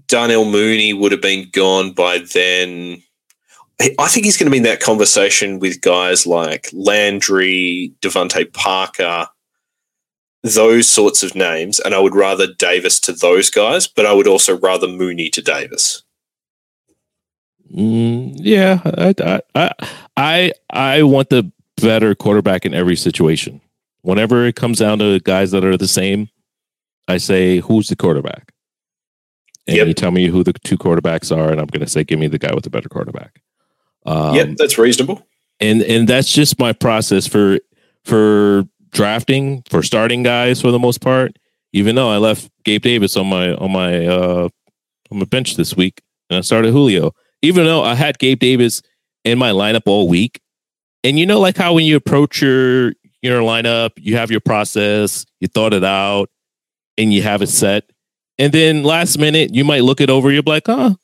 Darnell 0.08 0.44
Mooney 0.44 0.92
would 0.92 1.12
have 1.12 1.22
been 1.22 1.48
gone 1.52 1.92
by 1.92 2.18
then. 2.18 3.02
I 3.98 4.08
think 4.08 4.24
he's 4.24 4.36
going 4.36 4.46
to 4.46 4.50
be 4.50 4.58
in 4.58 4.62
that 4.62 4.80
conversation 4.80 5.58
with 5.58 5.82
guys 5.82 6.26
like 6.26 6.68
Landry, 6.72 7.92
DeVante 8.00 8.52
Parker, 8.52 9.28
those 10.42 10.88
sorts 10.88 11.22
of 11.22 11.34
names. 11.34 11.78
And 11.80 11.94
I 11.94 11.98
would 11.98 12.14
rather 12.14 12.46
Davis 12.46 12.98
to 13.00 13.12
those 13.12 13.50
guys, 13.50 13.86
but 13.86 14.06
I 14.06 14.12
would 14.12 14.26
also 14.26 14.58
rather 14.58 14.88
Mooney 14.88 15.28
to 15.30 15.42
Davis. 15.42 16.02
Mm, 17.74 18.36
yeah, 18.38 18.80
I, 18.84 19.40
I, 19.54 19.72
I, 20.16 20.52
I 20.70 21.02
want 21.02 21.30
the 21.30 21.50
better 21.80 22.14
quarterback 22.14 22.64
in 22.64 22.74
every 22.74 22.96
situation. 22.96 23.60
Whenever 24.06 24.46
it 24.46 24.54
comes 24.54 24.78
down 24.78 25.00
to 25.00 25.18
guys 25.18 25.50
that 25.50 25.64
are 25.64 25.76
the 25.76 25.88
same, 25.88 26.28
I 27.08 27.16
say, 27.16 27.58
who's 27.58 27.88
the 27.88 27.96
quarterback? 27.96 28.52
And 29.66 29.78
yep. 29.78 29.88
you 29.88 29.94
tell 29.94 30.12
me 30.12 30.28
who 30.28 30.44
the 30.44 30.52
two 30.52 30.78
quarterbacks 30.78 31.36
are, 31.36 31.50
and 31.50 31.60
I'm 31.60 31.66
going 31.66 31.84
to 31.84 31.90
say, 31.90 32.04
give 32.04 32.20
me 32.20 32.28
the 32.28 32.38
guy 32.38 32.54
with 32.54 32.62
the 32.62 32.70
better 32.70 32.88
quarterback. 32.88 33.42
Um, 34.04 34.36
yep, 34.36 34.50
that's 34.58 34.78
reasonable. 34.78 35.26
And 35.58 35.82
and 35.82 36.06
that's 36.06 36.30
just 36.30 36.60
my 36.60 36.72
process 36.72 37.26
for 37.26 37.58
for 38.04 38.68
drafting 38.90 39.64
for 39.68 39.82
starting 39.82 40.22
guys 40.22 40.60
for 40.60 40.70
the 40.70 40.78
most 40.78 41.00
part. 41.00 41.36
Even 41.72 41.96
though 41.96 42.08
I 42.08 42.18
left 42.18 42.48
Gabe 42.64 42.82
Davis 42.82 43.16
on 43.16 43.26
my 43.26 43.54
on 43.54 43.72
my 43.72 44.06
uh 44.06 44.48
on 45.10 45.18
my 45.18 45.24
bench 45.24 45.56
this 45.56 45.76
week, 45.76 46.00
and 46.30 46.38
I 46.38 46.42
started 46.42 46.70
Julio. 46.70 47.10
Even 47.42 47.64
though 47.64 47.82
I 47.82 47.96
had 47.96 48.20
Gabe 48.20 48.38
Davis 48.38 48.82
in 49.24 49.36
my 49.36 49.50
lineup 49.50 49.82
all 49.86 50.06
week, 50.06 50.40
and 51.02 51.18
you 51.18 51.26
know, 51.26 51.40
like 51.40 51.56
how 51.56 51.74
when 51.74 51.84
you 51.84 51.96
approach 51.96 52.40
your 52.40 52.92
your 53.26 53.42
lineup, 53.42 53.90
you 53.96 54.16
have 54.16 54.30
your 54.30 54.40
process, 54.40 55.26
you 55.40 55.48
thought 55.48 55.74
it 55.74 55.84
out, 55.84 56.30
and 56.96 57.12
you 57.12 57.22
have 57.22 57.42
it 57.42 57.48
set. 57.48 57.84
And 58.38 58.52
then 58.52 58.82
last 58.82 59.18
minute, 59.18 59.54
you 59.54 59.64
might 59.64 59.82
look 59.82 60.00
it 60.00 60.10
over. 60.10 60.30
You're 60.30 60.42
like, 60.44 60.68
oh, 60.68 60.96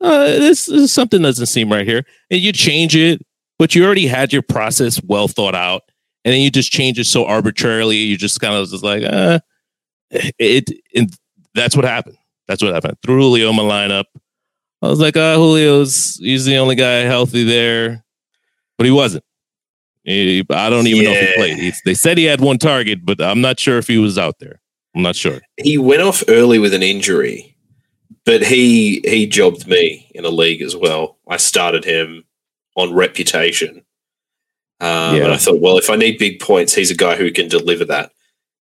uh, 0.00 0.24
this, 0.24 0.66
this 0.66 0.92
something 0.92 1.22
doesn't 1.22 1.46
seem 1.46 1.70
right 1.70 1.86
here, 1.86 2.04
and 2.30 2.40
you 2.40 2.52
change 2.52 2.96
it, 2.96 3.24
but 3.58 3.74
you 3.74 3.84
already 3.84 4.06
had 4.06 4.32
your 4.32 4.42
process 4.42 5.02
well 5.02 5.28
thought 5.28 5.54
out, 5.54 5.82
and 6.24 6.32
then 6.32 6.40
you 6.40 6.50
just 6.50 6.72
change 6.72 6.98
it 6.98 7.04
so 7.04 7.26
arbitrarily. 7.26 7.96
You 7.96 8.16
just 8.16 8.40
kind 8.40 8.54
of 8.54 8.68
just 8.68 8.82
like, 8.82 9.02
uh, 9.04 9.40
it, 10.10 10.70
and 10.94 11.14
that's 11.54 11.76
what 11.76 11.84
happened. 11.84 12.16
That's 12.48 12.62
what 12.62 12.72
happened. 12.74 12.96
Threw 13.04 13.20
Julio 13.20 13.52
my 13.52 13.62
lineup. 13.62 14.04
I 14.82 14.88
was 14.88 15.00
like, 15.00 15.16
uh, 15.16 15.36
Julio's 15.36 16.16
he's 16.16 16.46
the 16.46 16.56
only 16.56 16.74
guy 16.74 17.00
healthy 17.00 17.44
there, 17.44 18.04
but 18.78 18.86
he 18.86 18.90
wasn't. 18.90 19.24
He, 20.04 20.44
I 20.50 20.70
don't 20.70 20.86
even 20.86 21.04
yeah. 21.04 21.10
know 21.10 21.18
if 21.18 21.28
he 21.28 21.34
played. 21.34 21.58
He, 21.58 21.72
they 21.84 21.94
said 21.94 22.18
he 22.18 22.24
had 22.24 22.40
one 22.40 22.58
target, 22.58 23.04
but 23.04 23.20
I'm 23.20 23.40
not 23.40 23.60
sure 23.60 23.78
if 23.78 23.86
he 23.86 23.98
was 23.98 24.18
out 24.18 24.38
there. 24.38 24.60
I'm 24.94 25.02
not 25.02 25.16
sure. 25.16 25.40
He 25.56 25.78
went 25.78 26.02
off 26.02 26.24
early 26.28 26.58
with 26.58 26.74
an 26.74 26.82
injury, 26.82 27.56
but 28.24 28.42
he 28.42 29.00
he 29.04 29.26
jobbed 29.26 29.66
me 29.66 30.10
in 30.14 30.24
a 30.24 30.30
league 30.30 30.62
as 30.62 30.74
well. 30.74 31.18
I 31.28 31.36
started 31.36 31.84
him 31.84 32.24
on 32.76 32.92
reputation, 32.92 33.82
um, 34.80 35.16
yeah. 35.16 35.24
and 35.24 35.32
I 35.32 35.36
thought, 35.36 35.60
well, 35.60 35.78
if 35.78 35.90
I 35.90 35.96
need 35.96 36.18
big 36.18 36.40
points, 36.40 36.74
he's 36.74 36.90
a 36.90 36.96
guy 36.96 37.16
who 37.16 37.30
can 37.30 37.48
deliver 37.48 37.84
that. 37.84 38.12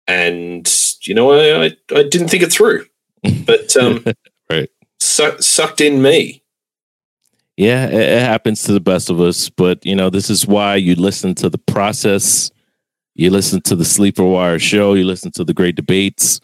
And 0.08 0.72
you 1.02 1.16
know, 1.16 1.32
I 1.32 1.66
I, 1.66 1.72
I 1.96 2.04
didn't 2.04 2.28
think 2.28 2.44
it 2.44 2.52
through, 2.52 2.86
but 3.46 3.76
um, 3.76 4.04
right 4.52 4.70
su- 5.00 5.42
sucked 5.42 5.82
in 5.82 6.02
me. 6.02 6.44
Yeah, 7.60 7.88
it, 7.88 7.94
it 7.94 8.22
happens 8.22 8.64
to 8.64 8.72
the 8.72 8.80
best 8.80 9.10
of 9.10 9.20
us, 9.20 9.50
but 9.50 9.86
you 9.86 9.94
know, 9.94 10.10
this 10.10 10.30
is 10.30 10.48
why 10.48 10.78
you 10.78 10.96
listen 10.96 11.36
to 11.36 11.50
the 11.50 11.58
process. 11.58 12.52
You 13.16 13.32
listen 13.32 13.60
to 13.64 13.76
the 13.76 13.84
Sleeper 13.84 14.24
Wire 14.24 14.60
show. 14.60 14.94
You 14.94 15.04
listen 15.04 15.30
to 15.34 15.44
the 15.44 15.54
great 15.54 15.76
debates 15.76 16.40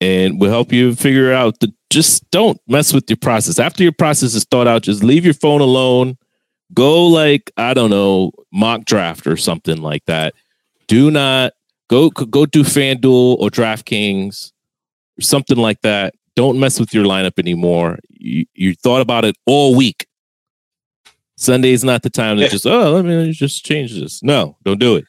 and 0.00 0.40
we'll 0.40 0.50
help 0.50 0.72
you 0.72 0.94
figure 0.94 1.34
out 1.34 1.60
the 1.60 1.70
just 1.90 2.30
don't 2.30 2.58
mess 2.66 2.94
with 2.94 3.10
your 3.10 3.18
process. 3.18 3.58
After 3.58 3.82
your 3.82 3.92
process 3.92 4.34
is 4.34 4.44
thought 4.44 4.66
out, 4.66 4.82
just 4.84 5.04
leave 5.04 5.22
your 5.26 5.34
phone 5.34 5.60
alone. 5.60 6.16
Go 6.72 7.06
like, 7.06 7.50
I 7.58 7.74
don't 7.74 7.90
know, 7.90 8.32
mock 8.50 8.86
draft 8.86 9.26
or 9.26 9.36
something 9.36 9.82
like 9.82 10.06
that. 10.06 10.34
Do 10.86 11.10
not 11.10 11.52
go 11.90 12.08
go 12.08 12.46
do 12.46 12.62
FanDuel 12.62 13.36
or 13.38 13.50
DraftKings 13.50 14.52
or 15.18 15.22
something 15.22 15.58
like 15.58 15.82
that. 15.82 16.14
Don't 16.36 16.58
mess 16.58 16.80
with 16.80 16.94
your 16.94 17.04
lineup 17.04 17.38
anymore. 17.38 17.98
You, 18.08 18.46
you 18.54 18.74
thought 18.74 19.02
about 19.02 19.26
it 19.26 19.36
all 19.44 19.74
week. 19.74 20.07
Sunday 21.38 21.70
is 21.70 21.84
not 21.84 22.02
the 22.02 22.10
time 22.10 22.36
to 22.36 22.48
just, 22.48 22.66
oh, 22.66 22.90
let 22.90 23.04
me 23.04 23.30
just 23.30 23.64
change 23.64 23.94
this. 23.98 24.24
No, 24.24 24.56
don't 24.64 24.80
do 24.80 24.96
it. 24.96 25.04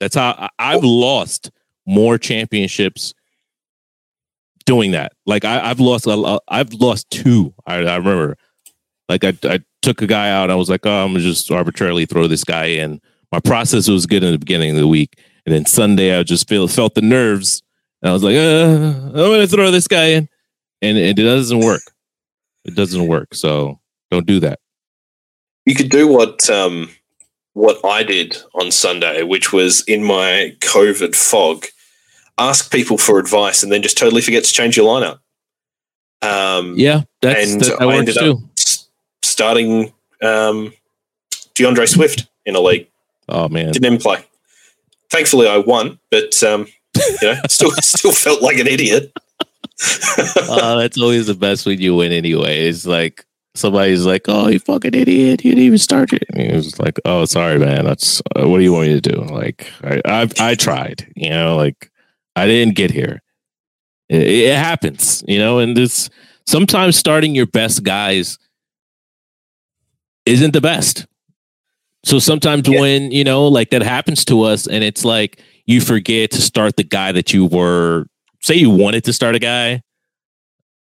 That's 0.00 0.16
how 0.16 0.30
I, 0.30 0.48
I've 0.58 0.82
lost 0.82 1.50
more 1.86 2.16
championships 2.16 3.12
doing 4.64 4.92
that. 4.92 5.12
Like 5.26 5.44
I, 5.44 5.68
have 5.68 5.78
lost, 5.78 6.06
a, 6.06 6.40
I've 6.48 6.72
lost 6.72 7.10
two. 7.10 7.52
I, 7.66 7.74
I 7.74 7.96
remember, 7.96 8.38
like 9.10 9.22
I, 9.22 9.34
I 9.44 9.60
took 9.82 10.00
a 10.00 10.06
guy 10.06 10.30
out. 10.30 10.50
I 10.50 10.54
was 10.54 10.70
like, 10.70 10.86
oh, 10.86 11.04
I'm 11.04 11.12
gonna 11.12 11.20
just 11.20 11.50
arbitrarily 11.50 12.06
throw 12.06 12.26
this 12.26 12.42
guy 12.42 12.66
in. 12.66 12.98
My 13.30 13.40
process 13.40 13.86
was 13.86 14.06
good 14.06 14.24
in 14.24 14.32
the 14.32 14.38
beginning 14.38 14.70
of 14.70 14.76
the 14.78 14.88
week, 14.88 15.20
and 15.44 15.54
then 15.54 15.66
Sunday 15.66 16.18
I 16.18 16.22
just 16.22 16.48
feel 16.48 16.66
felt 16.68 16.94
the 16.94 17.02
nerves, 17.02 17.62
and 18.00 18.08
I 18.08 18.12
was 18.14 18.22
like, 18.22 18.34
uh, 18.34 19.08
I'm 19.08 19.12
gonna 19.12 19.46
throw 19.46 19.70
this 19.70 19.88
guy 19.88 20.06
in, 20.06 20.28
and, 20.80 20.96
and 20.96 21.18
it 21.18 21.22
doesn't 21.22 21.60
work. 21.60 21.82
It 22.64 22.74
doesn't 22.74 23.06
work. 23.06 23.34
So 23.34 23.78
don't 24.10 24.26
do 24.26 24.40
that. 24.40 24.58
You 25.66 25.74
could 25.74 25.90
do 25.90 26.08
what 26.08 26.48
um, 26.48 26.90
what 27.52 27.84
I 27.84 28.02
did 28.02 28.36
on 28.54 28.70
Sunday, 28.70 29.22
which 29.22 29.52
was 29.52 29.82
in 29.82 30.02
my 30.02 30.56
COVID 30.60 31.14
fog 31.14 31.66
ask 32.38 32.70
people 32.70 32.98
for 32.98 33.18
advice 33.18 33.62
and 33.62 33.72
then 33.72 33.82
just 33.82 33.96
totally 33.96 34.20
forget 34.20 34.44
to 34.44 34.52
change 34.52 34.76
your 34.76 34.86
lineup. 34.86 35.18
Um, 36.22 36.74
yeah, 36.76 37.02
that's, 37.20 37.52
and 37.52 37.60
that, 37.60 37.78
that 37.78 37.88
I 37.88 37.96
ended 37.96 38.16
too. 38.18 38.32
up 38.32 38.38
starting 39.22 39.92
um, 40.22 40.72
D'Andre 41.54 41.86
Swift 41.86 42.26
in 42.44 42.56
a 42.56 42.60
league. 42.60 42.88
Oh 43.28 43.48
man, 43.48 43.72
didn't 43.72 43.86
even 43.86 43.98
play. 43.98 44.24
Thankfully, 45.10 45.48
I 45.48 45.58
won, 45.58 45.98
but 46.10 46.42
um, 46.42 46.66
you 46.94 47.16
know, 47.22 47.40
still 47.48 47.70
still 47.80 48.12
felt 48.12 48.42
like 48.42 48.58
an 48.58 48.66
idiot. 48.66 49.12
uh, 50.48 50.76
that's 50.76 50.98
always 50.98 51.26
the 51.26 51.34
best 51.34 51.66
when 51.66 51.80
you 51.80 51.94
win. 51.94 52.12
Anyway, 52.12 52.66
it's 52.66 52.86
like 52.86 53.24
somebody's 53.56 54.06
like, 54.06 54.22
"Oh, 54.28 54.48
you 54.48 54.58
fucking 54.58 54.94
idiot! 54.94 55.44
You 55.44 55.52
didn't 55.52 55.64
even 55.64 55.78
start 55.78 56.12
it." 56.12 56.24
And 56.30 56.42
he 56.42 56.56
was 56.56 56.78
like, 56.78 56.98
"Oh, 57.04 57.24
sorry, 57.24 57.58
man. 57.58 57.84
That's 57.84 58.22
uh, 58.34 58.48
what 58.48 58.58
do 58.58 58.64
you 58.64 58.72
want 58.72 58.88
me 58.88 59.00
to 59.00 59.12
do?" 59.12 59.20
Like, 59.22 59.70
I 59.82 60.00
I, 60.04 60.28
I 60.38 60.54
tried. 60.54 61.12
You 61.16 61.30
know, 61.30 61.56
like 61.56 61.90
I 62.36 62.46
didn't 62.46 62.76
get 62.76 62.90
here. 62.90 63.22
It, 64.08 64.22
it 64.22 64.56
happens, 64.56 65.24
you 65.26 65.38
know, 65.38 65.58
and 65.58 65.76
this 65.76 66.10
sometimes 66.46 66.96
starting 66.96 67.34
your 67.34 67.46
best 67.46 67.82
guys 67.82 68.38
isn't 70.26 70.52
the 70.52 70.60
best. 70.60 71.06
So 72.04 72.18
sometimes 72.18 72.68
yeah. 72.68 72.80
when, 72.80 73.10
you 73.10 73.24
know, 73.24 73.48
like 73.48 73.70
that 73.70 73.82
happens 73.82 74.24
to 74.26 74.42
us 74.42 74.66
and 74.68 74.84
it's 74.84 75.04
like 75.04 75.40
you 75.64 75.80
forget 75.80 76.30
to 76.32 76.42
start 76.42 76.76
the 76.76 76.84
guy 76.84 77.10
that 77.12 77.32
you 77.32 77.46
were, 77.46 78.06
say 78.42 78.54
you 78.54 78.70
wanted 78.70 79.02
to 79.04 79.12
start 79.12 79.34
a 79.34 79.40
guy, 79.40 79.82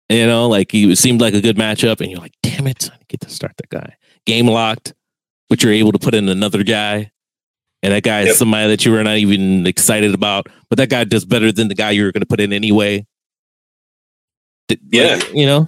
you 0.09 0.25
know, 0.25 0.47
like 0.47 0.71
he 0.71 0.95
seemed 0.95 1.21
like 1.21 1.33
a 1.33 1.41
good 1.41 1.57
matchup 1.57 2.01
and 2.01 2.09
you're 2.09 2.19
like, 2.19 2.35
damn 2.41 2.67
it, 2.67 2.89
I 2.91 2.97
get 3.07 3.21
to 3.21 3.29
start 3.29 3.53
that 3.57 3.69
guy. 3.69 3.95
Game 4.25 4.47
locked, 4.47 4.93
but 5.49 5.63
you're 5.63 5.73
able 5.73 5.91
to 5.91 5.99
put 5.99 6.15
in 6.15 6.29
another 6.29 6.63
guy 6.63 7.11
and 7.81 7.93
that 7.93 8.03
guy 8.03 8.21
yep. 8.21 8.29
is 8.29 8.37
somebody 8.37 8.67
that 8.67 8.85
you 8.85 8.91
were 8.91 9.03
not 9.03 9.17
even 9.17 9.65
excited 9.65 10.13
about, 10.13 10.47
but 10.69 10.77
that 10.77 10.89
guy 10.89 11.03
does 11.03 11.25
better 11.25 11.51
than 11.51 11.69
the 11.69 11.75
guy 11.75 11.91
you 11.91 12.03
were 12.03 12.11
going 12.11 12.21
to 12.21 12.27
put 12.27 12.39
in 12.39 12.51
anyway. 12.51 13.05
Yeah, 14.91 15.19
you 15.33 15.45
know, 15.45 15.67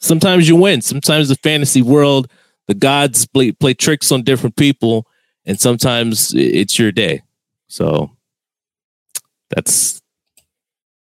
sometimes 0.00 0.48
you 0.48 0.56
win. 0.56 0.80
Sometimes 0.80 1.28
the 1.28 1.36
fantasy 1.36 1.82
world, 1.82 2.28
the 2.66 2.74
gods 2.74 3.26
play, 3.26 3.52
play 3.52 3.74
tricks 3.74 4.10
on 4.10 4.22
different 4.22 4.56
people, 4.56 5.06
and 5.44 5.60
sometimes 5.60 6.32
it's 6.34 6.78
your 6.78 6.90
day. 6.90 7.22
So 7.68 8.10
that's 9.54 10.02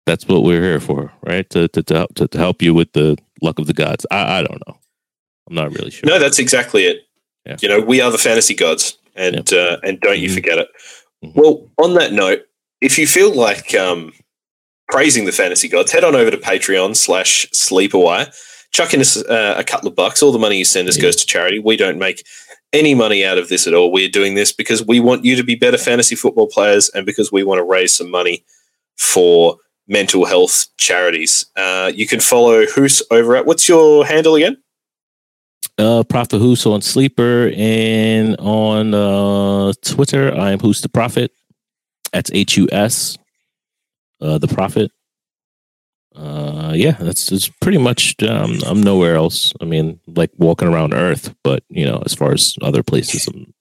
that's 0.08 0.26
what 0.26 0.42
we're 0.42 0.62
here 0.62 0.80
for, 0.80 1.12
right? 1.22 1.48
To 1.50 1.68
to 1.68 1.82
to, 1.84 2.06
to, 2.14 2.28
to 2.28 2.38
help 2.38 2.62
you 2.62 2.74
with 2.74 2.92
the 2.92 3.16
luck 3.42 3.58
of 3.58 3.66
the 3.66 3.74
gods. 3.74 4.06
I, 4.10 4.38
I 4.38 4.42
don't 4.42 4.66
know. 4.66 4.78
I'm 5.48 5.54
not 5.54 5.72
really 5.72 5.90
sure. 5.90 6.08
No, 6.08 6.18
that's 6.18 6.38
exactly 6.38 6.84
it. 6.84 7.02
Yeah. 7.46 7.56
You 7.60 7.68
know, 7.68 7.80
we 7.80 8.00
are 8.00 8.10
the 8.10 8.18
fantasy 8.18 8.54
gods 8.54 8.98
and 9.14 9.52
uh, 9.52 9.78
and 9.82 10.00
don't 10.00 10.18
you 10.18 10.28
mm-hmm. 10.28 10.34
forget 10.34 10.58
it. 10.58 10.68
Mm-hmm. 11.24 11.40
Well, 11.40 11.70
on 11.78 11.94
that 11.94 12.12
note, 12.12 12.40
if 12.80 12.98
you 12.98 13.06
feel 13.06 13.34
like 13.34 13.74
um, 13.74 14.12
praising 14.88 15.24
the 15.24 15.32
fantasy 15.32 15.68
gods, 15.68 15.92
head 15.92 16.04
on 16.04 16.14
over 16.14 16.30
to 16.30 16.38
Patreon 16.38 16.96
slash 16.96 17.46
Sleeperwire. 17.50 18.34
Chuck 18.70 18.92
in 18.92 19.00
us 19.00 19.16
uh, 19.16 19.54
a 19.56 19.64
couple 19.64 19.88
of 19.88 19.96
bucks. 19.96 20.22
All 20.22 20.32
the 20.32 20.38
money 20.38 20.58
you 20.58 20.64
send 20.64 20.88
us 20.88 20.96
yeah. 20.96 21.04
goes 21.04 21.16
to 21.16 21.26
charity. 21.26 21.58
We 21.58 21.76
don't 21.76 21.98
make 21.98 22.22
any 22.74 22.94
money 22.94 23.24
out 23.24 23.38
of 23.38 23.48
this 23.48 23.66
at 23.66 23.72
all. 23.72 23.90
We're 23.90 24.10
doing 24.10 24.34
this 24.34 24.52
because 24.52 24.86
we 24.86 25.00
want 25.00 25.24
you 25.24 25.36
to 25.36 25.42
be 25.42 25.54
better 25.54 25.78
fantasy 25.78 26.14
football 26.14 26.48
players 26.48 26.90
and 26.90 27.06
because 27.06 27.32
we 27.32 27.44
want 27.44 27.60
to 27.60 27.64
raise 27.64 27.94
some 27.94 28.10
money 28.10 28.44
for 28.98 29.56
mental 29.88 30.26
health 30.26 30.66
charities. 30.76 31.46
Uh, 31.56 31.90
you 31.94 32.06
can 32.06 32.20
follow 32.20 32.66
Hoos 32.66 33.02
over 33.10 33.36
at 33.36 33.46
what's 33.46 33.68
your 33.68 34.06
handle 34.06 34.36
again? 34.36 34.58
Uh, 35.78 36.02
Prophet 36.02 36.38
Hoos 36.38 36.66
on 36.66 36.82
Sleeper 36.82 37.50
and 37.56 38.36
on 38.38 38.94
uh, 38.94 39.72
Twitter. 39.82 40.34
I 40.34 40.52
am 40.52 40.58
Hoos 40.58 40.80
the 40.80 40.88
Prophet. 40.88 41.32
That's 42.12 42.30
H 42.32 42.56
U 42.56 42.68
S, 42.72 43.16
uh, 44.20 44.38
the 44.38 44.48
Prophet. 44.48 44.90
Uh, 46.16 46.72
yeah, 46.74 46.96
that's, 46.98 47.26
that's 47.28 47.48
pretty 47.60 47.78
much. 47.78 48.16
Um, 48.22 48.58
I'm 48.66 48.82
nowhere 48.82 49.14
else. 49.14 49.52
I 49.60 49.66
mean, 49.66 50.00
like 50.08 50.30
walking 50.36 50.66
around 50.66 50.94
Earth, 50.94 51.32
but 51.44 51.62
you 51.68 51.84
know, 51.84 52.02
as 52.04 52.14
far 52.14 52.32
as 52.32 52.56
other 52.60 52.82
places, 52.82 53.28
I'm 53.28 53.54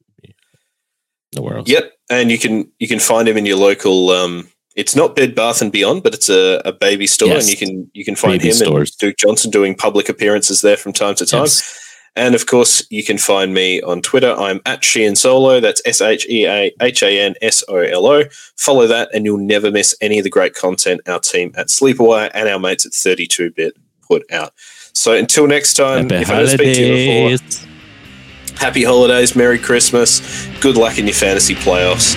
nowhere 1.36 1.57
else. 1.57 1.69
Yep, 1.69 1.91
and 2.09 2.32
you 2.32 2.39
can 2.39 2.71
you 2.80 2.88
can 2.88 2.99
find 2.99 3.28
him 3.28 3.38
in 3.38 3.45
your 3.45 3.57
local 3.57 4.09
um, 4.09 4.49
it's 4.78 4.95
not 4.95 5.15
Bed 5.15 5.34
Bath 5.34 5.61
and 5.61 5.71
Beyond, 5.71 6.03
but 6.03 6.13
it's 6.13 6.30
a, 6.30 6.61
a 6.63 6.71
baby 6.71 7.07
store, 7.07 7.30
yes. 7.30 7.43
and 7.43 7.51
you 7.51 7.57
can 7.57 7.91
you 7.93 8.05
can 8.05 8.15
find 8.15 8.39
baby 8.39 8.49
him 8.49 8.53
stores. 8.53 8.91
and 8.91 8.97
Duke 8.99 9.17
Johnson 9.17 9.51
doing 9.51 9.75
public 9.75 10.07
appearances 10.07 10.61
there 10.61 10.78
from 10.78 10.93
time 10.93 11.15
to 11.15 11.25
time. 11.25 11.41
Yes. 11.41 11.84
And 12.15 12.34
of 12.34 12.45
course, 12.45 12.86
you 12.89 13.03
can 13.03 13.17
find 13.17 13.53
me 13.53 13.82
on 13.82 14.01
Twitter. 14.01 14.34
I'm 14.34 14.61
at 14.65 14.82
Sheahan 14.82 15.17
Solo. 15.17 15.59
That's 15.59 15.82
S 15.86 15.99
H 15.99 16.28
E 16.30 16.45
A 16.45 16.71
H 16.80 17.01
A 17.03 17.19
N 17.19 17.34
S 17.41 17.63
O 17.67 17.78
L 17.78 18.05
O. 18.05 18.23
Follow 18.55 18.86
that, 18.88 19.09
and 19.13 19.25
you'll 19.25 19.38
never 19.38 19.71
miss 19.71 19.95
any 19.99 20.19
of 20.19 20.23
the 20.23 20.30
great 20.30 20.53
content 20.53 21.01
our 21.07 21.19
team 21.19 21.51
at 21.57 21.71
Sleeper 21.71 22.03
Wire 22.03 22.30
and 22.34 22.47
our 22.47 22.59
mates 22.59 22.86
at 22.86 22.93
32 22.93 23.51
Bit 23.51 23.75
put 24.07 24.32
out. 24.32 24.53
So 24.93 25.13
until 25.13 25.47
next 25.47 25.73
time, 25.73 26.09
happy 26.09 26.21
if 26.21 26.28
holidays. 26.28 26.53
I 26.53 26.57
don't 26.57 26.65
speak 26.65 26.75
to 26.75 26.86
you 26.86 27.38
before, 27.38 28.57
happy 28.57 28.84
holidays, 28.84 29.36
Merry 29.36 29.59
Christmas, 29.59 30.47
good 30.59 30.78
luck 30.78 30.97
in 30.97 31.05
your 31.05 31.15
fantasy 31.15 31.55
playoffs. 31.55 32.15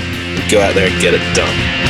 Go 0.50 0.60
out 0.60 0.74
there 0.74 0.90
and 0.90 1.00
get 1.00 1.14
it 1.14 1.36
done. 1.36 1.89